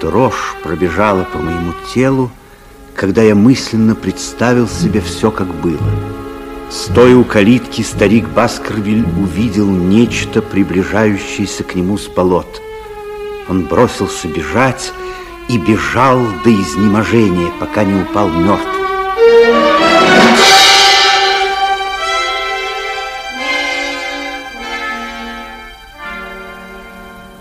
Дрожь 0.00 0.54
пробежала 0.62 1.24
по 1.24 1.38
моему 1.38 1.72
телу, 1.92 2.30
когда 2.94 3.22
я 3.22 3.34
мысленно 3.34 3.94
представил 3.94 4.68
себе 4.68 5.00
все, 5.00 5.30
как 5.30 5.48
было. 5.48 5.78
Стоя 6.70 7.16
у 7.16 7.24
калитки, 7.24 7.82
старик 7.82 8.28
Баскервиль 8.28 9.04
увидел 9.20 9.68
нечто, 9.68 10.42
приближающееся 10.42 11.64
к 11.64 11.74
нему 11.74 11.98
с 11.98 12.06
болот. 12.06 12.60
Он 13.48 13.64
бросился 13.64 14.28
бежать 14.28 14.92
и 15.48 15.58
бежал 15.58 16.20
до 16.44 16.50
изнеможения, 16.52 17.50
пока 17.58 17.84
не 17.84 18.02
упал 18.02 18.28
мертвым. 18.28 19.67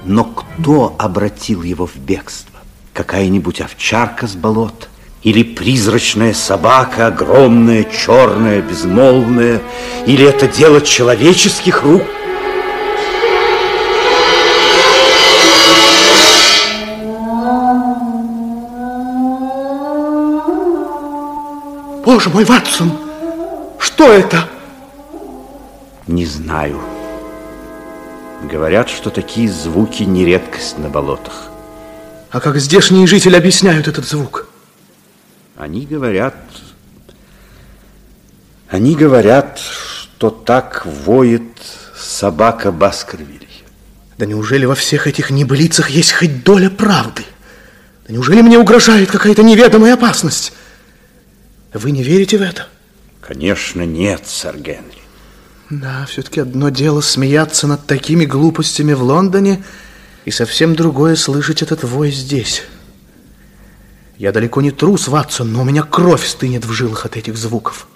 Но 0.08 0.24
кто 0.24 0.96
обратил 0.98 1.64
его 1.64 1.86
в 1.86 1.98
бегство? 1.98 2.60
Какая-нибудь 2.94 3.60
овчарка 3.60 4.26
с 4.26 4.36
болот? 4.36 4.88
Или 5.22 5.44
призрачная 5.44 6.34
собака, 6.34 7.08
огромная, 7.08 7.84
черная, 7.84 8.62
безмолвная? 8.62 9.62
Или 10.06 10.26
это 10.26 10.48
дело 10.48 10.80
человеческих 10.80 11.84
рук? 11.84 12.04
Боже 22.06 22.30
мой, 22.30 22.46
Ватсон, 22.46 22.94
что 23.78 24.06
это? 24.06 24.48
Не 26.08 26.26
знаю. 26.26 26.80
Говорят, 28.44 28.90
что 28.90 29.10
такие 29.10 29.50
звуки 29.50 30.04
не 30.04 30.24
редкость 30.24 30.78
на 30.78 30.90
болотах. 30.90 31.50
А 32.30 32.40
как 32.40 32.58
здешние 32.58 33.08
жители 33.08 33.36
объясняют 33.36 33.88
этот 33.88 34.06
звук? 34.06 34.48
Они 35.56 35.86
говорят... 35.86 36.36
Они 38.70 38.96
говорят, 38.96 39.60
что 39.60 40.30
так 40.30 40.86
воет 40.86 41.44
собака 41.96 42.72
Баскервилей. 42.72 43.64
Да 44.18 44.26
неужели 44.26 44.66
во 44.66 44.76
всех 44.76 45.08
этих 45.08 45.30
небылицах 45.30 45.90
есть 45.90 46.12
хоть 46.12 46.44
доля 46.44 46.70
правды? 46.70 47.24
Да 48.08 48.14
неужели 48.14 48.42
мне 48.42 48.60
угрожает 48.60 49.10
какая-то 49.10 49.42
неведомая 49.42 49.94
опасность? 49.94 50.54
Вы 51.74 51.92
не 51.92 52.04
верите 52.04 52.38
в 52.38 52.42
это? 52.42 52.68
Конечно, 53.22 53.86
нет, 53.86 54.28
сэр 54.28 54.58
Генри. 54.58 54.97
Да, 55.70 56.06
все-таки 56.06 56.40
одно 56.40 56.70
дело 56.70 57.02
смеяться 57.02 57.68
над 57.68 57.86
такими 57.86 58.26
глупостями 58.26 58.94
в 58.94 59.04
Лондоне, 59.04 59.64
и 60.24 60.32
совсем 60.32 60.76
другое 60.76 61.16
слышать 61.16 61.62
этот 61.62 61.84
вой 61.84 62.12
здесь. 62.12 62.64
Я 64.18 64.32
далеко 64.32 64.62
не 64.62 64.72
трус, 64.72 65.08
Ватсон, 65.08 65.52
но 65.52 65.62
у 65.62 65.66
меня 65.66 65.84
кровь 65.84 66.26
стынет 66.26 66.66
в 66.66 66.72
жилах 66.72 67.06
от 67.06 67.18
этих 67.18 67.38
звуков. 67.38 67.88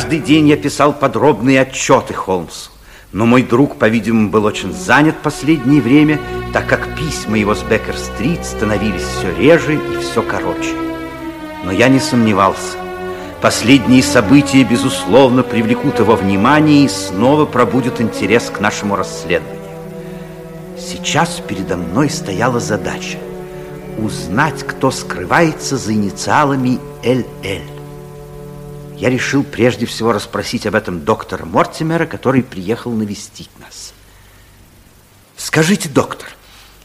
Каждый 0.00 0.20
день 0.20 0.48
я 0.48 0.56
писал 0.56 0.94
подробные 0.94 1.60
отчеты 1.60 2.14
Холмсу. 2.14 2.70
Но 3.12 3.26
мой 3.26 3.42
друг, 3.42 3.76
по-видимому, 3.76 4.30
был 4.30 4.46
очень 4.46 4.72
занят 4.72 5.18
последнее 5.18 5.82
время, 5.82 6.18
так 6.54 6.66
как 6.66 6.96
письма 6.96 7.36
его 7.36 7.54
с 7.54 7.62
Беккер-стрит 7.62 8.42
становились 8.46 9.02
все 9.02 9.30
реже 9.36 9.74
и 9.74 9.98
все 10.00 10.22
короче. 10.22 10.74
Но 11.64 11.70
я 11.70 11.88
не 11.88 12.00
сомневался. 12.00 12.78
Последние 13.42 14.02
события, 14.02 14.64
безусловно, 14.64 15.42
привлекут 15.42 15.98
его 15.98 16.16
внимание 16.16 16.86
и 16.86 16.88
снова 16.88 17.44
пробудят 17.44 18.00
интерес 18.00 18.48
к 18.48 18.58
нашему 18.58 18.96
расследованию. 18.96 19.60
Сейчас 20.78 21.42
передо 21.46 21.76
мной 21.76 22.08
стояла 22.08 22.58
задача 22.58 23.18
узнать, 23.98 24.62
кто 24.62 24.90
скрывается 24.90 25.76
за 25.76 25.92
инициалами 25.92 26.78
ЛЛ 27.04 27.69
я 29.00 29.08
решил 29.08 29.42
прежде 29.42 29.86
всего 29.86 30.12
расспросить 30.12 30.66
об 30.66 30.74
этом 30.74 31.06
доктора 31.06 31.46
Мортимера, 31.46 32.04
который 32.04 32.42
приехал 32.42 32.92
навестить 32.92 33.48
нас. 33.58 33.94
Скажите, 35.38 35.88
доктор, 35.88 36.28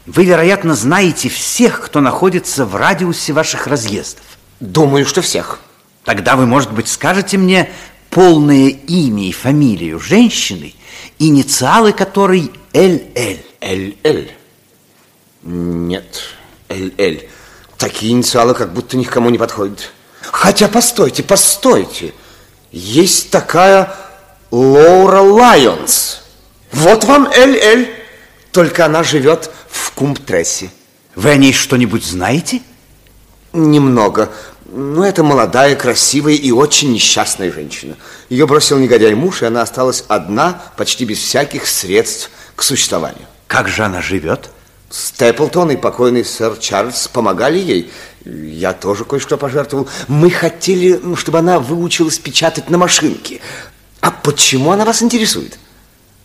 вы, 0.06 0.24
вероятно, 0.24 0.74
знаете 0.74 1.28
всех, 1.28 1.82
кто 1.82 2.00
находится 2.00 2.64
в 2.64 2.74
радиусе 2.74 3.34
ваших 3.34 3.66
разъездов? 3.66 4.24
Думаю, 4.60 5.04
что 5.04 5.20
всех. 5.20 5.60
Тогда 6.04 6.36
вы, 6.36 6.46
может 6.46 6.72
быть, 6.72 6.88
скажете 6.88 7.36
мне 7.36 7.70
полное 8.08 8.68
имя 8.68 9.28
и 9.28 9.32
фамилию 9.32 10.00
женщины, 10.00 10.74
инициалы 11.18 11.92
которой 11.92 12.50
ЛЛ. 12.72 13.38
ЛЛ? 13.60 14.24
Нет, 15.42 16.22
ЛЛ. 16.70 17.20
Такие 17.76 18.12
инициалы 18.12 18.54
как 18.54 18.72
будто 18.72 18.96
никому 18.96 19.28
не 19.28 19.36
подходят. 19.36 19.92
Хотя, 20.32 20.68
постойте, 20.68 21.22
постойте. 21.22 22.14
Есть 22.72 23.30
такая 23.30 23.94
Лаура 24.50 25.20
Лайонс. 25.20 26.22
Вот 26.72 27.04
вам 27.04 27.28
Эль-Эль. 27.32 27.92
Только 28.52 28.86
она 28.86 29.02
живет 29.02 29.50
в 29.68 29.92
Кумптрессе. 29.92 30.70
Вы 31.14 31.30
о 31.30 31.36
ней 31.36 31.52
что-нибудь 31.52 32.04
знаете? 32.04 32.62
Немного. 33.52 34.30
Но 34.66 35.06
это 35.06 35.22
молодая, 35.22 35.76
красивая 35.76 36.34
и 36.34 36.50
очень 36.50 36.92
несчастная 36.92 37.52
женщина. 37.52 37.96
Ее 38.28 38.46
бросил 38.46 38.78
негодяй 38.78 39.14
муж, 39.14 39.42
и 39.42 39.46
она 39.46 39.62
осталась 39.62 40.04
одна, 40.08 40.60
почти 40.76 41.04
без 41.04 41.18
всяких 41.18 41.66
средств 41.66 42.30
к 42.54 42.62
существованию. 42.62 43.26
Как 43.46 43.68
же 43.68 43.84
она 43.84 44.02
живет? 44.02 44.50
Степлтон 44.90 45.72
и 45.72 45.76
покойный 45.76 46.24
сэр 46.24 46.56
Чарльз 46.58 47.08
помогали 47.08 47.58
ей. 47.58 47.90
Я 48.24 48.72
тоже 48.72 49.04
кое-что 49.04 49.36
пожертвовал. 49.36 49.88
Мы 50.08 50.30
хотели, 50.30 51.00
чтобы 51.16 51.38
она 51.38 51.58
выучилась 51.58 52.18
печатать 52.18 52.70
на 52.70 52.78
машинке. 52.78 53.40
А 54.00 54.10
почему 54.10 54.70
она 54.70 54.84
вас 54.84 55.02
интересует? 55.02 55.58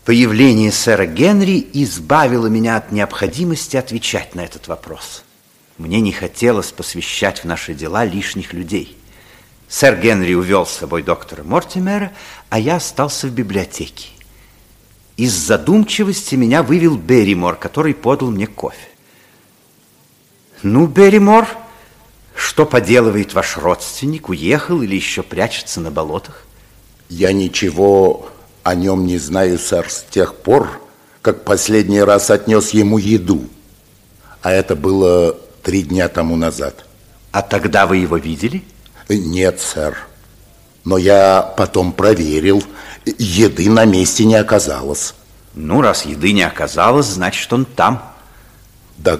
Появление 0.05 0.71
сэра 0.71 1.05
Генри 1.05 1.67
избавило 1.73 2.47
меня 2.47 2.77
от 2.77 2.91
необходимости 2.91 3.77
отвечать 3.77 4.35
на 4.35 4.41
этот 4.41 4.67
вопрос. 4.67 5.23
Мне 5.77 5.99
не 5.99 6.11
хотелось 6.11 6.71
посвящать 6.71 7.39
в 7.39 7.45
наши 7.45 7.73
дела 7.73 8.05
лишних 8.05 8.53
людей. 8.53 8.97
Сэр 9.67 9.95
Генри 9.95 10.33
увел 10.33 10.65
с 10.65 10.71
собой 10.71 11.01
доктора 11.01 11.43
Мортимера, 11.43 12.11
а 12.49 12.59
я 12.59 12.75
остался 12.75 13.27
в 13.27 13.31
библиотеке. 13.31 14.09
Из 15.21 15.33
задумчивости 15.33 16.33
меня 16.33 16.63
вывел 16.63 16.97
Берримор, 16.97 17.55
который 17.55 17.93
подал 17.93 18.31
мне 18.31 18.47
кофе. 18.47 18.87
Ну, 20.63 20.87
Берримор, 20.87 21.47
что 22.33 22.65
поделывает 22.65 23.35
ваш 23.35 23.55
родственник? 23.57 24.29
Уехал 24.29 24.81
или 24.81 24.95
еще 24.95 25.21
прячется 25.21 25.79
на 25.79 25.91
болотах? 25.91 26.43
Я 27.07 27.33
ничего 27.33 28.31
о 28.63 28.73
нем 28.73 29.05
не 29.05 29.19
знаю, 29.19 29.59
сэр, 29.59 29.91
с 29.91 30.03
тех 30.09 30.37
пор, 30.37 30.81
как 31.21 31.43
последний 31.43 32.01
раз 32.01 32.31
отнес 32.31 32.71
ему 32.71 32.97
еду. 32.97 33.43
А 34.41 34.51
это 34.51 34.75
было 34.75 35.37
три 35.61 35.83
дня 35.83 36.07
тому 36.07 36.35
назад. 36.35 36.83
А 37.31 37.43
тогда 37.43 37.85
вы 37.85 37.97
его 37.97 38.17
видели? 38.17 38.63
Нет, 39.07 39.61
сэр. 39.61 39.99
Но 40.83 40.97
я 40.97 41.41
потом 41.41 41.93
проверил. 41.93 42.63
Еды 43.05 43.69
на 43.69 43.85
месте 43.85 44.25
не 44.25 44.35
оказалось. 44.35 45.13
Ну, 45.53 45.81
раз 45.81 46.05
еды 46.05 46.31
не 46.31 46.43
оказалось, 46.43 47.07
значит, 47.07 47.51
он 47.53 47.65
там. 47.65 48.01
Да 48.97 49.19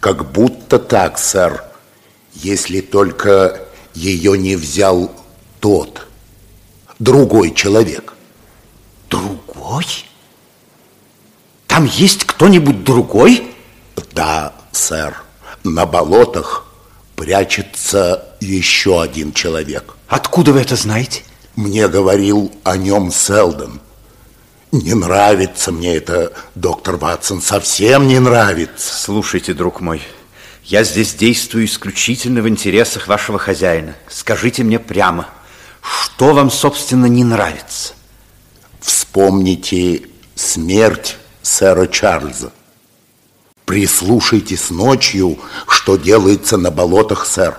как 0.00 0.30
будто 0.30 0.78
так, 0.78 1.18
сэр 1.18 1.64
если 2.42 2.80
только 2.80 3.60
ее 3.94 4.38
не 4.38 4.56
взял 4.56 5.12
тот, 5.60 6.06
другой 6.98 7.54
человек. 7.54 8.14
Другой? 9.08 9.86
Там 11.66 11.84
есть 11.84 12.24
кто-нибудь 12.24 12.84
другой? 12.84 13.54
Да, 14.12 14.54
сэр. 14.72 15.22
На 15.64 15.86
болотах 15.86 16.66
прячется 17.16 18.36
еще 18.40 19.02
один 19.02 19.32
человек. 19.32 19.96
Откуда 20.08 20.52
вы 20.52 20.60
это 20.60 20.74
знаете? 20.74 21.22
Мне 21.54 21.86
говорил 21.86 22.50
о 22.64 22.78
нем 22.78 23.12
Селдон. 23.12 23.80
Не 24.72 24.94
нравится 24.94 25.70
мне 25.70 25.96
это, 25.96 26.32
доктор 26.54 26.96
Ватсон, 26.96 27.42
совсем 27.42 28.06
не 28.06 28.18
нравится. 28.18 28.94
Слушайте, 28.94 29.52
друг 29.52 29.80
мой, 29.80 30.02
я 30.64 30.84
здесь 30.84 31.14
действую 31.14 31.66
исключительно 31.66 32.42
в 32.42 32.48
интересах 32.48 33.06
вашего 33.06 33.38
хозяина. 33.38 33.96
Скажите 34.08 34.62
мне 34.62 34.78
прямо, 34.78 35.28
что 35.82 36.32
вам, 36.32 36.50
собственно, 36.50 37.06
не 37.06 37.24
нравится? 37.24 37.94
Вспомните 38.80 40.02
смерть 40.34 41.16
сэра 41.42 41.86
Чарльза. 41.86 42.52
Прислушайтесь 43.64 44.70
ночью, 44.70 45.38
что 45.66 45.96
делается 45.96 46.56
на 46.56 46.70
болотах, 46.70 47.26
сэр. 47.26 47.58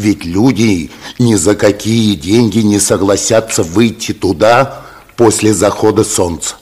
Ведь 0.00 0.24
люди 0.24 0.90
ни 1.18 1.34
за 1.34 1.54
какие 1.54 2.14
деньги 2.14 2.60
не 2.60 2.78
согласятся 2.80 3.62
выйти 3.62 4.12
туда 4.12 4.82
после 5.16 5.52
захода 5.52 6.04
солнца. 6.04 6.56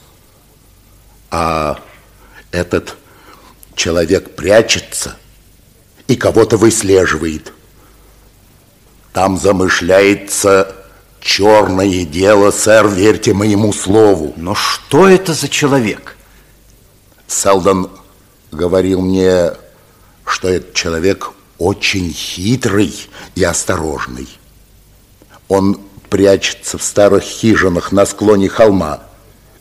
А 1.31 1.79
этот 2.51 2.97
человек 3.75 4.35
прячется– 4.35 5.15
и 6.09 6.15
кого-то 6.15 6.57
выслеживает. 6.57 7.53
Там 9.13 9.37
замышляется 9.37 10.75
черное 11.21 12.03
дело, 12.03 12.49
сэр, 12.49 12.87
верьте 12.87 13.33
моему 13.33 13.71
слову. 13.71 14.33
Но 14.35 14.55
что 14.55 15.07
это 15.07 15.33
за 15.33 15.47
человек? 15.47 16.17
Селдон 17.27 17.91
говорил 18.51 19.01
мне, 19.01 19.51
что 20.25 20.49
этот 20.49 20.73
человек 20.73 21.29
очень 21.59 22.11
хитрый 22.11 22.93
и 23.35 23.43
осторожный. 23.43 24.27
Он 25.47 25.79
прячется 26.09 26.77
в 26.77 26.83
старых 26.83 27.23
хижинах 27.23 27.91
на 27.91 28.05
склоне 28.05 28.49
холма. 28.49 29.01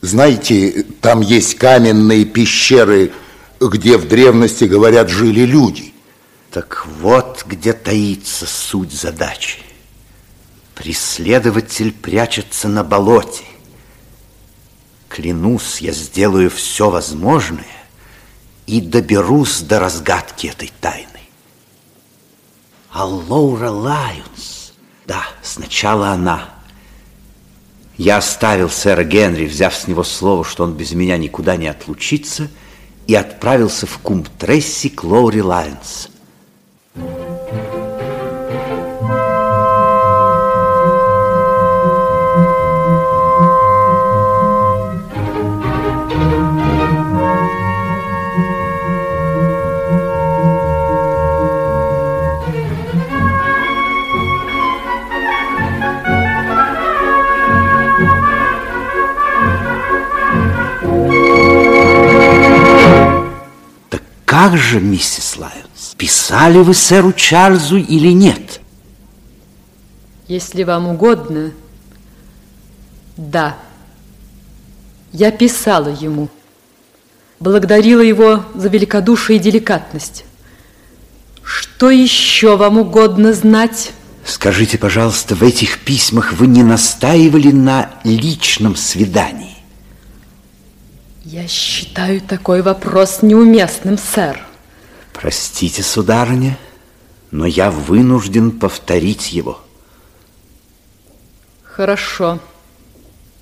Знаете, 0.01 0.87
там 1.01 1.21
есть 1.21 1.57
каменные 1.57 2.25
пещеры, 2.25 3.13
где 3.61 3.99
в 3.99 4.07
древности, 4.09 4.65
говорят, 4.65 5.09
жили 5.11 5.41
люди. 5.41 5.93
Так 6.53 6.87
вот, 7.01 7.45
где 7.47 7.73
таится 7.73 8.47
суть 8.47 8.93
задачи. 8.93 9.61
Преследователь 10.75 11.93
прячется 11.93 12.69
на 12.69 12.85
болоте. 12.85 13.45
Клянусь, 15.09 15.81
я 15.81 15.93
сделаю 15.93 16.49
все 16.51 16.91
возможное 16.91 17.65
и 18.67 18.81
доберусь 18.81 19.61
до 19.61 19.81
разгадки 19.81 20.47
этой 20.47 20.73
тайны. 20.81 21.18
А 22.99 23.05
Лаура 23.05 23.71
Лайонс, 23.71 24.73
да, 25.07 25.23
сначала 25.41 26.09
она. 26.09 26.49
Я 27.97 28.17
оставил 28.17 28.69
сэра 28.69 29.05
Генри, 29.05 29.47
взяв 29.47 29.73
с 29.73 29.87
него 29.87 30.03
слово, 30.03 30.43
что 30.45 30.65
он 30.65 30.73
без 30.73 30.91
меня 30.95 31.17
никуда 31.17 31.55
не 31.55 31.69
отлучится, 31.69 32.49
и 33.07 33.15
отправился 33.15 33.87
в 33.87 33.99
Кумб-Треси 33.99 34.89
к 34.89 35.05
Лауре 35.05 35.43
Лайонс. 35.43 36.09
Как 64.41 64.57
же, 64.57 64.81
миссис 64.81 65.37
Лайонс, 65.37 65.97
писали 65.97 66.59
вы 66.59 66.73
сэру 66.73 67.13
Чарльзу 67.13 67.77
или 67.77 68.13
нет? 68.13 68.61
Если 70.29 70.63
вам 70.63 70.87
угодно, 70.87 71.51
да. 73.17 73.59
Я 75.13 75.33
писала 75.33 75.89
ему. 75.89 76.29
Благодарила 77.41 78.01
его 78.01 78.45
за 78.55 78.69
великодушие 78.69 79.41
и 79.41 79.43
деликатность. 79.43 80.25
Что 81.43 81.91
еще 81.91 82.57
вам 82.57 82.79
угодно 82.79 83.33
знать? 83.33 83.91
Скажите, 84.25 84.79
пожалуйста, 84.79 85.35
в 85.35 85.43
этих 85.43 85.81
письмах 85.81 86.35
вы 86.35 86.47
не 86.47 86.63
настаивали 86.63 87.51
на 87.51 87.91
личном 88.05 88.77
свидании? 88.77 89.58
Я 91.31 91.47
считаю 91.47 92.23
такой 92.23 92.63
вопрос 92.63 93.21
неуместным, 93.21 93.99
сэр. 93.99 94.47
Простите, 95.13 95.83
сударыня, 95.83 96.59
но 97.31 97.45
я 97.45 97.71
вынужден 97.71 98.51
повторить 98.51 99.31
его. 99.31 99.63
Хорошо, 101.63 102.41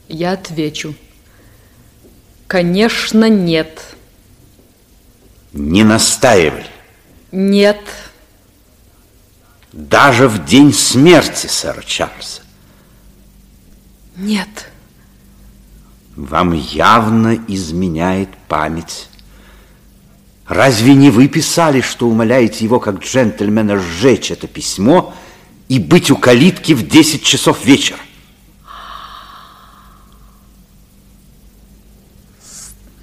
я 0.09 0.33
отвечу. 0.33 0.97
Конечно, 2.49 3.29
нет. 3.29 3.95
Не 5.53 5.85
настаивали? 5.85 6.67
Нет. 7.31 7.83
Даже 9.73 10.27
в 10.27 10.45
день 10.45 10.73
смерти 10.73 11.47
сэра 11.47 11.83
Чарльза? 11.83 12.43
Нет. 14.17 14.49
Нет. 14.49 14.76
Вам 16.17 16.53
явно 16.53 17.39
изменяет 17.47 18.31
память. 18.49 19.11
Разве 20.47 20.95
не 20.95 21.11
вы 21.11 21.29
писали, 21.29 21.83
что 21.83 22.09
умоляете 22.09 22.65
его 22.65 22.81
как 22.81 23.01
джентльмена 23.01 23.79
сжечь 23.79 24.31
это 24.31 24.47
письмо 24.47 25.15
и 25.69 25.79
быть 25.79 26.11
у 26.11 26.17
калитки 26.17 26.73
в 26.73 26.89
10 26.89 27.23
часов 27.23 27.63
вечера? 27.67 27.99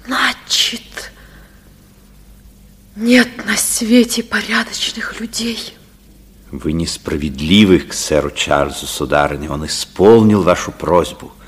Значит, 0.06 1.12
нет 2.96 3.28
на 3.46 3.56
свете 3.56 4.24
порядочных 4.24 5.20
людей. 5.20 5.76
Вы 6.50 6.72
несправедливы 6.72 7.78
к 7.78 7.92
сэру 7.92 8.32
Чарльзу, 8.32 8.86
сударыня. 8.86 9.52
Он 9.52 9.66
исполнил 9.66 10.42
вашу 10.42 10.72
просьбу– 10.72 11.32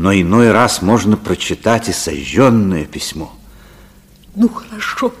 но 0.00 0.14
иной 0.14 0.50
раз 0.50 0.80
можно 0.80 1.18
прочитать 1.18 1.90
и 1.90 1.92
сожженное 1.92 2.86
письмо. 2.86 3.30
Ну, 4.34 4.48
хорошо. 4.48 5.12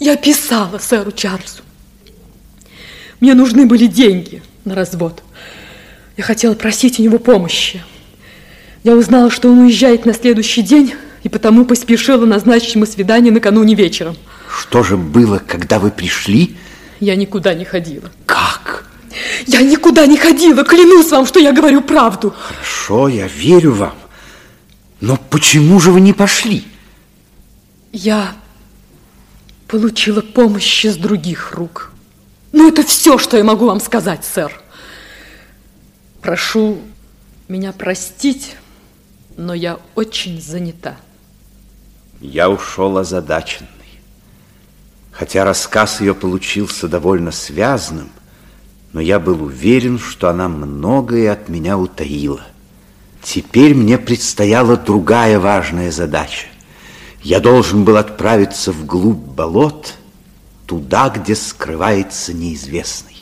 Я 0.00 0.16
писала 0.16 0.78
сэру 0.78 1.12
Чарльзу. 1.12 1.62
Мне 3.20 3.34
нужны 3.34 3.66
были 3.66 3.86
деньги 3.86 4.42
на 4.64 4.74
развод. 4.74 5.22
Я 6.16 6.24
хотела 6.24 6.54
просить 6.54 6.98
у 6.98 7.04
него 7.04 7.20
помощи. 7.20 7.84
Я 8.82 8.96
узнала, 8.96 9.30
что 9.30 9.48
он 9.48 9.60
уезжает 9.60 10.04
на 10.04 10.12
следующий 10.12 10.62
день, 10.62 10.94
и 11.22 11.28
потому 11.28 11.66
поспешила 11.66 12.26
назначить 12.26 12.74
ему 12.74 12.84
свидание 12.84 13.32
накануне 13.32 13.76
вечером. 13.76 14.16
Что 14.50 14.82
же 14.82 14.96
было, 14.96 15.38
когда 15.38 15.78
вы 15.78 15.92
пришли? 15.92 16.56
Я 16.98 17.14
никуда 17.14 17.54
не 17.54 17.64
ходила. 17.64 18.10
Как? 18.26 18.87
Я 19.46 19.62
никуда 19.62 20.06
не 20.06 20.16
ходила, 20.16 20.64
клянусь 20.64 21.10
вам, 21.10 21.26
что 21.26 21.40
я 21.40 21.52
говорю 21.52 21.80
правду. 21.80 22.34
Хорошо, 22.38 23.08
я 23.08 23.26
верю 23.26 23.72
вам. 23.72 23.94
Но 25.00 25.16
почему 25.30 25.80
же 25.80 25.90
вы 25.90 26.00
не 26.00 26.12
пошли? 26.12 26.64
Я 27.92 28.34
получила 29.66 30.20
помощь 30.20 30.84
из 30.84 30.96
других 30.96 31.52
рук. 31.52 31.92
Ну, 32.52 32.68
это 32.68 32.82
все, 32.82 33.18
что 33.18 33.36
я 33.36 33.44
могу 33.44 33.66
вам 33.66 33.80
сказать, 33.80 34.24
сэр. 34.24 34.52
Прошу 36.22 36.78
меня 37.46 37.72
простить, 37.72 38.56
но 39.36 39.54
я 39.54 39.78
очень 39.94 40.40
занята. 40.40 40.96
Я 42.20 42.50
ушел 42.50 42.98
озадаченный. 42.98 43.68
Хотя 45.12 45.44
рассказ 45.44 46.00
ее 46.00 46.14
получился 46.14 46.88
довольно 46.88 47.30
связным, 47.30 48.10
но 48.92 49.00
я 49.00 49.18
был 49.18 49.42
уверен, 49.42 49.98
что 49.98 50.28
она 50.28 50.48
многое 50.48 51.32
от 51.32 51.48
меня 51.48 51.76
утаила. 51.78 52.42
Теперь 53.22 53.74
мне 53.74 53.98
предстояла 53.98 54.76
другая 54.76 55.38
важная 55.38 55.90
задача. 55.90 56.46
Я 57.22 57.40
должен 57.40 57.84
был 57.84 57.96
отправиться 57.96 58.72
вглубь 58.72 59.16
болот, 59.16 59.94
туда, 60.66 61.10
где 61.10 61.34
скрывается 61.34 62.32
неизвестный. 62.32 63.17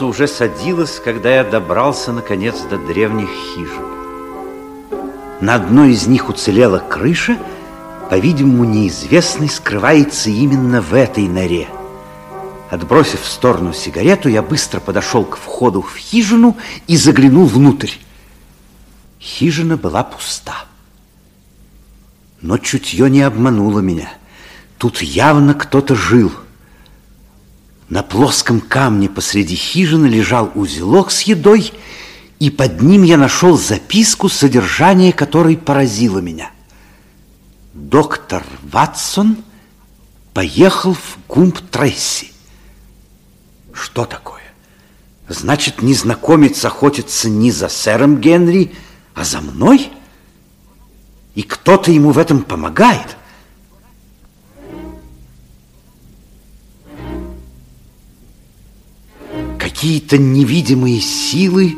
Солнце 0.00 0.22
уже 0.22 0.28
садилось, 0.28 0.98
когда 0.98 1.28
я 1.28 1.44
добрался, 1.44 2.10
наконец, 2.10 2.62
до 2.70 2.78
древних 2.78 3.28
хижин. 3.28 3.84
На 5.42 5.56
одной 5.56 5.92
из 5.92 6.06
них 6.06 6.30
уцелела 6.30 6.78
крыша, 6.78 7.36
по-видимому, 8.08 8.64
неизвестный 8.64 9.50
скрывается 9.50 10.30
именно 10.30 10.80
в 10.80 10.94
этой 10.94 11.28
норе. 11.28 11.68
Отбросив 12.70 13.20
в 13.20 13.28
сторону 13.28 13.74
сигарету, 13.74 14.30
я 14.30 14.40
быстро 14.40 14.80
подошел 14.80 15.22
к 15.22 15.36
входу 15.36 15.82
в 15.82 15.94
хижину 15.94 16.56
и 16.86 16.96
заглянул 16.96 17.44
внутрь. 17.44 17.92
Хижина 19.20 19.76
была 19.76 20.02
пуста. 20.02 20.64
Но 22.40 22.56
чутье 22.56 23.10
не 23.10 23.20
обмануло 23.20 23.80
меня. 23.80 24.08
Тут 24.78 25.02
явно 25.02 25.52
кто-то 25.52 25.94
жил– 25.94 26.32
на 27.90 28.04
плоском 28.04 28.60
камне 28.60 29.08
посреди 29.08 29.56
хижины 29.56 30.06
лежал 30.06 30.52
узелок 30.54 31.10
с 31.10 31.22
едой, 31.22 31.72
и 32.38 32.48
под 32.48 32.80
ним 32.80 33.02
я 33.02 33.18
нашел 33.18 33.58
записку, 33.58 34.28
содержание 34.28 35.12
которой 35.12 35.58
поразило 35.58 36.20
меня. 36.20 36.52
Доктор 37.74 38.44
Ватсон 38.62 39.36
поехал 40.32 40.94
в 40.94 41.18
Гумб 41.28 41.58
Тресси. 41.70 42.32
Что 43.72 44.04
такое? 44.04 44.40
Значит, 45.28 45.82
незнакомец 45.82 46.64
охотится 46.64 47.28
не 47.28 47.50
за 47.50 47.68
сэром 47.68 48.20
Генри, 48.20 48.72
а 49.14 49.24
за 49.24 49.40
мной? 49.40 49.90
И 51.34 51.42
кто-то 51.42 51.90
ему 51.90 52.12
в 52.12 52.18
этом 52.18 52.42
помогает? 52.42 53.16
Какие-то 59.80 60.18
невидимые 60.18 61.00
силы 61.00 61.74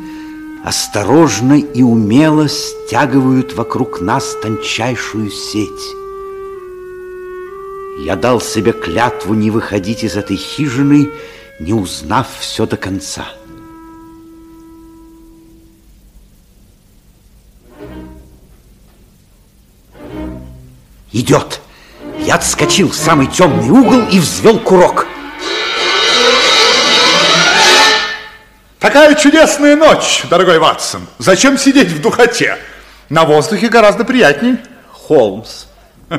осторожно 0.65 1.53
и 1.53 1.83
умело 1.83 2.49
стягивают 2.49 3.53
вокруг 3.53 4.01
нас 4.01 4.35
тончайшую 4.41 5.31
сеть. 5.31 5.69
Я 8.05 8.17
дал 8.17 8.41
себе 8.41 8.73
клятву 8.73 9.35
не 9.35 9.49
выходить 9.51 10.03
из 10.03 10.17
этой 10.17 10.35
хижины, 10.35 11.11
не 11.61 11.73
узнав 11.73 12.27
все 12.41 12.65
до 12.65 12.75
конца. 12.75 13.25
Идет. 21.13 21.61
Я 22.19 22.35
отскочил 22.35 22.89
в 22.89 22.95
самый 22.95 23.27
темный 23.27 23.69
угол 23.69 24.09
и 24.11 24.19
взвел 24.19 24.59
курок. 24.59 25.07
Такая 28.83 29.15
чудесная 29.15 29.77
ночь, 29.77 30.25
дорогой 30.29 30.59
Ватсон. 30.59 31.07
Зачем 31.17 31.57
сидеть 31.57 31.87
в 31.87 32.01
духоте? 32.01 32.57
На 33.07 33.23
воздухе 33.23 33.69
гораздо 33.69 34.03
приятнее. 34.03 34.57
Холмс. 34.91 35.67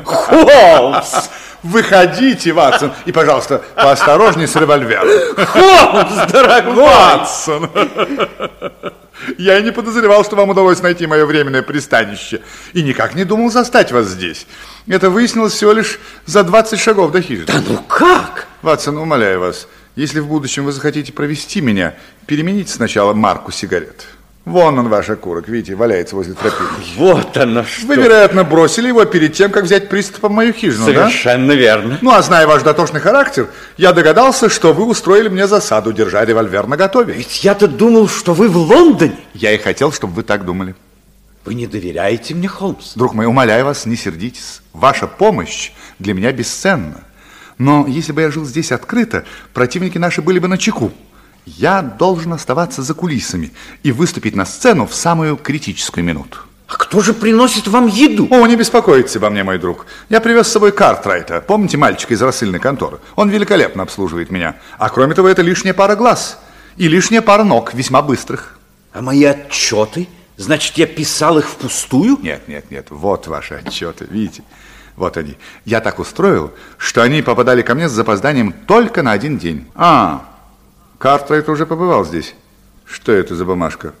Холмс! 0.03 1.29
Выходите, 1.61 2.53
Ватсон, 2.53 2.91
и, 3.05 3.11
пожалуйста, 3.11 3.61
поосторожнее 3.75 4.47
с 4.47 4.55
револьвером. 4.55 5.07
Холмс, 5.45 6.31
дорогой! 6.31 6.73
Ватсон! 6.73 7.69
Я 9.37 9.59
и 9.59 9.63
не 9.63 9.71
подозревал, 9.71 10.25
что 10.25 10.35
вам 10.35 10.49
удалось 10.49 10.81
найти 10.81 11.05
мое 11.05 11.27
временное 11.27 11.61
пристанище. 11.61 12.41
И 12.73 12.81
никак 12.81 13.13
не 13.13 13.25
думал 13.25 13.51
застать 13.51 13.91
вас 13.91 14.07
здесь. 14.07 14.47
Это 14.87 15.11
выяснилось 15.11 15.53
всего 15.53 15.71
лишь 15.71 15.99
за 16.25 16.43
20 16.43 16.79
шагов 16.79 17.11
до 17.11 17.21
хижины. 17.21 17.45
Да 17.45 17.61
ну 17.67 17.77
как? 17.87 18.47
Ватсон, 18.63 18.97
умоляю 18.97 19.41
вас, 19.41 19.67
если 19.95 20.19
в 20.19 20.27
будущем 20.27 20.65
вы 20.65 20.71
захотите 20.71 21.13
провести 21.13 21.61
меня, 21.61 21.95
перемените 22.25 22.71
сначала 22.71 23.13
марку 23.13 23.51
сигарет. 23.51 24.07
Вон 24.45 24.77
он, 24.77 24.89
ваш 24.89 25.09
окурок, 25.09 25.47
видите, 25.47 25.73
валяется 25.73 26.15
возле 26.15 26.35
тропинки. 26.35 26.97
Вот 26.97 27.35
оно 27.35 27.63
что. 27.63 27.87
Вы, 27.87 27.95
вероятно, 27.95 28.43
бросили 28.43 28.89
его 28.89 29.03
перед 29.05 29.33
тем, 29.33 29.49
как 29.49 29.63
взять 29.63 29.89
приступом 29.89 30.33
мою 30.33 30.53
хижину, 30.53 30.85
Совершенно 30.85 31.47
да? 31.47 31.55
верно. 31.55 31.97
Ну, 32.01 32.11
а 32.11 32.21
зная 32.21 32.45
ваш 32.45 32.61
дотошный 32.61 32.99
характер, 32.99 33.49
я 33.77 33.91
догадался, 33.91 34.47
что 34.47 34.71
вы 34.71 34.85
устроили 34.85 35.29
мне 35.29 35.47
засаду, 35.47 35.91
держа 35.93 36.23
револьвер 36.23 36.67
наготове. 36.67 37.15
Ведь 37.15 37.43
я-то 37.43 37.67
думал, 37.67 38.07
что 38.07 38.35
вы 38.35 38.47
в 38.47 38.55
Лондоне. 38.57 39.17
Я 39.33 39.51
и 39.51 39.57
хотел, 39.57 39.91
чтобы 39.91 40.13
вы 40.13 40.21
так 40.21 40.45
думали. 40.45 40.75
Вы 41.43 41.55
не 41.55 41.65
доверяете 41.65 42.35
мне, 42.35 42.47
Холмс? 42.47 42.93
Друг 42.93 43.15
мой, 43.15 43.25
умоляю 43.25 43.65
вас, 43.65 43.87
не 43.87 43.95
сердитесь. 43.95 44.61
Ваша 44.73 45.07
помощь 45.07 45.71
для 45.97 46.13
меня 46.13 46.31
бесценна. 46.31 47.03
Но 47.57 47.85
если 47.87 48.11
бы 48.11 48.21
я 48.21 48.31
жил 48.31 48.45
здесь 48.45 48.71
открыто, 48.71 49.25
противники 49.53 49.97
наши 49.97 50.21
были 50.21 50.39
бы 50.39 50.47
на 50.47 50.57
чеку. 50.57 50.91
Я 51.45 51.81
должен 51.81 52.33
оставаться 52.33 52.81
за 52.81 52.93
кулисами 52.93 53.51
и 53.83 53.91
выступить 53.91 54.35
на 54.35 54.45
сцену 54.45 54.87
в 54.87 54.95
самую 54.95 55.37
критическую 55.37 56.03
минуту. 56.03 56.39
А 56.67 56.77
кто 56.77 57.01
же 57.01 57.13
приносит 57.13 57.67
вам 57.67 57.85
еду? 57.85 58.27
О, 58.31 58.47
не 58.47 58.55
беспокойтесь 58.55 59.15
обо 59.15 59.29
мне, 59.29 59.43
мой 59.43 59.59
друг. 59.59 59.85
Я 60.09 60.19
привез 60.19 60.47
с 60.47 60.51
собой 60.51 60.71
Картрайта. 60.71 61.41
Помните 61.41 61.77
мальчика 61.77 62.15
из 62.15 62.21
рассыльной 62.21 62.59
конторы? 62.59 62.97
Он 63.15 63.29
великолепно 63.29 63.83
обслуживает 63.83 64.31
меня. 64.31 64.55
А 64.79 64.89
кроме 64.89 65.13
того, 65.13 65.27
это 65.27 65.43
лишняя 65.43 65.75
пара 65.75 65.95
глаз 65.95 66.39
и 66.77 66.87
лишняя 66.87 67.21
пара 67.21 67.43
ног, 67.43 67.75
весьма 67.75 68.01
быстрых. 68.01 68.57
А 68.91 69.01
мои 69.01 69.23
отчеты? 69.23 70.07
Значит, 70.37 70.77
я 70.77 70.87
писал 70.87 71.37
их 71.37 71.47
впустую? 71.47 72.17
Нет, 72.21 72.47
нет, 72.47 72.71
нет. 72.71 72.87
Вот 72.89 73.27
ваши 73.27 73.53
отчеты, 73.53 74.07
видите? 74.09 74.43
Вот 74.95 75.17
они. 75.17 75.37
Я 75.65 75.81
так 75.81 75.99
устроил, 75.99 76.53
что 76.77 77.01
они 77.03 77.21
попадали 77.21 77.61
ко 77.61 77.75
мне 77.75 77.89
с 77.89 77.91
запозданием 77.91 78.53
только 78.65 79.03
на 79.03 79.11
один 79.11 79.37
день. 79.37 79.67
А, 79.75 80.25
Картрайт 80.97 81.49
уже 81.49 81.65
побывал 81.65 82.05
здесь. 82.05 82.33
Что 82.85 83.11
это 83.11 83.35
за 83.35 83.45
бумажка? 83.45 83.93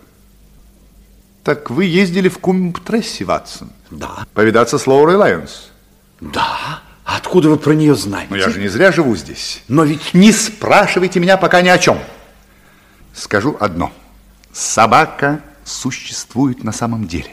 Так 1.43 1.69
вы 1.69 1.85
ездили 1.85 2.29
в 2.29 2.39
Кумб-Тресси, 2.39 3.25
Ватсон? 3.25 3.69
Да. 3.91 4.25
Повидаться 4.33 4.77
с 4.77 4.87
Лоурой 4.87 5.15
Лайонс? 5.15 5.69
Да. 6.21 6.81
Откуда 7.03 7.49
вы 7.49 7.57
про 7.57 7.73
нее 7.73 7.93
знаете? 7.93 8.29
Но 8.31 8.37
я 8.37 8.49
же 8.49 8.59
не 8.59 8.67
зря 8.67 8.91
живу 8.91 9.15
здесь. 9.15 9.61
Но 9.67 9.83
ведь... 9.83 10.13
Не 10.13 10.31
спрашивайте 10.31 11.19
меня 11.19 11.37
пока 11.37 11.61
ни 11.61 11.69
о 11.69 11.77
чем. 11.77 11.99
Скажу 13.13 13.55
одно. 13.59 13.91
Собака 14.51 15.41
существует 15.63 16.63
на 16.63 16.71
самом 16.71 17.07
деле. 17.07 17.29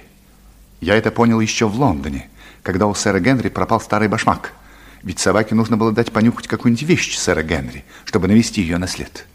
Я 0.81 0.97
это 0.97 1.11
понял 1.11 1.41
еще 1.41 1.67
в 1.67 1.79
Лондоне, 1.79 2.29
когда 2.63 2.87
у 2.87 2.95
сэра 2.95 3.19
Генри 3.21 3.49
пропал 3.49 3.81
старый 3.81 4.09
башмак. 4.09 4.53
Ведь 5.03 5.19
собаке 5.19 5.55
нужно 5.55 5.77
было 5.77 5.93
дать 5.93 6.13
понюхать 6.13 6.47
какую-нибудь 6.47 6.85
вещь 6.85 7.17
сэра 7.17 7.43
Генри, 7.43 7.85
чтобы 8.05 8.29
навести 8.29 8.63
ее 8.63 8.79
на 8.79 8.87
след. 8.87 9.27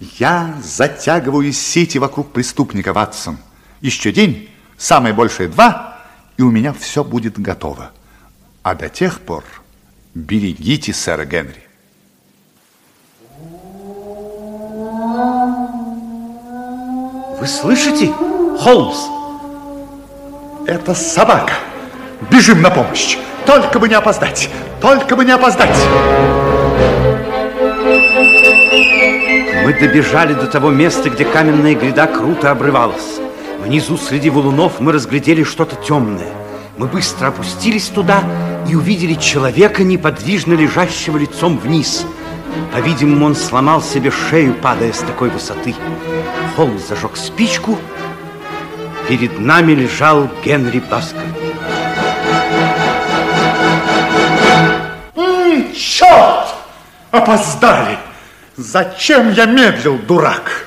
Я 0.00 0.58
затягиваю 0.62 1.52
сети 1.52 1.98
вокруг 1.98 2.32
преступника, 2.32 2.92
Ватсон. 2.92 3.38
Еще 3.80 4.12
день, 4.12 4.50
самое 4.76 5.14
большее 5.14 5.48
два, 5.48 5.98
и 6.36 6.42
у 6.42 6.50
меня 6.50 6.72
все 6.72 7.04
будет 7.04 7.38
готово. 7.38 7.92
А 8.62 8.74
до 8.74 8.88
тех 8.88 9.20
пор 9.20 9.44
берегите 10.14 10.92
сэра 10.92 11.24
Генри. 11.24 11.62
Вы 17.38 17.46
слышите, 17.46 18.12
Холмс? 18.58 18.98
Это 20.66 20.94
собака. 20.94 21.69
Бежим 22.28 22.60
на 22.60 22.70
помощь. 22.70 23.16
Только 23.46 23.78
бы 23.78 23.88
не 23.88 23.94
опоздать. 23.94 24.50
Только 24.80 25.16
бы 25.16 25.24
не 25.24 25.32
опоздать. 25.32 25.76
Мы 29.64 29.72
добежали 29.80 30.34
до 30.34 30.46
того 30.46 30.70
места, 30.70 31.08
где 31.08 31.24
каменная 31.24 31.74
гряда 31.74 32.06
круто 32.06 32.50
обрывалась. 32.50 33.20
Внизу 33.60 33.96
среди 33.96 34.28
валунов 34.28 34.80
мы 34.80 34.92
разглядели 34.92 35.44
что-то 35.44 35.76
темное. 35.76 36.28
Мы 36.76 36.86
быстро 36.86 37.28
опустились 37.28 37.86
туда 37.86 38.22
и 38.68 38.74
увидели 38.74 39.14
человека, 39.14 39.82
неподвижно 39.82 40.54
лежащего 40.54 41.16
лицом 41.16 41.58
вниз. 41.58 42.04
По-видимому, 42.72 43.26
он 43.26 43.34
сломал 43.34 43.82
себе 43.82 44.10
шею, 44.10 44.54
падая 44.54 44.92
с 44.92 44.98
такой 44.98 45.30
высоты. 45.30 45.74
Холмс 46.56 46.88
зажег 46.88 47.16
спичку. 47.16 47.78
Перед 49.08 49.38
нами 49.38 49.72
лежал 49.72 50.28
Генри 50.44 50.80
Баскер. 50.80 51.22
Черт! 55.80 56.54
Опоздали! 57.10 57.98
Зачем 58.58 59.32
я 59.32 59.46
медлил, 59.46 59.96
дурак? 59.96 60.66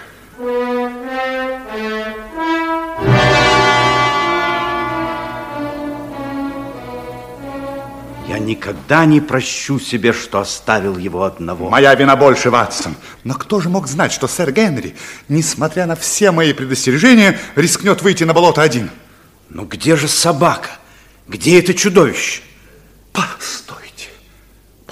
Я 8.27 8.39
никогда 8.39 9.05
не 9.05 9.21
прощу 9.21 9.79
себе, 9.79 10.13
что 10.13 10.39
оставил 10.39 10.97
его 10.97 11.25
одного. 11.25 11.69
Моя 11.69 11.93
вина 11.93 12.15
больше, 12.15 12.49
Ватсон. 12.49 12.95
Но 13.23 13.35
кто 13.35 13.59
же 13.59 13.69
мог 13.69 13.87
знать, 13.87 14.11
что 14.11 14.27
сэр 14.27 14.51
Генри, 14.51 14.95
несмотря 15.29 15.85
на 15.85 15.95
все 15.95 16.31
мои 16.31 16.53
предостережения, 16.53 17.39
рискнет 17.55 18.01
выйти 18.01 18.23
на 18.23 18.33
болото 18.33 18.63
один? 18.63 18.89
Но 19.49 19.65
где 19.65 19.95
же 19.95 20.07
собака? 20.07 20.71
Где 21.27 21.59
это 21.59 21.75
чудовище? 21.75 22.41
Постойте, 23.11 23.62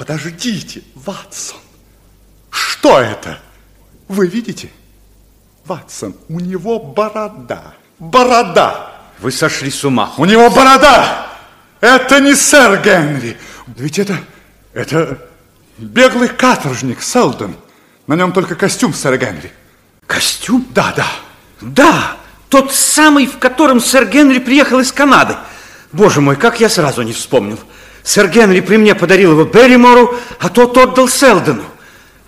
подождите, 0.01 0.81
Ватсон. 0.95 1.59
Что 2.49 2.99
это? 2.99 3.39
Вы 4.07 4.25
видите? 4.25 4.71
Ватсон, 5.65 6.15
у 6.27 6.39
него 6.39 6.79
борода. 6.79 7.75
Борода! 7.99 8.93
Вы 9.19 9.31
сошли 9.31 9.69
с 9.69 9.83
ума. 9.85 10.11
У 10.17 10.25
него 10.25 10.49
борода! 10.49 11.27
Это 11.81 12.19
не 12.19 12.33
сэр 12.33 12.81
Генри. 12.81 13.37
Ведь 13.77 13.99
это... 13.99 14.17
Это 14.73 15.19
беглый 15.77 16.29
каторжник 16.29 17.03
Селдон. 17.03 17.55
На 18.07 18.15
нем 18.15 18.33
только 18.33 18.55
костюм 18.55 18.95
сэра 18.95 19.17
Генри. 19.17 19.51
Костюм? 20.07 20.65
Да, 20.71 20.95
да. 20.97 21.05
Да, 21.61 22.17
тот 22.49 22.73
самый, 22.73 23.27
в 23.27 23.37
котором 23.37 23.79
сэр 23.79 24.07
Генри 24.07 24.39
приехал 24.39 24.79
из 24.79 24.91
Канады. 24.91 25.35
Боже 25.91 26.21
мой, 26.21 26.37
как 26.37 26.59
я 26.59 26.69
сразу 26.69 27.03
не 27.03 27.13
вспомнил. 27.13 27.59
Сэр 28.03 28.29
Генри 28.29 28.61
при 28.61 28.77
мне 28.77 28.95
подарил 28.95 29.31
его 29.31 29.43
Берримору, 29.43 30.15
а 30.39 30.49
тот 30.49 30.77
отдал 30.77 31.07
Селдону. 31.07 31.63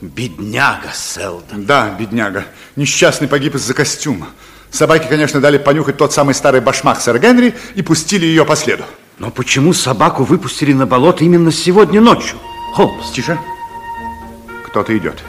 Бедняга 0.02 0.90
Селдон. 0.94 1.66
Да, 1.66 1.96
бедняга. 1.98 2.46
Несчастный 2.76 3.28
погиб 3.28 3.56
из-за 3.56 3.74
костюма. 3.74 4.28
Собаки, 4.70 5.08
конечно, 5.08 5.40
дали 5.40 5.58
понюхать 5.58 5.98
тот 5.98 6.14
самый 6.14 6.36
старый 6.36 6.60
башмак 6.60 7.00
сэра 7.00 7.20
Генри 7.20 7.56
и 7.76 7.82
пустили 7.82 8.26
ее 8.26 8.44
по 8.44 8.56
следу. 8.56 8.84
Но 9.20 9.30
почему 9.32 9.74
собаку 9.74 10.24
выпустили 10.24 10.74
на 10.74 10.88
болото 10.88 11.24
именно 11.24 11.52
сегодня 11.52 12.02
ночью? 12.02 12.38
Холмс. 12.74 13.12
Тише. 13.12 13.38
Кто-то 14.66 14.98
идет. 14.98 15.24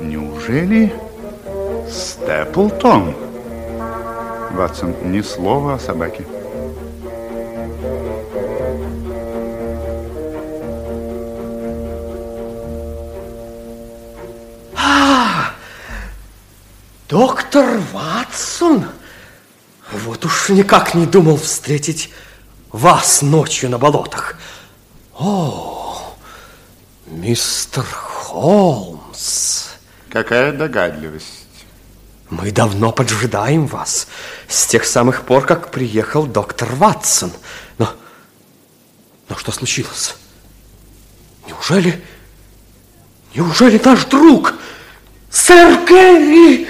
Неужели 0.00 0.92
Степлтон? 1.90 3.14
Ватсон, 4.52 4.94
ни 5.04 5.22
слова 5.22 5.74
о 5.74 5.78
собаке. 5.78 6.24
Доктор 17.08 17.78
Ватсон? 17.92 18.86
Вот 19.90 20.24
уж 20.24 20.48
никак 20.48 20.94
не 20.94 21.06
думал 21.06 21.36
встретить 21.36 22.10
вас 22.70 23.22
ночью 23.22 23.68
на 23.70 23.78
болотах. 23.78 24.36
О, 25.14 26.16
мистер 27.06 27.84
Холмс. 27.84 29.68
Какая 30.10 30.52
догадливость. 30.52 31.46
Мы 32.30 32.50
давно 32.50 32.92
поджидаем 32.92 33.66
вас 33.66 34.08
с 34.48 34.66
тех 34.66 34.86
самых 34.86 35.26
пор, 35.26 35.44
как 35.44 35.70
приехал 35.70 36.26
доктор 36.26 36.74
Ватсон. 36.74 37.30
Но 37.76 37.90
Но 39.28 39.36
что 39.36 39.52
случилось? 39.52 40.16
Неужели... 41.46 42.02
Неужели 43.34 43.80
наш 43.82 44.04
друг, 44.06 44.54
сэр 45.30 45.86
Генри... 45.86 46.68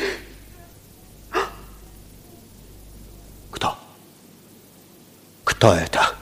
Кто? 3.50 3.76
Кто 5.62 5.74
это? 5.74 6.12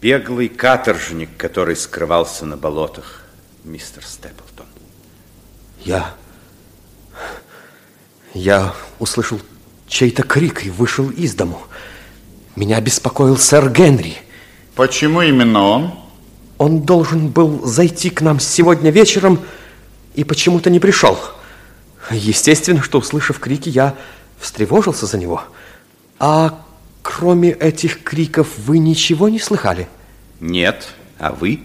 Беглый 0.00 0.48
каторжник, 0.48 1.30
который 1.36 1.74
скрывался 1.74 2.46
на 2.46 2.56
болотах, 2.56 3.24
мистер 3.64 4.04
Степлтон. 4.06 4.66
Я... 5.84 6.14
Я 8.32 8.74
услышал 9.00 9.40
чей-то 9.88 10.22
крик 10.22 10.64
и 10.64 10.70
вышел 10.70 11.10
из 11.10 11.34
дому. 11.34 11.62
Меня 12.54 12.80
беспокоил 12.80 13.36
сэр 13.36 13.68
Генри. 13.70 14.18
Почему 14.76 15.20
именно 15.22 15.60
он? 15.60 15.94
Он 16.58 16.82
должен 16.82 17.26
был 17.26 17.66
зайти 17.66 18.10
к 18.10 18.20
нам 18.20 18.38
сегодня 18.38 18.92
вечером 18.92 19.40
и 20.14 20.22
почему-то 20.22 20.70
не 20.70 20.78
пришел. 20.78 21.18
Естественно, 22.12 22.84
что, 22.84 23.00
услышав 23.00 23.40
крики, 23.40 23.68
я 23.68 23.96
встревожился 24.38 25.06
за 25.06 25.18
него. 25.18 25.42
А 26.20 26.64
кроме 27.20 27.50
этих 27.50 28.02
криков 28.02 28.48
вы 28.64 28.78
ничего 28.78 29.28
не 29.28 29.38
слыхали? 29.38 29.88
Нет. 30.40 30.88
А 31.18 31.32
вы? 31.32 31.60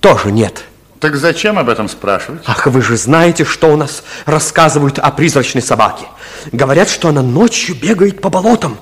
Тоже 0.00 0.32
нет. 0.32 0.64
Так 1.00 1.16
зачем 1.16 1.58
об 1.58 1.68
этом 1.68 1.86
спрашивать? 1.86 2.40
Ах, 2.46 2.66
вы 2.66 2.80
же 2.80 2.96
знаете, 2.96 3.44
что 3.44 3.70
у 3.70 3.76
нас 3.76 4.02
рассказывают 4.24 4.98
о 4.98 5.10
призрачной 5.10 5.60
собаке. 5.60 6.06
Говорят, 6.50 6.88
что 6.88 7.10
она 7.10 7.20
ночью 7.20 7.76
бегает 7.76 8.22
по 8.22 8.30
болотам. 8.30 8.78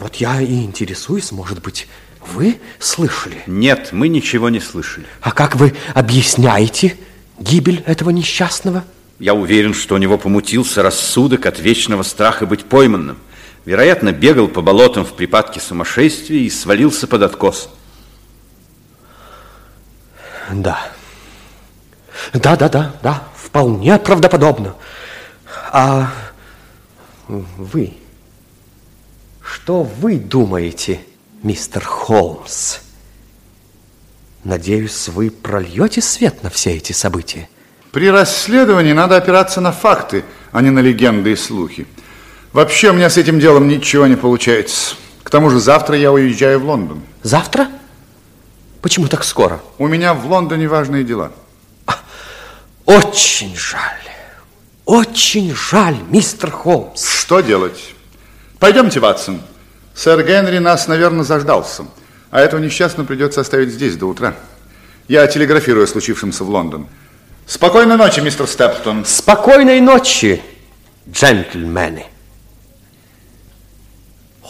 Вот 0.00 0.16
я 0.16 0.40
и 0.40 0.64
интересуюсь, 0.64 1.30
может 1.30 1.62
быть, 1.62 1.86
вы 2.26 2.58
слышали? 2.80 3.44
Нет, 3.46 3.90
мы 3.92 4.08
ничего 4.08 4.48
не 4.48 4.58
слышали. 4.58 5.06
А 5.20 5.30
как 5.30 5.54
вы 5.54 5.74
объясняете 5.94 6.96
гибель 7.38 7.84
этого 7.86 8.10
несчастного? 8.10 8.82
Я 9.20 9.34
уверен, 9.34 9.74
что 9.74 9.94
у 9.94 9.98
него 9.98 10.18
помутился 10.18 10.82
рассудок 10.82 11.46
от 11.46 11.60
вечного 11.60 12.02
страха 12.02 12.46
быть 12.46 12.64
пойманным. 12.64 13.18
Вероятно, 13.64 14.12
бегал 14.12 14.48
по 14.48 14.62
болотам 14.62 15.04
в 15.04 15.12
припадке 15.12 15.60
сумасшествия 15.60 16.40
и 16.40 16.50
свалился 16.50 17.06
под 17.06 17.22
откос. 17.22 17.70
Да. 20.50 20.90
Да, 22.32 22.56
да, 22.56 22.68
да, 22.68 22.94
да, 23.02 23.24
вполне 23.34 23.98
правдоподобно. 23.98 24.74
А 25.72 26.12
вы, 27.28 27.94
что 29.42 29.82
вы 29.82 30.16
думаете, 30.18 31.00
мистер 31.42 31.84
Холмс? 31.84 32.78
Надеюсь, 34.42 35.08
вы 35.08 35.30
прольете 35.30 36.00
свет 36.00 36.42
на 36.42 36.50
все 36.50 36.72
эти 36.72 36.92
события? 36.92 37.48
При 37.92 38.10
расследовании 38.10 38.92
надо 38.92 39.16
опираться 39.16 39.60
на 39.60 39.72
факты, 39.72 40.24
а 40.52 40.62
не 40.62 40.70
на 40.70 40.80
легенды 40.80 41.32
и 41.32 41.36
слухи. 41.36 41.86
Вообще 42.52 42.90
у 42.90 42.92
меня 42.92 43.08
с 43.08 43.16
этим 43.16 43.38
делом 43.38 43.68
ничего 43.68 44.06
не 44.06 44.16
получается. 44.16 44.96
К 45.22 45.30
тому 45.30 45.50
же 45.50 45.60
завтра 45.60 45.96
я 45.96 46.10
уезжаю 46.10 46.58
в 46.58 46.64
Лондон. 46.64 47.02
Завтра? 47.22 47.68
Почему 48.82 49.06
так 49.06 49.22
скоро? 49.24 49.60
У 49.78 49.86
меня 49.86 50.14
в 50.14 50.26
Лондоне 50.26 50.66
важные 50.66 51.04
дела. 51.04 51.30
Очень 52.86 53.54
жаль. 53.54 54.00
Очень 54.84 55.54
жаль, 55.54 55.96
мистер 56.08 56.50
Холмс. 56.50 57.08
Что 57.08 57.40
делать? 57.40 57.94
Пойдемте, 58.58 58.98
Ватсон. 58.98 59.40
Сэр 59.94 60.26
Генри 60.26 60.58
нас, 60.58 60.88
наверное, 60.88 61.22
заждался. 61.22 61.84
А 62.32 62.40
этого 62.40 62.60
несчастного 62.60 63.06
придется 63.06 63.42
оставить 63.42 63.70
здесь 63.70 63.96
до 63.96 64.06
утра. 64.06 64.34
Я 65.06 65.26
телеграфирую 65.28 65.84
о 65.84 65.86
случившемся 65.86 66.42
в 66.42 66.50
Лондон. 66.50 66.88
Спокойной 67.46 67.96
ночи, 67.96 68.18
мистер 68.18 68.48
Стептон. 68.48 69.04
Спокойной 69.04 69.80
ночи, 69.80 70.42
джентльмены. 71.08 72.06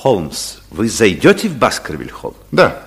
Холмс, 0.02 0.60
вы 0.70 0.89
зайдете 0.89 1.47
в 1.51 1.59
Баскервиль-холл? 1.59 2.35
Да. 2.52 2.85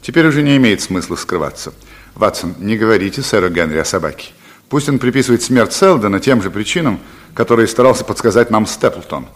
Теперь 0.00 0.26
уже 0.26 0.40
не 0.40 0.56
имеет 0.56 0.80
смысла 0.80 1.14
скрываться. 1.14 1.74
Ватсон, 2.14 2.54
не 2.58 2.78
говорите 2.78 3.20
сэру 3.20 3.50
Генри 3.50 3.76
о 3.76 3.84
собаке. 3.84 4.32
Пусть 4.70 4.88
он 4.88 4.98
приписывает 4.98 5.42
смерть 5.42 5.74
Селдона 5.74 6.20
тем 6.20 6.40
же 6.40 6.50
причинам, 6.50 7.00
которые 7.34 7.68
старался 7.68 8.02
подсказать 8.02 8.48
нам 8.48 8.64
Степлтон. 8.64 9.28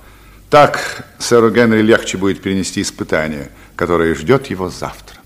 Так 0.48 1.04
сэру 1.18 1.50
Генри 1.50 1.82
легче 1.82 2.16
будет 2.16 2.40
перенести 2.40 2.80
испытание, 2.80 3.50
которое 3.76 4.14
ждет 4.14 4.46
его 4.46 4.70
завтра. 4.70 5.17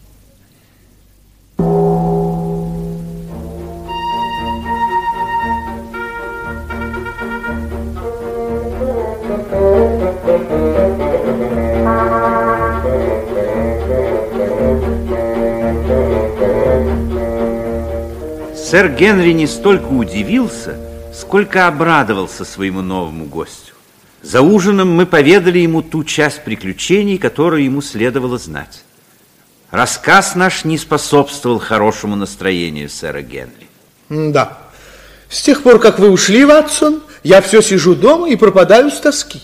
Сэр 18.73 18.89
Генри 18.89 19.32
не 19.32 19.47
столько 19.47 19.89
удивился, 19.89 20.78
сколько 21.12 21.66
обрадовался 21.66 22.47
своему 22.47 22.81
новому 22.81 23.27
гостю. 23.27 23.74
За 24.23 24.40
ужином 24.40 24.90
мы 24.97 25.05
поведали 25.05 25.59
ему 25.59 25.82
ту 25.82 26.05
часть 26.05 26.43
приключений, 26.43 27.19
которую 27.19 27.65
ему 27.65 27.82
следовало 27.82 28.39
знать. 28.39 28.82
Рассказ 29.70 30.36
наш 30.36 30.65
не 30.65 30.78
способствовал 30.78 31.59
хорошему 31.59 32.16
настроению 32.16 32.89
сэра 32.89 33.20
Генри. 33.20 33.69
Да. 34.09 34.57
С 35.28 35.43
тех 35.43 35.62
пор, 35.62 35.78
как 35.78 35.99
вы 35.99 36.09
ушли, 36.09 36.47
Ватсон, 36.47 37.03
я 37.23 37.43
все 37.43 37.61
сижу 37.61 37.94
дома 37.94 38.31
и 38.31 38.36
пропадаю 38.36 38.90
с 38.90 39.01
тоски. 39.01 39.43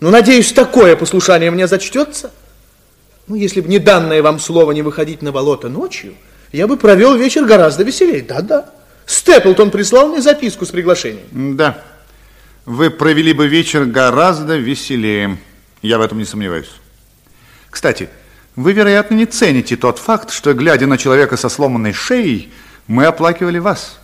Ну, 0.00 0.08
надеюсь, 0.08 0.54
такое 0.54 0.96
послушание 0.96 1.50
мне 1.50 1.68
зачтется. 1.68 2.30
Ну, 3.26 3.34
если 3.34 3.60
бы 3.60 3.68
не 3.68 3.78
данное 3.78 4.22
вам 4.22 4.38
слово 4.40 4.72
не 4.72 4.80
выходить 4.80 5.20
на 5.20 5.32
болото 5.32 5.68
ночью, 5.68 6.14
я 6.54 6.68
бы 6.68 6.76
провел 6.76 7.16
вечер 7.16 7.44
гораздо 7.44 7.82
веселее. 7.82 8.22
Да-да. 8.22 8.70
Степлтон 9.06 9.72
прислал 9.72 10.08
мне 10.08 10.22
записку 10.22 10.64
с 10.64 10.70
приглашением. 10.70 11.56
Да. 11.56 11.82
Вы 12.64 12.90
провели 12.90 13.32
бы 13.32 13.48
вечер 13.48 13.84
гораздо 13.84 14.56
веселее. 14.56 15.36
Я 15.82 15.98
в 15.98 16.00
этом 16.00 16.18
не 16.18 16.24
сомневаюсь. 16.24 16.70
Кстати, 17.70 18.08
вы, 18.54 18.72
вероятно, 18.72 19.16
не 19.16 19.26
цените 19.26 19.76
тот 19.76 19.98
факт, 19.98 20.30
что, 20.30 20.54
глядя 20.54 20.86
на 20.86 20.96
человека 20.96 21.36
со 21.36 21.48
сломанной 21.48 21.92
шеей, 21.92 22.52
мы 22.86 23.04
оплакивали 23.04 23.58
вас. 23.58 23.98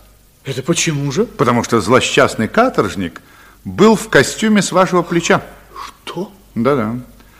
Это 0.44 0.62
почему 0.64 1.12
же? 1.12 1.26
Потому 1.26 1.62
что 1.62 1.80
злосчастный 1.80 2.48
каторжник 2.48 3.20
был 3.64 3.94
в 3.94 4.08
костюме 4.08 4.60
с 4.60 4.72
вашего 4.72 5.02
плеча. 5.02 5.40
Что? 6.02 6.32
Да-да. 6.56 6.96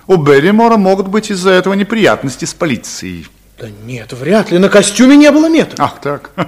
У 0.07 0.16
Берримора 0.16 0.77
могут 0.77 1.09
быть 1.09 1.31
из-за 1.31 1.51
этого 1.51 1.74
неприятности 1.74 2.45
с 2.45 2.55
полицией. 2.55 3.27
Да 3.61 3.69
нет, 3.69 4.12
вряд 4.15 4.51
ли. 4.51 4.59
На 4.59 4.70
костюме 4.70 5.16
не 5.16 5.31
было 5.31 5.49
меток. 5.49 5.78
Ах, 5.78 6.01
так. 6.01 6.31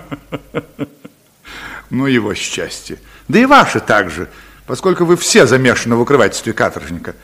Ну, 1.91 2.07
его 2.07 2.33
счастье. 2.33 2.97
Да 3.29 3.39
и 3.39 3.45
ваше 3.45 3.79
также, 3.79 4.31
поскольку 4.67 5.05
вы 5.05 5.19
все 5.19 5.47
замешаны 5.47 5.95
в 5.95 6.01
укрывательстве 6.01 6.55
каторжника. 6.55 7.15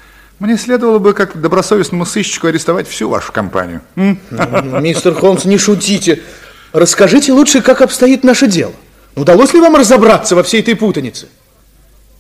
Мне 0.40 0.58
следовало 0.58 0.98
бы, 0.98 1.14
как 1.14 1.40
добросовестному 1.40 2.04
сыщику, 2.04 2.48
арестовать 2.48 2.86
всю 2.86 3.08
вашу 3.08 3.32
компанию. 3.32 3.80
Мистер 3.96 5.14
Холмс, 5.14 5.46
не 5.46 5.56
шутите. 5.56 6.22
Расскажите 6.74 7.32
лучше, 7.32 7.62
как 7.62 7.80
обстоит 7.80 8.24
наше 8.24 8.46
дело. 8.46 8.74
Удалось 9.16 9.54
ли 9.54 9.60
вам 9.60 9.74
разобраться 9.74 10.36
во 10.36 10.42
всей 10.42 10.60
этой 10.60 10.76
путанице? 10.76 11.28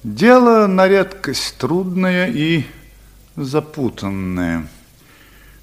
Дело 0.02 0.66
на 0.66 0.88
редкость 0.88 1.56
трудное 1.58 2.28
и 2.28 2.64
запутанное. 3.36 4.66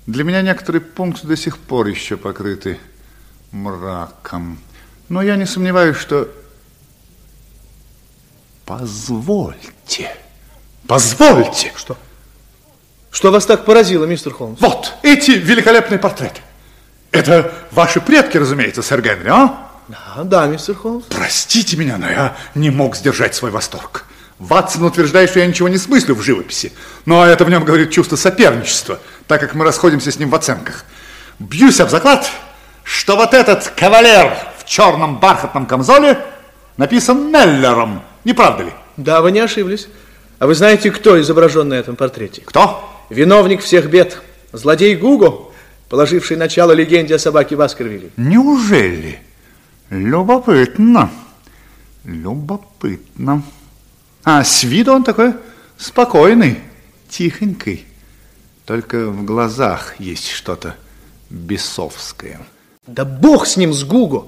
Для 0.07 0.23
меня 0.23 0.41
некоторые 0.41 0.81
пункты 0.81 1.25
до 1.27 1.35
сих 1.35 1.57
пор 1.57 1.87
еще 1.87 2.15
покрыты 2.15 2.79
мраком. 3.51 4.59
Но 5.09 5.21
я 5.21 5.35
не 5.35 5.45
сомневаюсь, 5.45 5.97
что... 5.97 6.29
Позвольте. 8.65 10.15
Позвольте. 10.87 11.71
Что? 11.75 11.97
Что 13.11 13.31
вас 13.31 13.45
так 13.45 13.65
поразило, 13.65 14.05
мистер 14.05 14.33
Холмс? 14.33 14.59
Вот, 14.59 14.93
эти 15.01 15.31
великолепные 15.31 15.99
портреты. 15.99 16.41
Это 17.11 17.53
ваши 17.71 18.01
предки, 18.01 18.37
разумеется, 18.37 18.81
сэр 18.81 19.01
Генри, 19.01 19.29
а? 19.29 19.71
Да, 19.87 20.23
да, 20.23 20.47
мистер 20.47 20.75
Холмс. 20.75 21.05
Простите 21.05 21.77
меня, 21.77 21.97
но 21.97 22.09
я 22.09 22.35
не 22.55 22.69
мог 22.71 22.95
сдержать 22.95 23.33
свой 23.33 23.51
восторг. 23.51 24.05
Ватсон 24.37 24.83
утверждает, 24.83 25.29
что 25.29 25.39
я 25.39 25.45
ничего 25.45 25.69
не 25.69 25.77
смыслю 25.77 26.15
в 26.15 26.21
живописи, 26.21 26.73
но 27.05 27.25
это 27.25 27.45
в 27.45 27.49
нем 27.49 27.63
говорит 27.63 27.91
чувство 27.91 28.17
соперничества, 28.17 28.99
так 29.27 29.41
как 29.41 29.55
мы 29.55 29.65
расходимся 29.65 30.11
с 30.11 30.19
ним 30.19 30.29
в 30.29 30.35
оценках. 30.35 30.85
Бьюсь 31.39 31.79
об 31.79 31.89
заклад, 31.89 32.29
что 32.83 33.15
вот 33.15 33.33
этот 33.33 33.67
кавалер 33.69 34.37
в 34.57 34.65
черном 34.65 35.19
бархатном 35.19 35.65
камзоле 35.65 36.23
написан 36.77 37.31
Меллером, 37.31 38.03
не 38.23 38.33
правда 38.33 38.63
ли? 38.63 38.71
Да, 38.97 39.21
вы 39.21 39.31
не 39.31 39.39
ошиблись. 39.39 39.87
А 40.39 40.47
вы 40.47 40.55
знаете, 40.55 40.91
кто 40.91 41.19
изображен 41.19 41.69
на 41.69 41.75
этом 41.75 41.95
портрете? 41.95 42.41
Кто? 42.45 42.89
Виновник 43.09 43.61
всех 43.61 43.89
бед. 43.89 44.21
Злодей 44.51 44.95
Гуго, 44.95 45.51
положивший 45.89 46.37
начало 46.37 46.71
легенде 46.71 47.15
о 47.15 47.19
собаке 47.19 47.55
Баскервиле. 47.55 48.09
Неужели? 48.17 49.19
Любопытно. 49.89 51.09
Любопытно. 52.03 53.43
А 54.23 54.43
с 54.43 54.63
виду 54.63 54.93
он 54.93 55.03
такой 55.03 55.33
спокойный, 55.77 56.59
тихонький. 57.09 57.85
Только 58.65 59.07
в 59.07 59.23
глазах 59.23 59.99
есть 59.99 60.29
что-то 60.29 60.75
бесовское. 61.29 62.39
Да 62.87 63.05
бог 63.05 63.45
с 63.45 63.57
ним, 63.57 63.73
с 63.73 63.83
Гуго. 63.83 64.25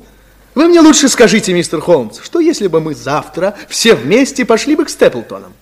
Вы 0.56 0.68
мне 0.68 0.80
лучше 0.80 1.10
скажите, 1.10 1.54
мистер 1.54 1.82
Холмс, 1.82 2.20
что 2.20 2.40
если 2.40 2.68
бы 2.68 2.80
мы 2.80 2.96
завтра 2.96 3.56
все 3.70 3.96
вместе 3.96 4.46
пошли 4.46 4.76
бы 4.76 4.86
к 4.86 4.90
Степлтонам? 4.90 5.54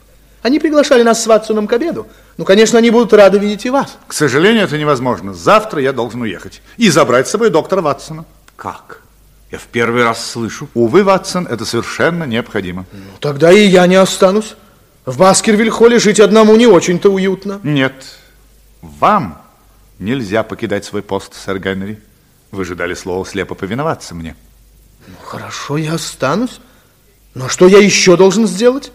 Они 0.42 0.60
приглашали 0.60 1.04
нас 1.04 1.24
с 1.24 1.28
Ватсоном 1.28 1.68
к 1.68 1.74
обеду. 1.74 2.08
Ну, 2.38 2.46
конечно, 2.46 2.78
они 2.78 2.92
будут 2.92 3.12
рады 3.14 3.40
видеть 3.40 3.66
и 3.66 3.70
вас. 3.70 3.98
К 4.08 4.14
сожалению, 4.14 4.66
это 4.66 4.78
невозможно. 4.78 5.34
Завтра 5.34 5.82
я 5.82 5.92
должен 5.92 6.22
уехать 6.22 6.62
и 6.78 6.90
забрать 6.90 7.28
с 7.28 7.32
собой 7.32 7.50
доктора 7.50 7.82
Ватсона. 7.82 8.26
Как? 8.56 9.02
Я 9.52 9.58
в 9.58 9.64
первый 9.64 10.04
раз 10.04 10.24
слышу. 10.24 10.70
Увы, 10.74 11.04
Ватсон, 11.04 11.48
это 11.48 11.66
совершенно 11.66 12.26
необходимо. 12.26 12.86
Ну, 12.92 13.00
тогда 13.20 13.52
и 13.52 13.66
я 13.66 13.88
не 13.88 13.96
останусь. 13.96 14.56
В 15.06 15.18
Баскервиль-холле 15.18 15.98
жить 16.00 16.20
одному 16.20 16.56
не 16.56 16.68
очень-то 16.68 17.10
уютно. 17.10 17.60
Нет, 17.64 17.94
вам 18.86 19.42
нельзя 20.00 20.44
покидать 20.44 20.86
свой 20.86 21.02
пост, 21.02 21.34
сэр 21.34 21.60
Генри. 21.60 22.02
Вы 22.52 22.66
же 22.66 22.76
дали 22.76 22.94
слово 22.94 23.26
слепо 23.26 23.56
повиноваться 23.56 24.16
мне. 24.16 24.36
Ну, 25.08 25.16
хорошо, 25.24 25.78
я 25.78 25.94
останусь. 25.94 26.60
Но 27.34 27.50
что 27.50 27.68
я 27.68 27.80
еще 27.80 28.16
должен 28.16 28.48
сделать? 28.48 28.92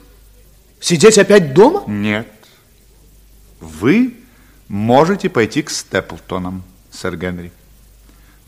Сидеть 0.80 1.18
опять 1.18 1.52
дома? 1.52 1.84
Нет. 1.86 2.28
Вы 3.60 4.16
можете 4.68 5.28
пойти 5.28 5.62
к 5.62 5.70
Степлтонам, 5.70 6.62
сэр 6.90 7.16
Генри. 7.16 7.52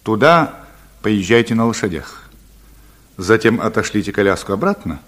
Туда 0.02 0.64
поезжайте 1.02 1.54
на 1.54 1.66
лошадях. 1.66 2.30
Затем 3.18 3.60
отошлите 3.60 4.12
коляску 4.12 4.52
обратно 4.52 5.00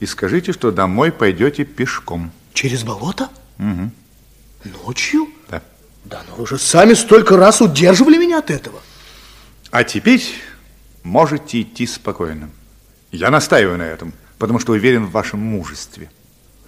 и 0.00 0.06
скажите, 0.06 0.52
что 0.52 0.72
домой 0.72 1.12
пойдете 1.12 1.64
пешком. 1.64 2.32
Через 2.54 2.82
болото? 2.82 3.28
Угу. 3.58 3.90
Ночью? 4.84 5.28
Да. 6.04 6.22
Но 6.28 6.36
вы 6.36 6.46
же 6.46 6.58
сами 6.58 6.94
столько 6.94 7.36
раз 7.36 7.60
удерживали 7.60 8.18
меня 8.18 8.38
от 8.38 8.50
этого. 8.50 8.80
А 9.70 9.84
теперь 9.84 10.22
можете 11.02 11.62
идти 11.62 11.86
спокойно. 11.86 12.50
Я 13.10 13.30
настаиваю 13.30 13.78
на 13.78 13.82
этом, 13.82 14.12
потому 14.38 14.58
что 14.58 14.72
уверен 14.72 15.06
в 15.06 15.12
вашем 15.12 15.40
мужестве. 15.40 16.10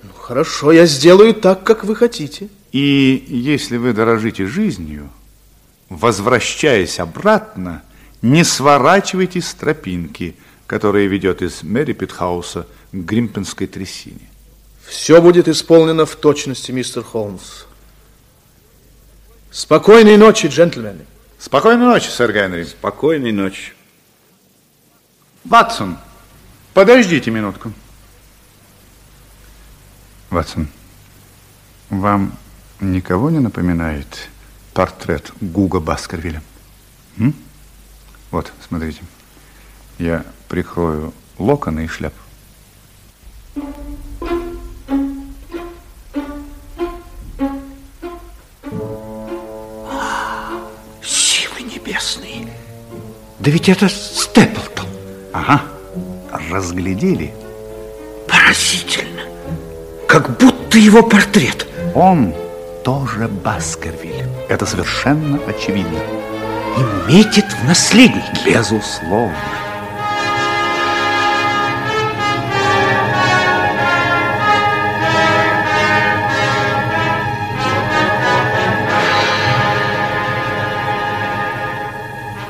Ну, 0.02 0.10
хорошо, 0.12 0.72
я 0.72 0.86
сделаю 0.86 1.34
так, 1.34 1.64
как 1.64 1.84
вы 1.84 1.96
хотите. 1.96 2.48
И 2.72 3.24
если 3.28 3.76
вы 3.76 3.92
дорожите 3.92 4.46
жизнью, 4.46 5.10
возвращаясь 5.88 6.98
обратно, 7.00 7.82
не 8.20 8.44
сворачивайте 8.44 9.40
с 9.40 9.54
тропинки, 9.54 10.36
которая 10.66 11.06
ведет 11.06 11.42
из 11.42 11.62
Мэри 11.62 11.92
Питхауса 11.92 12.66
к 12.92 12.96
Гримпенской 12.96 13.66
трясине. 13.66 14.28
Все 14.86 15.20
будет 15.20 15.48
исполнено 15.48 16.04
в 16.04 16.16
точности, 16.16 16.72
мистер 16.72 17.02
Холмс. 17.02 17.64
Спокойной 19.54 20.16
ночи, 20.16 20.48
джентльмены. 20.48 21.06
Спокойной 21.38 21.86
ночи, 21.86 22.08
сэр 22.08 22.32
Генри. 22.32 22.64
Спокойной 22.64 23.30
ночи. 23.30 23.72
Ватсон, 25.44 25.96
подождите 26.72 27.30
минутку. 27.30 27.72
Ватсон, 30.28 30.66
вам 31.88 32.36
никого 32.80 33.30
не 33.30 33.38
напоминает 33.38 34.28
портрет 34.72 35.30
Гуга 35.40 35.78
Баскервилля? 35.78 36.42
М? 37.18 37.32
Вот, 38.32 38.52
смотрите. 38.66 39.02
Я 39.98 40.24
прикрою 40.48 41.14
локоны 41.38 41.84
и 41.84 41.86
шляпу. 41.86 42.23
Да 53.44 53.50
ведь 53.50 53.68
это 53.68 53.90
Степлтон. 53.90 54.86
Ага, 55.34 55.60
разглядели? 56.50 57.34
Поразительно. 58.26 59.20
Как 60.08 60.38
будто 60.38 60.78
его 60.78 61.02
портрет. 61.02 61.66
Он 61.94 62.32
тоже 62.84 63.28
Баскервиль. 63.28 64.24
Это 64.48 64.64
совершенно 64.64 65.38
очевидно. 65.46 65.98
И 66.78 67.12
метит 67.12 67.44
в 67.44 67.64
наследники. 67.66 68.24
Безусловно. 68.46 69.36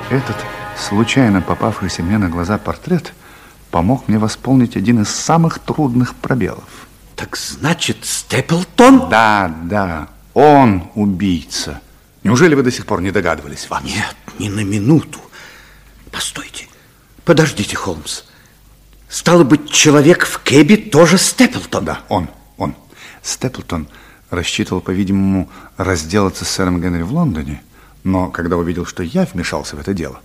Этот 0.09 0.37
случайно 0.85 1.41
попавшийся 1.41 2.03
мне 2.03 2.19
на 2.19 2.29
глаза 2.29 2.59
портрет 2.59 3.15
помог 3.71 4.07
мне 4.07 4.19
восполнить 4.19 4.77
один 4.77 5.03
из 5.03 5.09
самых 5.09 5.59
трудных 5.59 6.15
пробелов. 6.15 6.87
Так 7.17 7.37
значит, 7.37 7.99
Степлтон? 8.03 9.09
Да, 9.09 9.53
да, 9.65 10.09
он 10.35 10.91
убийца. 10.95 11.81
Неужели 12.23 12.55
вы 12.55 12.63
до 12.63 12.71
сих 12.71 12.87
пор 12.87 13.01
не 13.01 13.11
догадывались, 13.11 13.69
Ватсон? 13.71 13.91
Нет, 13.91 14.17
ни 14.39 14.49
на 14.49 14.61
минуту. 14.61 15.21
Постойте, 16.11 16.69
подождите, 17.25 17.77
Холмс. 17.77 18.23
Стало 19.09 19.45
быть, 19.45 19.71
человек 19.71 20.27
в 20.27 20.41
кэбе 20.43 20.77
тоже 20.77 21.19
Степлтон? 21.19 21.85
Да, 21.85 22.01
он, 22.09 22.29
он. 22.59 22.75
Степлтон 23.23 23.89
рассчитывал, 24.31 24.81
по-видимому, 24.81 25.49
разделаться 25.77 26.45
с 26.45 26.49
сэром 26.49 26.81
Генри 26.81 27.03
в 27.03 27.13
Лондоне, 27.13 27.63
но 28.03 28.29
когда 28.29 28.57
увидел, 28.57 28.85
что 28.85 29.03
я 29.03 29.25
вмешался 29.25 29.77
в 29.77 29.81
это 29.81 29.95
дело, 29.95 30.21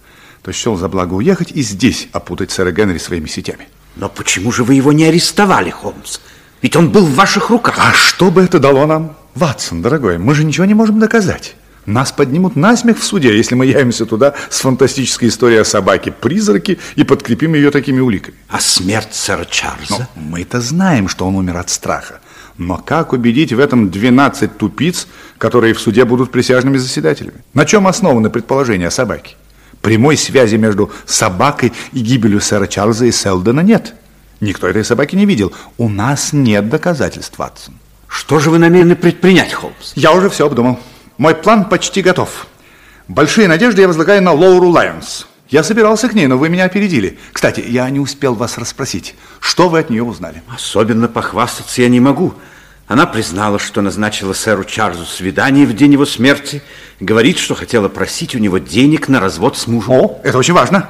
то 0.50 0.54
счел 0.54 0.76
за 0.78 0.90
благо 0.90 1.14
уехать 1.14 1.52
и 1.52 1.62
здесь 1.62 2.10
опутать 2.12 2.50
сэра 2.50 2.72
Генри 2.72 2.98
своими 2.98 3.28
сетями. 3.28 3.68
Но 3.96 4.10
почему 4.10 4.52
же 4.52 4.64
вы 4.64 4.74
его 4.74 4.92
не 4.92 5.06
арестовали, 5.06 5.70
Холмс? 5.70 6.20
Ведь 6.64 6.76
он 6.76 6.90
был 6.90 7.06
в 7.06 7.14
ваших 7.14 7.52
руках. 7.52 7.76
А 7.78 7.94
что 7.94 8.32
бы 8.32 8.42
это 8.42 8.58
дало 8.58 8.88
нам? 8.88 9.16
Ватсон, 9.36 9.84
дорогой, 9.84 10.18
мы 10.18 10.34
же 10.34 10.44
ничего 10.44 10.66
не 10.66 10.74
можем 10.74 11.00
доказать. 11.00 11.56
Нас 11.86 12.12
поднимут 12.12 12.56
насмех 12.56 12.98
в 12.98 13.04
суде, 13.04 13.38
если 13.38 13.54
мы 13.54 13.68
явимся 13.68 14.08
туда 14.08 14.34
с 14.50 14.62
фантастической 14.62 15.30
историей 15.30 15.60
о 15.60 15.66
собаке-призраке 15.66 16.80
и 16.96 17.04
подкрепим 17.04 17.54
ее 17.54 17.70
такими 17.70 18.00
уликами. 18.00 18.38
А 18.48 18.60
смерть 18.60 19.14
сэра 19.14 19.46
Чарльза? 19.46 20.08
Но 20.16 20.22
мы-то 20.22 20.62
знаем, 20.62 21.10
что 21.10 21.28
он 21.28 21.36
умер 21.36 21.58
от 21.58 21.70
страха. 21.70 22.22
Но 22.58 22.78
как 22.78 23.14
убедить 23.14 23.54
в 23.54 23.60
этом 23.60 23.92
12 23.92 24.58
тупиц, 24.58 25.08
которые 25.38 25.76
в 25.76 25.80
суде 25.80 26.06
будут 26.06 26.32
присяжными 26.32 26.78
заседателями? 26.78 27.44
На 27.54 27.66
чем 27.66 27.86
основаны 27.86 28.32
предположения 28.32 28.88
о 28.88 28.92
собаке? 28.92 29.36
Прямой 29.82 30.18
связи 30.18 30.56
между 30.56 30.92
собакой 31.06 31.74
и 31.94 32.02
гибелью 32.02 32.42
сэра 32.42 32.68
Чарльза 32.68 33.06
и 33.06 33.12
Селдона 33.12 33.62
нет. 33.62 33.96
Никто 34.42 34.68
этой 34.68 34.84
собаки 34.84 35.16
не 35.16 35.26
видел. 35.26 35.54
У 35.78 35.90
нас 35.90 36.34
нет 36.34 36.70
доказательств, 36.70 37.38
Ватсон. 37.38 37.76
Что 38.08 38.40
же 38.40 38.50
вы 38.50 38.60
намерены 38.60 38.96
предпринять, 38.96 39.54
Холмс? 39.54 39.94
Я 39.96 40.14
уже 40.14 40.30
все 40.30 40.48
обдумал. 40.48 40.80
Мой 41.18 41.36
план 41.36 41.66
почти 41.66 42.02
готов. 42.02 42.48
Большие 43.08 43.48
надежды 43.48 43.82
я 43.82 43.88
возлагаю 43.88 44.22
на 44.22 44.32
Лоуру 44.34 44.70
Лайонс. 44.70 45.28
Я 45.50 45.64
собирался 45.64 46.08
к 46.10 46.14
ней, 46.14 46.28
но 46.28 46.38
вы 46.38 46.50
меня 46.50 46.66
опередили. 46.66 47.18
Кстати, 47.34 47.64
я 47.68 47.90
не 47.90 48.00
успел 48.00 48.36
вас 48.36 48.58
расспросить. 48.58 49.16
Что 49.40 49.68
вы 49.68 49.80
от 49.80 49.90
нее 49.90 50.04
узнали? 50.04 50.44
Особенно 50.48 51.08
похвастаться 51.08 51.82
я 51.82 51.90
не 51.90 52.00
могу. 52.00 52.36
Она 52.90 53.06
признала, 53.06 53.60
что 53.60 53.82
назначила 53.82 54.34
сэру 54.34 54.64
Чарльзу 54.64 55.06
свидание 55.06 55.68
в 55.68 55.76
день 55.76 55.92
его 55.94 56.08
смерти. 56.08 56.64
Говорит, 57.00 57.38
что 57.38 57.54
хотела 57.54 57.88
просить 57.88 58.34
у 58.34 58.40
него 58.40 58.58
денег 58.58 59.08
на 59.08 59.20
развод 59.20 59.56
с 59.58 59.68
мужем. 59.68 59.94
О, 59.94 60.20
это 60.24 60.40
очень 60.40 60.56
важно. 60.56 60.90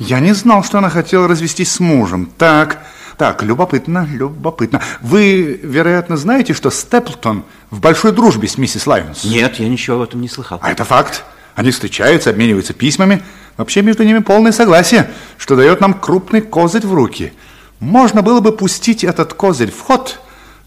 Я 0.00 0.18
не 0.18 0.34
знал, 0.34 0.64
что 0.64 0.78
она 0.78 0.90
хотела 0.90 1.28
развестись 1.28 1.70
с 1.70 1.78
мужем. 1.78 2.28
Так, 2.36 2.82
так, 3.16 3.44
любопытно, 3.44 4.08
любопытно. 4.10 4.82
Вы, 5.02 5.60
вероятно, 5.62 6.16
знаете, 6.16 6.52
что 6.52 6.68
Степлтон 6.68 7.44
в 7.70 7.78
большой 7.78 8.10
дружбе 8.10 8.48
с 8.48 8.58
миссис 8.58 8.88
Лайонс? 8.88 9.22
Нет, 9.22 9.60
я 9.60 9.68
ничего 9.68 9.98
об 9.98 10.08
этом 10.08 10.20
не 10.20 10.28
слыхал. 10.28 10.58
А 10.60 10.72
это 10.72 10.84
факт. 10.84 11.22
Они 11.54 11.70
встречаются, 11.70 12.30
обмениваются 12.30 12.72
письмами. 12.72 13.22
Вообще 13.56 13.82
между 13.82 14.02
ними 14.02 14.18
полное 14.18 14.50
согласие, 14.50 15.08
что 15.38 15.54
дает 15.54 15.80
нам 15.80 15.94
крупный 15.94 16.40
козырь 16.40 16.84
в 16.84 16.92
руки. 16.92 17.32
Можно 17.78 18.22
было 18.22 18.40
бы 18.40 18.50
пустить 18.50 19.04
этот 19.04 19.34
козырь 19.34 19.70
в 19.70 19.80
ход, 19.80 20.18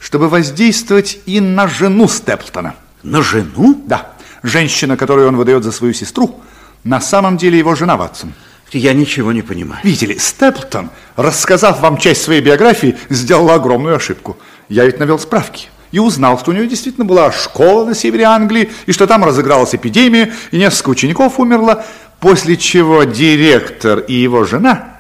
чтобы 0.04 0.28
воздействовать 0.28 1.20
и 1.26 1.40
на 1.40 1.66
жену 1.68 2.10
Степлтона. 2.10 2.76
На 3.04 3.22
жену? 3.22 3.82
Да. 3.88 4.12
Женщина, 4.44 4.98
которую 4.98 5.30
он 5.30 5.38
выдает 5.38 5.64
за 5.64 5.72
свою 5.72 5.94
сестру, 5.94 6.42
на 6.84 7.00
самом 7.00 7.38
деле 7.38 7.58
его 7.58 7.74
жена 7.74 7.96
Ватсон. 7.96 8.34
Я 8.74 8.94
ничего 8.94 9.32
не 9.32 9.42
понимаю. 9.42 9.80
Видите 9.84 10.08
ли, 10.08 10.20
Степлтон, 10.20 10.90
рассказав 11.16 11.80
вам 11.80 11.98
часть 11.98 12.22
своей 12.22 12.42
биографии, 12.42 12.98
сделал 13.10 13.50
огромную 13.52 13.96
ошибку. 13.96 14.38
Я 14.68 14.86
ведь 14.86 15.00
навел 15.00 15.20
справки. 15.20 15.70
и 15.94 16.00
узнал, 16.00 16.40
что 16.40 16.52
у 16.52 16.54
него 16.54 16.66
действительно 16.66 17.06
была 17.06 17.32
школа 17.32 17.86
на 17.86 17.94
севере 17.96 18.26
Англии, 18.26 18.72
и 18.88 18.92
что 18.92 19.06
там 19.06 19.24
разыгралась 19.24 19.76
эпидемия, 19.76 20.34
и 20.52 20.58
несколько 20.58 20.90
учеников 20.90 21.40
умерло, 21.40 21.86
после 22.20 22.58
чего 22.58 23.04
директор 23.04 24.00
и 24.00 24.14
его 24.16 24.44
жена, 24.44 24.98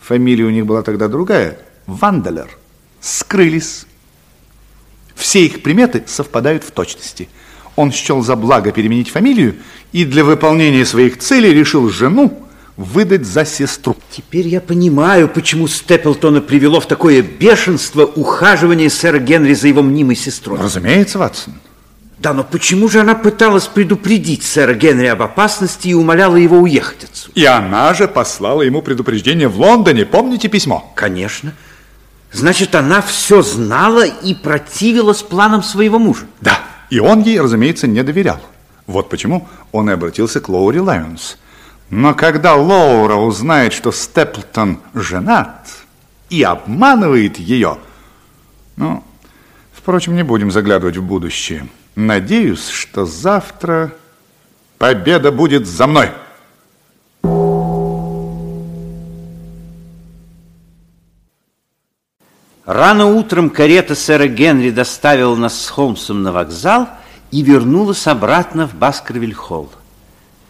фамилия 0.00 0.44
у 0.44 0.50
них 0.50 0.64
была 0.64 0.82
тогда 0.82 1.08
другая, 1.08 1.58
Ванделер, 1.86 2.48
скрылись. 3.00 3.87
Все 5.18 5.44
их 5.44 5.62
приметы 5.62 6.04
совпадают 6.06 6.62
в 6.62 6.70
точности. 6.70 7.28
Он 7.74 7.92
счел 7.92 8.22
за 8.22 8.36
благо 8.36 8.70
переменить 8.72 9.10
фамилию 9.10 9.56
и 9.92 10.04
для 10.04 10.24
выполнения 10.24 10.86
своих 10.86 11.18
целей 11.18 11.52
решил 11.52 11.90
жену 11.90 12.44
выдать 12.76 13.26
за 13.26 13.44
сестру. 13.44 13.96
Теперь 14.10 14.46
я 14.46 14.60
понимаю, 14.60 15.28
почему 15.28 15.66
Степлтона 15.66 16.40
привело 16.40 16.80
в 16.80 16.86
такое 16.86 17.22
бешенство 17.22 18.04
ухаживание 18.04 18.88
сэра 18.88 19.18
Генри 19.18 19.54
за 19.54 19.66
его 19.66 19.82
мнимой 19.82 20.14
сестрой. 20.14 20.60
Разумеется, 20.60 21.18
Ватсон. 21.18 21.54
Да, 22.18 22.32
но 22.32 22.44
почему 22.44 22.88
же 22.88 23.00
она 23.00 23.14
пыталась 23.14 23.66
предупредить 23.66 24.44
сэра 24.44 24.74
Генри 24.74 25.06
об 25.06 25.22
опасности 25.22 25.88
и 25.88 25.94
умоляла 25.94 26.36
его 26.36 26.58
уехать 26.58 27.04
отсюда? 27.04 27.32
И 27.34 27.44
она 27.44 27.94
же 27.94 28.06
послала 28.06 28.62
ему 28.62 28.82
предупреждение 28.82 29.48
в 29.48 29.58
Лондоне. 29.58 30.04
Помните 30.04 30.48
письмо? 30.48 30.92
Конечно. 30.94 31.52
Значит, 32.32 32.74
она 32.74 33.00
все 33.00 33.42
знала 33.42 34.04
и 34.04 34.34
противилась 34.34 35.22
планам 35.22 35.62
своего 35.62 35.98
мужа. 35.98 36.26
Да, 36.40 36.60
и 36.90 36.98
он 36.98 37.22
ей, 37.22 37.40
разумеется, 37.40 37.86
не 37.86 38.02
доверял. 38.02 38.40
Вот 38.86 39.08
почему 39.08 39.48
он 39.72 39.90
и 39.90 39.92
обратился 39.92 40.40
к 40.40 40.48
Лоури 40.48 40.78
Лайонс. 40.78 41.38
Но 41.90 42.14
когда 42.14 42.54
Лоура 42.54 43.14
узнает, 43.14 43.72
что 43.72 43.92
Степлтон 43.92 44.80
женат 44.94 45.68
и 46.28 46.42
обманывает 46.42 47.38
ее, 47.38 47.78
ну, 48.76 49.02
впрочем, 49.72 50.14
не 50.14 50.22
будем 50.22 50.50
заглядывать 50.50 50.98
в 50.98 51.02
будущее. 51.02 51.66
Надеюсь, 51.96 52.68
что 52.68 53.06
завтра 53.06 53.92
победа 54.76 55.32
будет 55.32 55.66
за 55.66 55.86
мной. 55.86 56.10
Рано 62.68 63.06
утром 63.06 63.48
карета 63.48 63.94
сэра 63.94 64.26
Генри 64.26 64.68
доставила 64.68 65.34
нас 65.34 65.58
с 65.58 65.70
Холмсом 65.70 66.22
на 66.22 66.32
вокзал 66.32 66.86
и 67.30 67.40
вернулась 67.40 68.06
обратно 68.06 68.68
в 68.68 68.74
Баскервиль-холл. 68.74 69.70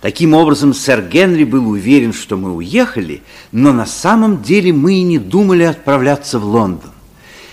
Таким 0.01 0.35
образом, 0.35 0.75
сэр 0.75 1.03
Генри 1.03 1.45
был 1.45 1.69
уверен, 1.69 2.13
что 2.13 2.37
мы 2.37 2.53
уехали, 2.53 3.23
но 3.53 3.73
на 3.73 3.87
самом 3.87 4.43
деле 4.43 4.73
мы 4.73 4.95
и 4.95 5.03
не 5.03 5.21
думали 5.21 5.63
отправляться 5.63 6.41
в 6.41 6.45
Лондон. 6.45 6.91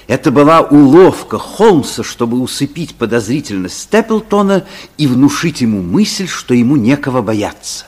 Это 0.07 0.31
была 0.31 0.61
уловка 0.61 1.37
Холмса, 1.37 2.03
чтобы 2.03 2.39
усыпить 2.39 2.95
подозрительность 2.95 3.79
Степлтона 3.79 4.65
и 4.97 5.05
внушить 5.05 5.61
ему 5.61 5.83
мысль, 5.83 6.27
что 6.27 6.55
ему 6.55 6.75
некого 6.75 7.21
бояться. 7.21 7.85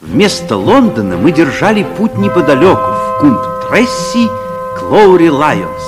Вместо 0.00 0.56
Лондона 0.56 1.16
мы 1.16 1.32
держали 1.32 1.84
путь 1.98 2.16
неподалеку, 2.16 2.78
в 2.78 3.18
Кумб-Тресси, 3.20 4.51
к 4.76 4.82
Лоури 4.82 5.30
Лайонс. 5.30 5.82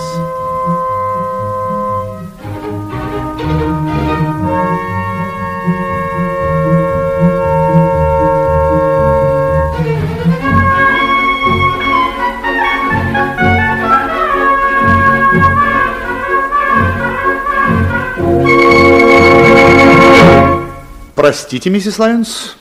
Простите, 21.14 21.70
миссис 21.70 21.98
Лайонс, 21.98 22.56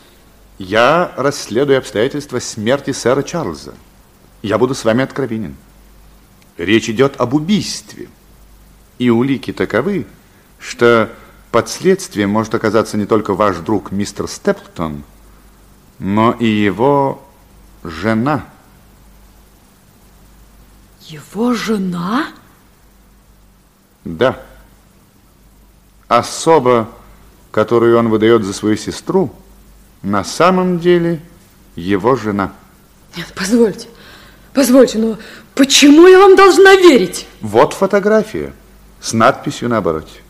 я 0.57 1.11
расследую 1.17 1.77
обстоятельства 1.77 2.39
смерти 2.39 2.91
сэра 2.91 3.21
Чарльза. 3.21 3.73
Я 4.41 4.57
буду 4.57 4.73
с 4.73 4.85
вами 4.85 5.03
откровенен. 5.03 5.55
Речь 6.57 6.89
идет 6.89 7.19
об 7.19 7.33
убийстве. 7.33 8.09
И 8.99 9.09
улики 9.09 9.51
таковы, 9.51 10.05
что 10.59 11.11
под 11.51 11.69
следствием 11.69 12.29
может 12.29 12.53
оказаться 12.55 12.97
не 12.97 13.05
только 13.05 13.33
ваш 13.33 13.57
друг 13.57 13.91
мистер 13.91 14.27
Степлтон, 14.27 15.03
но 15.99 16.31
и 16.31 16.45
его 16.45 17.23
жена. 17.83 18.45
Его 21.01 21.53
жена? 21.53 22.27
Да. 24.05 24.41
Особо 26.07 26.89
которую 27.53 27.99
он 27.99 28.09
выдает 28.09 28.43
за 28.43 28.51
свою 28.51 28.75
сестру, 28.75 29.31
на 30.01 30.23
самом 30.23 30.79
деле 30.79 31.21
его 31.75 32.15
жена. 32.15 32.51
Нет, 33.15 33.31
позвольте, 33.35 33.89
позвольте, 34.53 34.97
но 34.97 35.17
почему 35.55 36.07
я 36.07 36.19
вам 36.19 36.35
должна 36.35 36.75
верить? 36.75 37.27
Вот 37.41 37.73
фотография 37.73 38.53
с 39.01 39.13
надписью 39.13 39.69
на 39.69 39.77
обороте. 39.77 40.21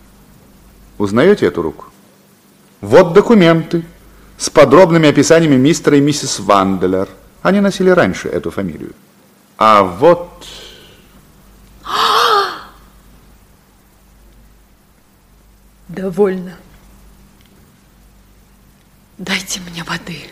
Узнаете 0.98 1.46
эту 1.46 1.62
руку? 1.62 1.86
Вот 2.82 3.14
документы 3.14 3.86
с 4.38 4.50
подробными 4.50 5.08
описаниями 5.10 5.56
мистера 5.56 5.98
и 5.98 6.02
миссис 6.02 6.40
Ванделер. 6.40 7.08
Они 7.42 7.60
носили 7.62 7.90
раньше 7.90 8.28
эту 8.30 8.52
фамилию. 8.52 8.94
А 9.58 9.84
вот... 9.84 10.46
Довольно. 15.88 16.58
Дайте 19.18 19.60
мне 19.62 19.84
воды. 19.84 20.24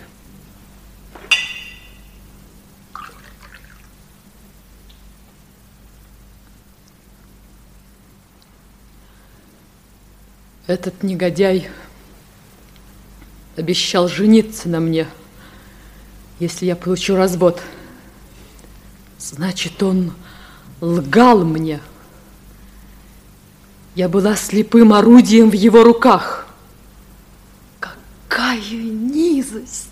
Этот 10.72 11.04
негодяй 11.04 11.70
обещал 13.58 14.08
жениться 14.08 14.70
на 14.70 14.80
мне, 14.80 15.06
если 16.40 16.66
я 16.66 16.78
получу 16.78 17.18
развод. 17.18 17.62
Значит, 19.20 19.84
он 19.84 20.14
лгал 20.80 21.44
мне. 21.44 21.82
Я 23.96 24.08
была 24.08 24.38
слепым 24.38 24.94
орудием 24.94 25.50
в 25.50 25.56
его 25.56 25.84
руках. 25.84 26.48
Какая 27.82 28.62
низость! 28.72 29.90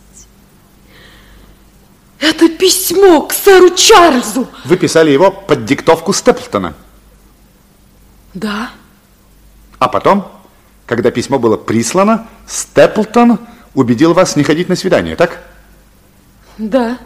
Это 2.22 2.48
письмо 2.48 3.24
к 3.24 3.34
сэру 3.34 3.76
Чарльзу. 3.76 4.48
Вы 4.64 4.78
писали 4.78 5.12
его 5.12 5.30
под 5.30 5.66
диктовку 5.66 6.14
Степлтона. 6.14 6.74
Да. 8.34 8.72
А 9.78 9.90
потом, 9.90 10.39
когда 10.90 11.12
письмо 11.12 11.38
было 11.38 11.56
прислано, 11.56 12.28
Степлтон 12.48 13.38
убедил 13.76 14.16
вас 14.16 14.36
не 14.36 14.44
ходить 14.44 14.70
на 14.70 14.76
свидание, 14.76 15.16
так? 15.16 15.40
Да. 16.58 16.98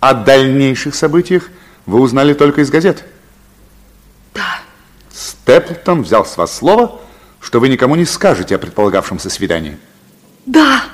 О 0.00 0.12
дальнейших 0.12 0.94
событиях 0.94 1.48
вы 1.86 1.98
узнали 1.98 2.34
только 2.34 2.60
из 2.60 2.68
газет? 2.68 3.06
Да. 4.34 4.60
Степлтон 5.10 6.02
взял 6.02 6.26
с 6.26 6.36
вас 6.36 6.54
слово, 6.54 7.00
что 7.40 7.58
вы 7.58 7.70
никому 7.70 7.96
не 7.96 8.04
скажете 8.04 8.56
о 8.56 8.58
предполагавшемся 8.58 9.30
свидании. 9.30 9.78
Да. 10.44 10.84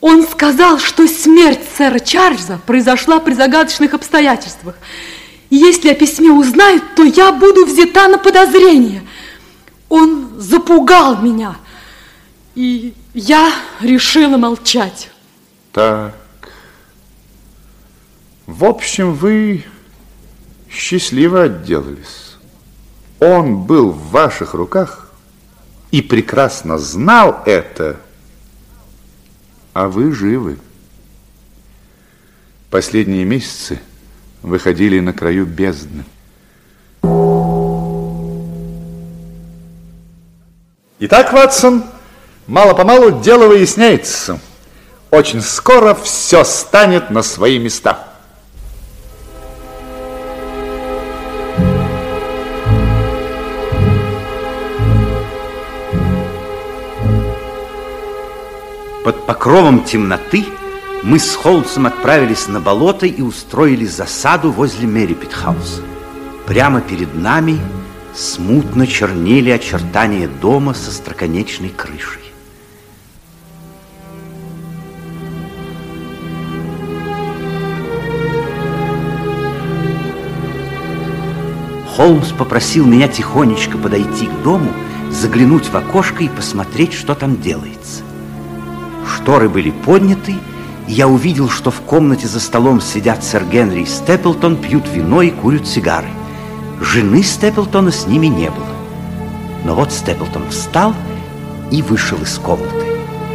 Он 0.00 0.24
сказал, 0.24 0.78
что 0.78 1.08
смерть 1.08 1.62
сэра 1.76 1.98
Чарльза 1.98 2.60
произошла 2.64 3.18
при 3.18 3.34
загадочных 3.34 3.92
обстоятельствах. 3.92 4.76
Если 5.50 5.88
о 5.88 5.96
письме 5.96 6.30
узнают, 6.30 6.94
то 6.94 7.02
я 7.02 7.32
буду 7.32 7.66
взята 7.66 8.06
на 8.06 8.18
подозрение. 8.18 9.02
Он 9.88 10.38
запугал 10.38 11.20
меня, 11.22 11.56
и 12.54 12.94
я 13.14 13.52
решила 13.80 14.36
молчать. 14.36 15.10
Так. 15.72 16.14
В 18.46 18.64
общем, 18.64 19.14
вы 19.14 19.64
счастливо 20.70 21.44
отделались. 21.44 22.36
Он 23.20 23.62
был 23.64 23.90
в 23.90 24.10
ваших 24.10 24.54
руках, 24.54 25.10
и 25.90 26.02
прекрасно 26.02 26.78
знал 26.78 27.42
это, 27.46 28.00
а 29.72 29.88
вы 29.88 30.12
живы. 30.12 30.58
Последние 32.70 33.24
месяцы 33.24 33.80
выходили 34.42 35.00
на 35.00 35.12
краю 35.12 35.46
бездны. 35.46 36.04
Итак, 41.00 41.32
Ватсон, 41.32 41.84
мало-помалу 42.48 43.20
дело 43.20 43.46
выясняется. 43.46 44.40
Очень 45.12 45.42
скоро 45.42 45.94
все 45.94 46.42
станет 46.42 47.10
на 47.10 47.22
свои 47.22 47.60
места. 47.60 48.08
Под 59.04 59.24
покровом 59.24 59.84
темноты 59.84 60.46
мы 61.04 61.20
с 61.20 61.36
Холмсом 61.36 61.86
отправились 61.86 62.48
на 62.48 62.60
болото 62.60 63.06
и 63.06 63.22
устроили 63.22 63.86
засаду 63.86 64.50
возле 64.50 64.88
Мэри 64.88 65.14
Питхауса. 65.14 65.80
Прямо 66.44 66.80
перед 66.80 67.14
нами 67.14 67.60
смутно 68.18 68.84
чернели 68.86 69.50
очертания 69.50 70.28
дома 70.28 70.74
со 70.74 70.90
строконечной 70.90 71.68
крышей. 71.68 72.22
Холмс 81.94 82.32
попросил 82.32 82.86
меня 82.86 83.06
тихонечко 83.08 83.78
подойти 83.78 84.26
к 84.26 84.42
дому, 84.42 84.72
заглянуть 85.10 85.66
в 85.66 85.76
окошко 85.76 86.24
и 86.24 86.28
посмотреть, 86.28 86.94
что 86.94 87.14
там 87.14 87.40
делается. 87.40 88.02
Шторы 89.06 89.48
были 89.48 89.70
подняты, 89.70 90.34
и 90.88 90.92
я 90.92 91.06
увидел, 91.06 91.48
что 91.48 91.70
в 91.70 91.80
комнате 91.82 92.26
за 92.26 92.40
столом 92.40 92.80
сидят 92.80 93.22
сэр 93.22 93.44
Генри 93.44 93.82
и 93.82 93.86
Степлтон, 93.86 94.56
пьют 94.56 94.88
вино 94.92 95.22
и 95.22 95.30
курят 95.30 95.66
сигары. 95.66 96.08
Жены 96.80 97.22
Степлтона 97.22 97.90
с 97.90 98.06
ними 98.06 98.26
не 98.26 98.50
было. 98.50 98.66
Но 99.64 99.74
вот 99.74 99.92
Степлтон 99.92 100.48
встал 100.50 100.94
и 101.70 101.82
вышел 101.82 102.18
из 102.22 102.38
комнаты. 102.38 102.86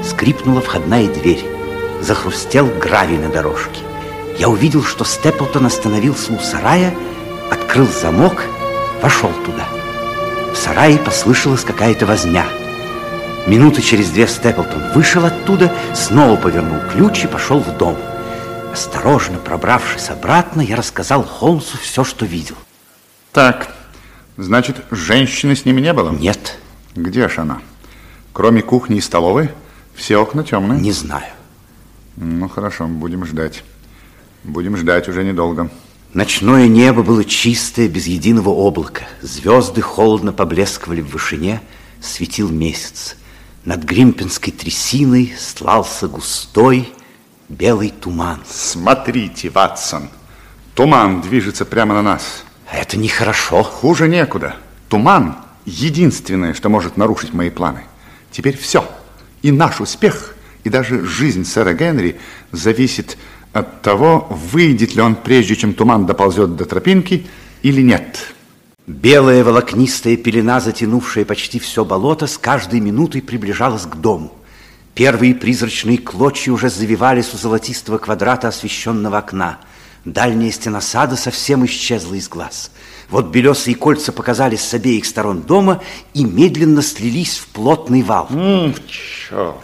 Скрипнула 0.03 0.61
входная 0.61 1.07
дверь. 1.07 1.45
Захрустел 2.01 2.67
гравий 2.67 3.17
на 3.17 3.29
дорожке. 3.29 3.81
Я 4.39 4.49
увидел, 4.49 4.83
что 4.83 5.03
Степлтон 5.03 5.65
остановился 5.65 6.33
у 6.33 6.39
сарая, 6.39 6.93
открыл 7.51 7.87
замок, 7.87 8.43
вошел 9.01 9.29
туда. 9.45 9.67
В 10.53 10.57
сарае 10.57 10.97
послышалась 10.97 11.63
какая-то 11.63 12.05
возня. 12.05 12.45
Минуты 13.45 13.81
через 13.81 14.09
две 14.09 14.27
Степлтон 14.27 14.91
вышел 14.95 15.25
оттуда, 15.25 15.71
снова 15.93 16.37
повернул 16.37 16.79
ключ 16.93 17.25
и 17.25 17.27
пошел 17.27 17.59
в 17.59 17.77
дом. 17.77 17.97
Осторожно 18.71 19.37
пробравшись 19.37 20.09
обратно, 20.09 20.61
я 20.61 20.77
рассказал 20.77 21.23
Холмсу 21.23 21.77
все, 21.77 22.03
что 22.03 22.25
видел. 22.25 22.55
Так, 23.33 23.75
значит, 24.37 24.85
женщины 24.91 25.55
с 25.55 25.65
ними 25.65 25.81
не 25.81 25.91
было? 25.91 26.11
Нет. 26.11 26.59
Где 26.95 27.27
же 27.27 27.41
она? 27.41 27.61
Кроме 28.31 28.61
кухни 28.61 28.97
и 28.97 29.01
столовой, 29.01 29.49
все 29.95 30.17
окна 30.17 30.43
темные? 30.43 30.79
Не 30.79 30.91
знаю. 30.91 31.33
Ну, 32.15 32.47
хорошо, 32.47 32.87
будем 32.87 33.25
ждать. 33.25 33.63
Будем 34.43 34.77
ждать 34.77 35.09
уже 35.09 35.23
недолго. 35.23 35.71
Ночное 36.13 36.67
небо 36.67 37.01
было 37.01 37.25
чистое, 37.25 37.87
без 37.87 38.05
единого 38.05 38.49
облака. 38.49 39.05
Звезды 39.23 39.81
холодно 39.81 40.31
поблескивали 40.31 41.01
в 41.01 41.09
вышине, 41.09 41.59
светил 42.01 42.49
месяц. 42.49 43.15
Над 43.65 43.83
Гримпинской 43.83 44.53
трясиной 44.53 45.33
слался 45.39 46.07
густой 46.07 46.87
белый 47.49 47.89
туман. 47.89 48.41
Смотрите, 48.47 49.49
Ватсон, 49.49 50.09
туман 50.75 51.21
движется 51.21 51.65
прямо 51.65 51.95
на 51.95 52.03
нас. 52.03 52.43
Это 52.73 52.97
нехорошо. 52.97 53.61
Хуже 53.61 54.07
некуда. 54.07 54.55
Туман– 54.89 55.37
единственное, 55.65 56.55
что 56.55 56.69
может 56.69 56.97
нарушить 56.97 57.31
мои 57.33 57.51
планы. 57.51 57.83
Теперь 58.31 58.57
все. 58.57 58.83
И 59.43 59.51
наш 59.51 59.79
успех, 59.79 60.35
и 60.63 60.69
даже 60.69 61.05
жизнь 61.05 61.45
сэра 61.45 61.73
Генри 61.73 62.19
зависит 62.51 63.17
от 63.53 63.83
того, 63.83 64.27
выйдет 64.31 64.95
ли 64.95 65.01
он, 65.01 65.15
прежде 65.15 65.55
чем 65.55 65.75
туман 65.75 66.07
доползет 66.07 66.55
до 66.55 66.65
тропинки, 66.65 67.27
или 67.61 67.81
нет. 67.81 68.33
Белая 68.87 69.43
волокнистая 69.43 70.17
пелена, 70.17 70.59
затянувшая 70.59 71.25
почти 71.25 71.59
все 71.59 71.85
болото, 71.85 72.25
с 72.25 72.39
каждой 72.39 72.79
минутой 72.79 73.21
приближалась 73.21 73.85
к 73.85 73.95
дому. 73.97 74.33
Первые 74.95 75.35
призрачные 75.35 75.99
клочья 75.99 76.51
уже 76.51 76.69
завивались 76.69 77.33
у 77.35 77.37
золотистого 77.37 77.99
квадрата 77.99 78.47
освещенного 78.47 79.19
окна. 79.19 79.59
Дальняя 80.05 80.51
стена 80.51 80.81
сада 80.81 81.15
совсем 81.15 81.65
исчезла 81.65 82.15
из 82.15 82.27
глаз. 82.27 82.71
Вот 83.09 83.27
белесые 83.27 83.75
кольца 83.75 84.11
показались 84.11 84.61
с 84.61 84.73
обеих 84.73 85.05
сторон 85.05 85.41
дома 85.41 85.81
и 86.13 86.25
медленно 86.25 86.81
слились 86.81 87.37
в 87.37 87.47
плотный 87.47 88.01
вал. 88.01 88.27
М, 88.31 88.73
черт, 88.87 89.55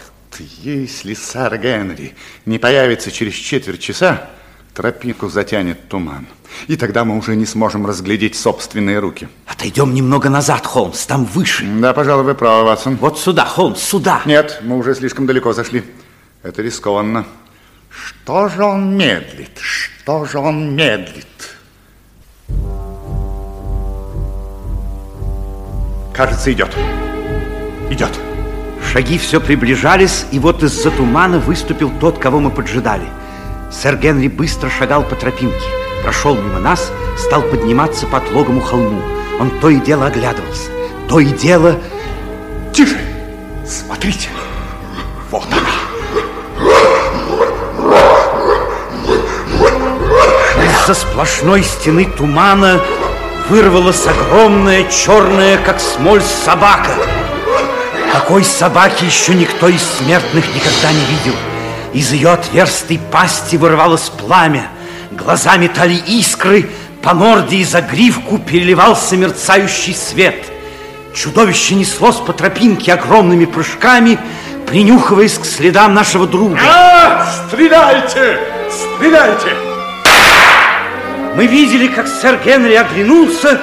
если 0.61 1.13
сэр 1.13 1.57
Генри 1.57 2.15
не 2.45 2.57
появится 2.57 3.11
через 3.11 3.33
четверть 3.33 3.81
часа, 3.81 4.29
тропинку 4.73 5.27
затянет 5.27 5.89
туман. 5.89 6.25
И 6.67 6.77
тогда 6.77 7.03
мы 7.03 7.17
уже 7.17 7.35
не 7.35 7.45
сможем 7.45 7.85
разглядеть 7.85 8.35
собственные 8.35 8.99
руки. 8.99 9.27
Отойдем 9.45 9.93
немного 9.93 10.29
назад, 10.29 10.65
Холмс, 10.65 11.05
там 11.05 11.25
выше. 11.25 11.65
Да, 11.79 11.93
пожалуй, 11.93 12.23
вы 12.23 12.33
правы, 12.33 12.63
Ватсон. 12.63 12.95
Вот 12.95 13.19
сюда, 13.19 13.45
Холмс, 13.45 13.81
сюда. 13.81 14.21
Нет, 14.25 14.59
мы 14.63 14.77
уже 14.77 14.95
слишком 14.95 15.25
далеко 15.27 15.51
зашли. 15.51 15.83
Это 16.43 16.61
рискованно. 16.61 17.25
Что 17.89 18.47
же 18.47 18.63
он 18.63 18.95
медлит? 18.95 19.57
Что 19.59 20.25
же 20.25 20.39
он 20.39 20.75
медлит? 20.75 21.25
Кажется, 26.13 26.51
идет. 26.51 26.75
Идет. 27.89 28.11
Шаги 28.91 29.17
все 29.17 29.39
приближались, 29.39 30.25
и 30.31 30.39
вот 30.39 30.63
из-за 30.63 30.91
тумана 30.91 31.39
выступил 31.39 31.91
тот, 31.99 32.17
кого 32.17 32.39
мы 32.39 32.49
поджидали. 32.49 33.05
Сэр 33.71 33.97
Генри 33.97 34.27
быстро 34.27 34.69
шагал 34.69 35.03
по 35.03 35.15
тропинке, 35.15 35.65
прошел 36.03 36.35
мимо 36.35 36.59
нас, 36.59 36.91
стал 37.17 37.43
подниматься 37.43 38.07
по 38.07 38.17
отлогому 38.17 38.61
холму. 38.61 39.01
Он 39.39 39.51
то 39.59 39.69
и 39.69 39.79
дело 39.79 40.07
оглядывался, 40.07 40.71
то 41.07 41.19
и 41.19 41.27
дело... 41.27 41.79
Тише! 42.73 42.99
Смотрите! 43.65 44.29
Вот 45.29 45.45
она! 45.51 45.58
Из-за 50.89 51.01
сплошной 51.01 51.61
стены 51.61 52.05
тумана 52.05 52.81
вырвалась 53.47 54.07
огромная, 54.07 54.85
черная, 54.89 55.59
как 55.59 55.79
смоль, 55.79 56.23
собака. 56.23 56.89
Такой 58.11 58.43
собаки 58.43 59.05
еще 59.05 59.35
никто 59.35 59.67
из 59.67 59.83
смертных 59.83 60.47
никогда 60.47 60.91
не 60.91 61.05
видел. 61.05 61.35
Из 61.93 62.11
ее 62.11 62.31
отверстой 62.31 62.99
пасти 63.11 63.55
вырывалось 63.55 64.09
пламя, 64.09 64.65
глаза 65.11 65.57
метали 65.57 65.93
искры, 65.93 66.67
по 67.03 67.13
морде 67.13 67.57
и 67.57 67.65
за 67.65 67.81
гривку 67.81 68.39
переливался 68.39 69.15
мерцающий 69.15 69.93
свет. 69.93 70.43
Чудовище 71.13 71.75
неслось 71.75 72.17
по 72.17 72.33
тропинке 72.33 72.93
огромными 72.93 73.45
прыжками, 73.45 74.17
принюхиваясь 74.65 75.37
к 75.37 75.45
следам 75.45 75.93
нашего 75.93 76.25
друга. 76.25 76.57
А, 76.67 77.27
стреляйте! 77.47 78.39
Стреляйте! 78.71 79.68
Мы 81.39 81.47
видели, 81.47 81.87
как 81.87 82.05
сэр 82.05 82.37
Генри 82.43 82.73
оглянулся, 82.73 83.61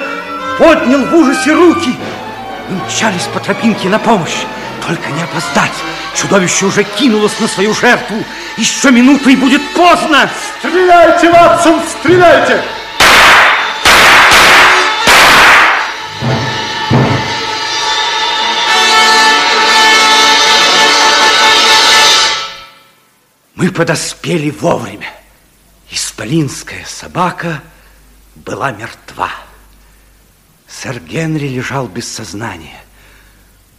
поднял 0.57 1.05
в 1.05 1.13
ужасе 1.13 1.53
руки 1.53 1.91
и 1.91 2.73
мчались 2.73 3.27
по 3.31 3.39
тропинке 3.39 3.87
на 3.87 3.99
помощь. 3.99 4.45
Только 4.87 5.11
не 5.11 5.21
опоздать. 5.21 5.75
Чудовище 6.15 6.65
уже 6.65 6.83
кинулось 6.83 7.39
на 7.39 7.47
свою 7.47 7.75
жертву. 7.75 8.15
Еще 8.57 8.89
минута 8.89 9.29
и 9.29 9.35
будет 9.35 9.61
поздно. 9.75 10.27
Стреляйте, 10.57 11.29
Ватсон, 11.29 11.79
стреляйте! 11.99 12.63
Мы 23.53 23.69
подоспели 23.69 24.49
вовремя. 24.49 25.11
Исполинская 26.17 26.83
собака 26.83 27.61
была 28.33 28.71
мертва. 28.71 29.29
Сэр 30.67 30.99
Генри 30.99 31.47
лежал 31.47 31.87
без 31.87 32.11
сознания. 32.11 32.81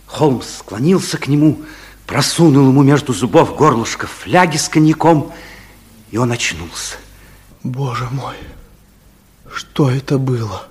Холмс 0.06 0.58
склонился 0.58 1.18
к 1.18 1.26
нему, 1.26 1.60
просунул 2.06 2.68
ему 2.68 2.84
между 2.84 3.12
зубов 3.12 3.56
горлышко 3.56 4.06
фляги 4.06 4.56
с 4.56 4.68
коньяком, 4.68 5.34
и 6.12 6.16
он 6.16 6.30
очнулся. 6.30 6.98
Боже 7.64 8.06
мой, 8.12 8.36
что 9.52 9.90
это 9.90 10.16
было? 10.16 10.68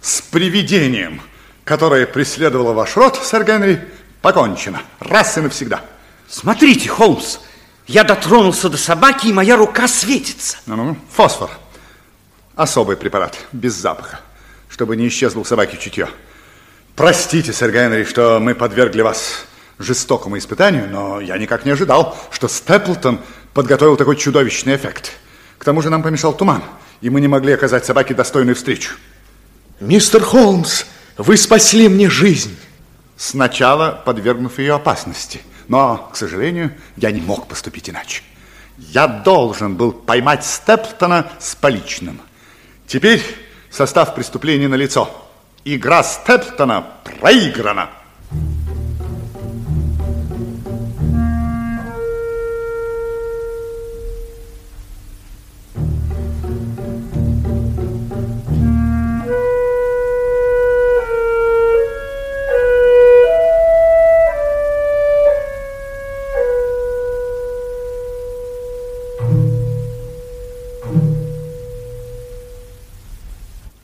С 0.00 0.22
привидением, 0.22 1.20
которое 1.64 2.06
преследовало 2.06 2.72
ваш 2.72 2.96
род, 2.96 3.20
сэр 3.22 3.44
Генри, 3.44 3.86
покончено. 4.22 4.80
Раз 5.00 5.36
и 5.36 5.42
навсегда. 5.42 5.84
Смотрите, 6.28 6.88
Холмс, 6.88 7.40
я 7.86 8.04
дотронулся 8.04 8.68
до 8.68 8.76
собаки, 8.76 9.28
и 9.28 9.32
моя 9.32 9.56
рука 9.56 9.88
светится. 9.88 10.58
Ну-ну, 10.66 10.96
фосфор. 11.10 11.50
Особый 12.56 12.96
препарат, 12.96 13.36
без 13.52 13.74
запаха, 13.74 14.20
чтобы 14.68 14.96
не 14.96 15.08
исчезло 15.08 15.40
у 15.40 15.44
собаки 15.44 15.76
чутье. 15.76 16.08
Простите, 16.94 17.52
сэр 17.52 17.72
Генри, 17.72 18.04
что 18.04 18.38
мы 18.40 18.54
подвергли 18.54 19.02
вас 19.02 19.46
жестокому 19.78 20.38
испытанию, 20.38 20.88
но 20.88 21.20
я 21.20 21.36
никак 21.36 21.64
не 21.64 21.72
ожидал, 21.72 22.16
что 22.30 22.46
Степлтон 22.46 23.20
подготовил 23.52 23.96
такой 23.96 24.16
чудовищный 24.16 24.76
эффект. 24.76 25.12
К 25.58 25.64
тому 25.64 25.82
же 25.82 25.90
нам 25.90 26.02
помешал 26.02 26.32
туман, 26.32 26.62
и 27.00 27.10
мы 27.10 27.20
не 27.20 27.28
могли 27.28 27.52
оказать 27.52 27.84
собаке 27.84 28.14
достойную 28.14 28.54
встречу. 28.54 28.94
Мистер 29.80 30.22
Холмс, 30.22 30.84
вы 31.16 31.36
спасли 31.36 31.88
мне 31.88 32.08
жизнь. 32.08 32.56
Сначала 33.16 34.02
подвергнув 34.04 34.58
ее 34.58 34.74
опасности, 34.74 35.40
Но, 35.68 36.10
к 36.12 36.16
сожалению, 36.16 36.72
я 36.96 37.10
не 37.10 37.20
мог 37.20 37.48
поступить 37.48 37.90
иначе. 37.90 38.22
Я 38.76 39.06
должен 39.06 39.76
был 39.76 39.92
поймать 39.92 40.44
Степлтона 40.44 41.30
с 41.38 41.54
поличным. 41.54 42.20
Теперь 42.86 43.22
состав 43.70 44.14
преступления 44.14 44.68
налицо. 44.68 45.08
Игра 45.64 46.02
Степлтона 46.02 46.86
проиграна. 47.04 47.90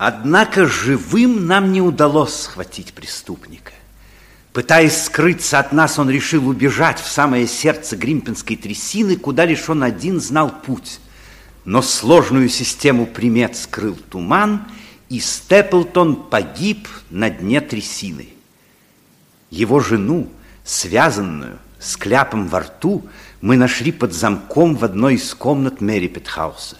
Однако 0.02 0.64
живым 0.64 1.46
нам 1.46 1.72
не 1.72 1.82
удалось 1.82 2.34
схватить 2.34 2.94
преступника. 2.94 3.72
Пытаясь 4.54 5.02
скрыться 5.02 5.58
от 5.58 5.72
нас, 5.72 5.98
он 5.98 6.08
решил 6.08 6.48
убежать 6.48 6.98
в 6.98 7.06
самое 7.06 7.46
сердце 7.46 7.98
Гримпинской 7.98 8.56
трясины, 8.56 9.16
куда 9.16 9.44
лишь 9.44 9.68
он 9.68 9.82
один 9.82 10.18
знал 10.18 10.54
путь. 10.62 11.00
Но 11.66 11.82
сложную 11.82 12.48
систему 12.48 13.04
примет 13.04 13.58
скрыл 13.58 13.94
туман, 13.94 14.64
и 15.10 15.20
Степлтон 15.20 16.16
погиб 16.16 16.88
на 17.10 17.28
дне 17.28 17.60
трясины. 17.60 18.30
Его 19.50 19.80
жену, 19.80 20.30
связанную, 20.64 21.58
с 21.78 21.98
кляпом 21.98 22.48
во 22.48 22.60
рту, 22.60 23.06
мы 23.42 23.58
нашли 23.58 23.92
под 23.92 24.14
замком 24.14 24.76
в 24.76 24.82
одной 24.82 25.16
из 25.16 25.34
комнат 25.34 25.82
Мэри 25.82 26.08
Петхауса. 26.08 26.78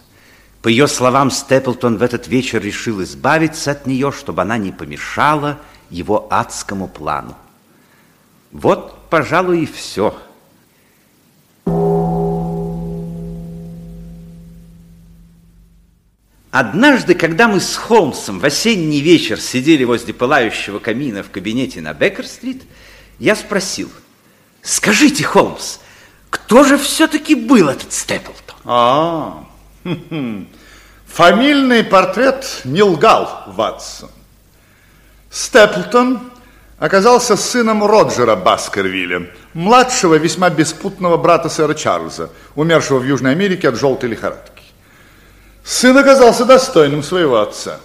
По 0.62 0.68
ее 0.68 0.88
словам, 0.88 1.30
Степлтон 1.30 1.96
в 1.96 2.02
этот 2.02 2.28
вечер 2.28 2.62
решил 2.62 3.02
избавиться 3.02 3.70
от 3.70 3.86
нее, 3.86 4.12
чтобы 4.12 4.42
она 4.42 4.58
не 4.58 4.72
помешала 4.72 5.58
его 5.88 6.26
адскому 6.30 6.86
плану. 6.86 7.34
Вот, 8.52 9.08
пожалуй, 9.08 9.62
и 9.62 9.66
все. 9.66 10.14
Однажды, 16.50 17.14
когда 17.14 17.46
мы 17.46 17.60
с 17.60 17.76
Холмсом 17.76 18.40
в 18.40 18.44
осенний 18.44 19.00
вечер 19.00 19.40
сидели 19.40 19.84
возле 19.84 20.12
пылающего 20.12 20.80
камина 20.80 21.22
в 21.22 21.30
кабинете 21.30 21.80
на 21.80 21.94
Беккер-стрит, 21.94 22.64
я 23.18 23.36
спросил, 23.36 23.88
скажите, 24.60 25.22
Холмс, 25.22 25.78
кто 26.28 26.64
же 26.64 26.76
все-таки 26.76 27.36
был 27.36 27.68
этот 27.68 27.92
Степлтон? 27.92 28.56
А, 28.64 29.46
Фамильный 31.07 31.85
портрет 31.85 32.61
не 32.65 32.82
лгал, 32.82 33.44
Ватсон. 33.48 34.11
Степлтон 35.31 36.20
оказался 36.78 37.36
сыном 37.36 37.85
Роджера 37.85 38.36
Баскервилля, 38.36 39.31
младшего 39.55 40.15
весьма 40.16 40.51
беспутного 40.51 41.16
брата 41.16 41.48
сэра 41.48 41.74
Чарльза, 41.74 42.31
умершего 42.55 42.98
в 42.98 43.05
Южной 43.05 43.32
Америке 43.32 43.69
от 43.69 43.77
желтой 43.77 44.09
лихорадки. 44.09 44.62
Сын 45.62 45.97
оказался 45.97 46.44
достойным 46.44 47.02
своего 47.02 47.40
отца. 47.40 47.81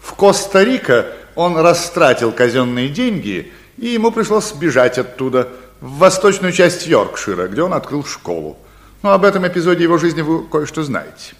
В 0.00 0.14
Коста-Рико 0.14 1.06
он 1.34 1.56
растратил 1.56 2.32
казенные 2.32 2.88
деньги, 2.88 3.52
и 3.76 3.88
ему 3.88 4.10
пришлось 4.10 4.52
бежать 4.52 4.98
оттуда 4.98 5.48
в 5.80 5.98
восточную 5.98 6.52
часть 6.52 6.86
Йоркшира, 6.86 7.48
где 7.48 7.62
он 7.62 7.74
открыл 7.74 8.04
школу. 8.04 8.58
Но 9.02 9.12
об 9.12 9.24
этом 9.24 9.46
эпизоде 9.46 9.84
его 9.84 9.98
жизни 9.98 10.22
вы 10.22 10.44
кое-что 10.46 10.82
знаете. 10.82 11.34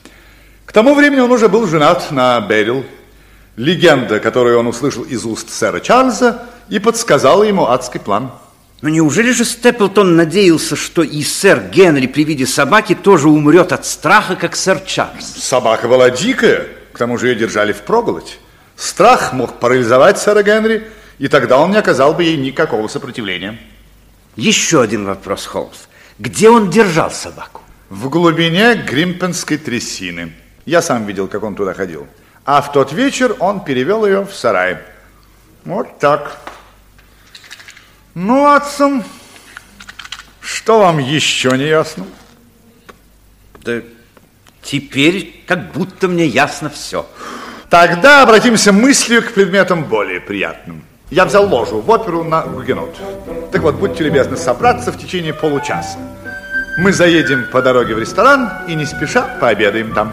К 0.65 0.73
тому 0.73 0.95
времени 0.95 1.21
он 1.21 1.31
уже 1.31 1.49
был 1.49 1.67
женат 1.67 2.11
на 2.11 2.41
Берил, 2.41 2.85
легенда, 3.57 4.21
которую 4.21 4.59
он 4.59 4.67
услышал 4.67 5.03
из 5.05 5.25
уст 5.25 5.51
сэра 5.51 5.81
Чарльза, 5.81 6.43
и 6.69 6.79
подсказала 6.79 7.43
ему 7.43 7.67
адский 7.69 8.01
план. 8.01 8.33
Но 8.83 8.89
неужели 8.89 9.31
же 9.33 9.45
Степлтон 9.45 10.17
надеялся, 10.17 10.77
что 10.77 11.03
и 11.03 11.23
сэр 11.23 11.71
Генри 11.71 12.07
при 12.07 12.25
виде 12.25 12.47
собаки 12.47 12.95
тоже 12.95 13.29
умрет 13.29 13.73
от 13.73 13.87
страха, 13.87 14.37
как 14.37 14.55
сэр 14.55 14.81
Чарльз? 14.81 15.25
Собака 15.25 15.89
была 15.89 16.11
дикая, 16.11 16.67
к 16.93 16.99
тому 16.99 17.17
же 17.17 17.29
ее 17.29 17.37
держали 17.37 17.73
в 17.73 17.83
проголодь. 17.83 18.39
Страх 18.77 19.33
мог 19.33 19.59
парализовать 19.59 20.19
сэра 20.19 20.43
Генри, 20.43 20.87
и 21.19 21.29
тогда 21.29 21.59
он 21.59 21.71
не 21.71 21.79
оказал 21.79 22.13
бы 22.13 22.25
ей 22.25 22.37
никакого 22.37 22.89
сопротивления. 22.89 23.59
Еще 24.37 24.83
один 24.83 25.07
вопрос, 25.07 25.47
Холмс. 25.47 25.87
Где 26.19 26.49
он 26.49 26.71
держал 26.71 27.11
собаку? 27.11 27.61
В 27.91 28.09
глубине 28.09 28.75
Гримпенской 28.75 29.59
трясины. 29.59 30.33
Я 30.65 30.83
сам 30.83 31.07
видел, 31.07 31.29
как 31.29 31.43
он 31.43 31.55
туда 31.55 31.75
ходил. 31.75 32.09
А 32.45 32.63
в 32.63 32.73
тот 32.73 32.93
вечер 32.93 33.37
он 33.39 33.63
перевел 33.63 34.07
ее 34.07 34.25
в 34.25 34.35
сарай. 34.35 34.79
Вот 35.65 35.99
так. 35.99 36.41
Ну, 38.15 38.47
Атсон, 38.47 39.05
что 40.41 40.79
вам 40.79 40.99
еще 40.99 41.51
не 41.59 41.67
ясно? 41.67 42.07
Да 43.63 43.83
теперь 44.63 45.45
как 45.47 45.73
будто 45.73 46.09
мне 46.09 46.27
ясно 46.27 46.71
все. 46.71 47.07
Тогда 47.69 48.23
обратимся 48.23 48.73
мыслью 48.73 49.23
к 49.23 49.33
предметам 49.33 49.85
более 49.85 50.21
приятным. 50.21 50.86
Я 51.11 51.25
взял 51.25 51.47
ложу 51.47 51.81
в 51.81 51.89
оперу 51.89 52.25
на 52.25 52.43
Гугенот. 52.43 52.97
Так 53.53 53.63
вот, 53.63 53.77
будьте 53.77 54.03
любезны 54.03 54.37
собраться 54.37 54.91
в 54.91 54.99
течение 54.99 55.33
получаса. 55.33 55.99
Мы 56.79 56.93
заедем 56.93 57.47
по 57.53 57.63
дороге 57.63 57.95
в 57.95 57.99
ресторан 58.01 58.51
и 58.67 58.75
не 58.75 58.85
спеша 58.85 59.39
пообедаем 59.41 59.95
там. 59.95 60.13